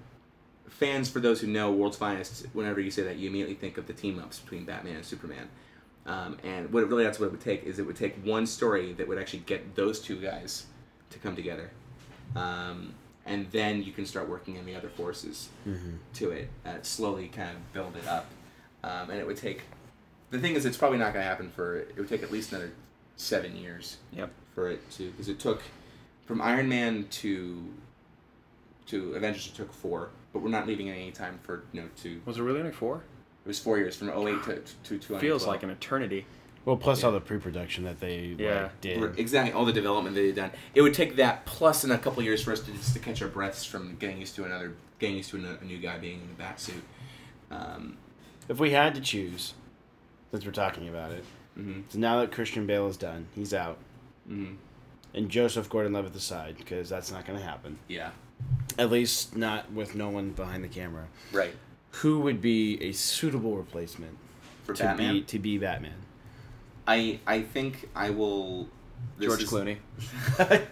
fans, 0.68 1.09
for 1.11 1.20
those 1.20 1.41
who 1.41 1.47
know 1.47 1.70
World's 1.73 1.97
Finest, 1.97 2.47
whenever 2.53 2.81
you 2.81 2.91
say 2.91 3.03
that, 3.03 3.16
you 3.16 3.29
immediately 3.29 3.55
think 3.55 3.79
of 3.79 3.87
the 3.87 3.93
team 3.93 4.18
ups 4.18 4.39
between 4.39 4.64
Batman 4.64 4.97
and 4.97 5.05
Superman. 5.05 5.49
Um, 6.07 6.37
and 6.43 6.73
what 6.73 6.83
it 6.83 6.87
really 6.87 7.05
that's 7.05 7.20
what 7.20 7.27
it 7.27 7.33
would 7.33 7.41
take 7.41 7.62
is 7.64 7.79
it 7.79 7.87
would 7.87 7.97
take 7.97 8.16
one 8.25 8.47
story 8.47 8.93
that 8.95 9.07
would 9.07 9.18
actually 9.18 9.41
get 9.47 9.77
those 9.77 10.01
two 10.01 10.16
guys 10.20 10.66
to 11.11 11.18
come 11.20 11.37
together, 11.37 11.70
um, 12.35 12.93
and 13.25 13.49
then 13.53 13.83
you 13.85 13.93
can 13.93 14.05
start 14.07 14.29
working 14.29 14.57
in 14.57 14.66
the 14.66 14.75
other 14.75 14.89
forces 14.89 15.49
to 16.14 16.31
it, 16.31 16.49
uh, 16.66 16.79
slowly 16.83 17.29
kind 17.29 17.51
of 17.51 17.73
build 17.73 17.95
it 17.97 18.09
up, 18.09 18.27
um, 18.83 19.11
and 19.11 19.20
it 19.20 19.27
would 19.27 19.37
take. 19.37 19.62
The 20.31 20.41
thing 20.41 20.55
is, 20.57 20.64
it's 20.66 20.77
probably 20.77 20.99
not 20.99 21.12
going 21.12 21.23
to 21.23 21.29
happen 21.29 21.51
for. 21.55 21.77
It 21.77 21.97
would 21.97 22.09
take 22.09 22.23
at 22.25 22.33
least 22.33 22.51
another 22.53 22.73
seven 23.16 23.55
years 23.57 23.99
Yep. 24.12 24.31
for 24.57 24.70
it 24.70 24.91
to 24.93 25.11
because 25.11 25.29
it 25.29 25.39
took 25.39 25.62
from 26.27 26.41
Iron 26.41 26.68
Man 26.68 27.07
to 27.11 27.64
to 28.87 29.14
Avengers 29.14 29.47
it 29.47 29.55
took 29.55 29.73
four, 29.73 30.11
but 30.33 30.43
we're 30.43 30.49
not 30.51 30.66
leaving 30.66 30.91
any 30.91 31.11
time 31.12 31.39
for 31.43 31.64
you 31.73 31.81
know 31.83 31.89
to 32.03 32.20
Was 32.27 32.39
it 32.39 32.43
really 32.43 32.61
only 32.61 32.73
four? 32.73 33.03
It 33.45 33.49
was 33.49 33.59
four 33.59 33.79
years 33.79 33.97
from 33.97 34.09
08 34.11 34.43
to 34.45 34.62
to, 34.85 34.99
to 34.99 35.18
Feels 35.18 35.47
like 35.47 35.62
an 35.62 35.70
eternity. 35.70 36.27
Well, 36.64 36.77
plus 36.77 37.01
Yeah. 37.01 37.07
all 37.07 37.12
the 37.12 37.20
pre-production 37.20 37.83
that 37.85 37.99
they 37.99 38.37
Yeah. 38.39 38.64
like, 38.64 38.81
did. 38.81 39.18
Exactly 39.18 39.53
all 39.53 39.64
the 39.64 39.73
development 39.73 40.14
they 40.14 40.27
had 40.27 40.37
done. 40.37 40.51
It 40.77 40.83
would 40.83 40.95
take 40.95 41.16
that 41.16 41.45
plus 41.45 41.83
in 41.85 41.91
a 41.91 41.99
couple 41.99 42.23
years 42.23 42.43
for 42.43 42.53
us 42.53 42.61
to 42.61 42.70
just 42.73 42.93
to 42.95 43.01
catch 43.01 43.20
our 43.20 43.29
breaths 43.29 43.64
from 43.64 43.97
getting 43.97 44.18
used 44.18 44.37
to 44.37 44.45
another 44.45 44.75
getting 45.01 45.16
used 45.16 45.31
to 45.31 45.45
a, 45.45 45.59
a 45.61 45.64
new 45.64 45.79
guy 45.79 45.99
being 45.99 46.20
in 46.20 46.29
the 46.29 46.35
bat 46.35 46.61
suit. 46.61 46.83
Um, 47.51 47.97
If 48.49 48.61
we 48.61 48.70
had 48.70 48.95
to 48.95 49.01
choose, 49.01 49.55
since 50.31 50.45
we're 50.47 50.53
talking 50.53 50.89
about 50.89 51.11
it, 51.12 51.25
mhm, 51.59 51.83
so 51.89 51.99
now 51.99 52.20
that 52.20 52.31
Christian 52.31 52.66
Bale 52.66 52.87
is 52.87 52.97
done, 52.97 53.27
he's 53.35 53.53
out, 53.53 53.79
mhm. 54.31 54.57
And 55.15 55.29
Joseph 55.31 55.69
Gordon-Levitt 55.69 56.15
aside, 56.17 56.57
because 56.57 56.89
that's 56.89 57.13
not 57.13 57.27
going 57.27 57.39
to 57.39 57.45
happen. 57.45 57.79
Yeah, 57.89 58.11
At 58.79 58.91
least 58.91 59.37
not 59.37 59.71
with 59.73 59.95
Nolan 59.95 60.31
behind 60.33 60.65
the 60.65 60.69
camera. 60.69 61.05
right. 61.33 61.55
Who 61.97 62.21
would 62.21 62.41
be 62.41 62.83
a 62.83 62.93
suitable 62.93 63.57
replacement 63.57 64.17
For 64.65 64.73
to 64.73 64.83
Batman, 64.85 65.13
be 65.15 65.23
to 65.25 65.39
be 65.39 65.59
Batman? 65.59 65.93
I 66.87 67.21
I 67.27 67.43
think 67.43 67.91
I 67.95 68.09
will. 68.09 68.67
this 69.19 69.29
George 69.29 69.43
is- 69.43 69.51
Clooney. 69.51 69.77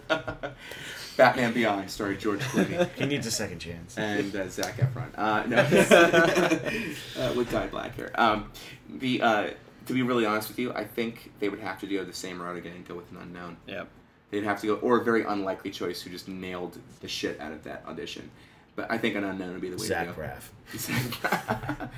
Batman 1.17 1.53
Beyond, 1.53 1.91
story 1.91 2.17
George 2.17 2.41
Clooney. 2.41 2.89
He 2.97 3.05
needs 3.05 3.27
a 3.27 3.31
second 3.31 3.59
chance. 3.59 3.99
and 3.99 4.35
uh, 4.35 4.49
Zac 4.49 4.79
Efron. 4.79 5.11
Uh, 5.17 5.45
no, 5.47 5.59
uh, 7.23 7.33
with 7.35 7.51
dyed 7.51 7.71
black 7.71 7.95
hair. 7.97 8.11
Um, 8.15 8.51
the 8.89 9.21
uh, 9.21 9.51
to 9.87 9.93
be 9.93 10.01
really 10.03 10.25
honest 10.25 10.49
with 10.49 10.59
you, 10.59 10.73
I 10.73 10.85
think 10.85 11.33
they 11.41 11.49
would 11.51 11.61
have 11.61 11.79
to 11.81 11.87
do 11.87 12.03
the 12.05 12.13
same 12.15 12.41
route 12.41 12.57
again 12.57 12.73
and 12.77 12.89
go 12.89 12.95
with 12.95 13.11
an 13.11 13.19
unknown. 13.19 13.59
Yep. 13.67 13.89
They'd 14.31 14.45
have 14.45 14.61
to 14.61 14.67
go, 14.69 14.75
or 14.77 15.01
a 15.01 15.05
very 15.05 15.25
unlikely 15.25 15.71
choice 15.71 16.03
who 16.03 16.11
just 16.11 16.29
nailed 16.29 16.79
the 17.01 17.09
shit 17.09 17.41
out 17.41 17.53
of 17.53 17.65
that 17.65 17.85
audition. 17.87 18.31
But 18.77 18.91
I 18.91 18.99
think 18.99 19.17
an 19.17 19.25
unknown 19.25 19.53
would 19.53 19.61
be 19.61 19.71
the 19.71 19.77
way 19.77 19.87
Zach 19.87 20.07
to 20.09 20.13
go. 20.15 20.23
Braff. 20.23 20.51
Zach 20.79 21.03
Braff. 21.03 21.91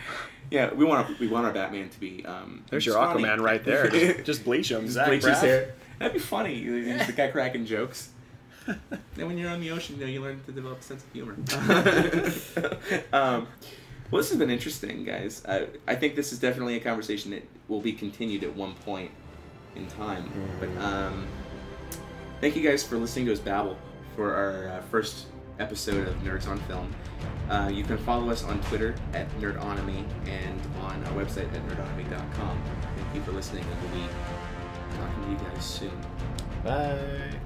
yeah, 0.50 0.72
we 0.72 0.84
want 0.84 1.08
our, 1.08 1.16
we 1.20 1.28
want 1.28 1.46
our 1.46 1.52
Batman 1.52 1.90
to 1.90 2.00
be. 2.00 2.24
Um, 2.24 2.64
There's 2.70 2.86
your 2.86 2.94
scrawny. 2.94 3.22
Aquaman 3.22 3.40
right 3.40 3.62
there. 3.64 3.88
Just, 3.88 4.24
just 4.24 4.44
bleach 4.44 4.70
him. 4.70 4.82
Just 4.82 4.94
Zach 4.94 5.08
bleach 5.08 5.24
his 5.24 5.36
Braff. 5.36 5.40
hair. 5.40 5.74
That'd 5.98 6.14
be 6.14 6.18
funny. 6.18 6.54
He's 6.54 7.06
the 7.06 7.12
guy 7.12 7.28
cracking 7.28 7.66
jokes. 7.66 8.10
then 8.66 9.26
when 9.26 9.36
you're 9.36 9.50
on 9.50 9.60
the 9.60 9.70
ocean, 9.70 9.96
you 9.96 10.04
know, 10.04 10.10
you 10.10 10.22
learn 10.22 10.40
to 10.46 10.52
develop 10.52 10.80
a 10.80 10.82
sense 10.82 11.04
of 11.04 11.12
humor. 11.12 11.36
um, 13.12 13.46
well, 14.10 14.20
this 14.20 14.30
has 14.30 14.38
been 14.38 14.50
interesting, 14.50 15.04
guys. 15.04 15.42
I, 15.46 15.66
I 15.86 15.94
think 15.94 16.16
this 16.16 16.32
is 16.32 16.38
definitely 16.38 16.76
a 16.76 16.80
conversation 16.80 17.30
that 17.32 17.46
will 17.68 17.80
be 17.80 17.92
continued 17.92 18.44
at 18.44 18.54
one 18.54 18.74
point 18.74 19.10
in 19.74 19.86
time. 19.88 20.30
But 20.60 20.68
um, 20.82 21.26
Thank 22.42 22.56
you 22.56 22.62
guys 22.68 22.82
for 22.82 22.96
listening 22.96 23.26
to 23.26 23.32
us 23.32 23.38
babble 23.38 23.78
for 24.16 24.34
our 24.34 24.66
uh, 24.70 24.82
first 24.90 25.26
episode 25.60 26.08
of 26.08 26.16
Nerds 26.24 26.48
on 26.48 26.58
Film. 26.62 26.92
Uh, 27.48 27.70
you 27.72 27.84
can 27.84 27.96
follow 27.98 28.30
us 28.30 28.42
on 28.42 28.60
Twitter 28.62 28.96
at 29.14 29.30
Nerdonomy 29.38 30.04
and 30.26 30.60
on 30.80 31.04
our 31.04 31.12
website 31.12 31.54
at 31.54 31.64
nerdonomy.com. 31.68 32.62
Thank 32.96 33.14
you 33.14 33.22
for 33.22 33.30
listening, 33.30 33.64
and 33.64 33.80
we'll 33.80 33.92
be 33.92 34.08
talking 34.96 35.22
to 35.22 35.30
you 35.30 35.36
guys 35.52 35.64
soon. 35.64 35.92
Bye. 36.64 37.38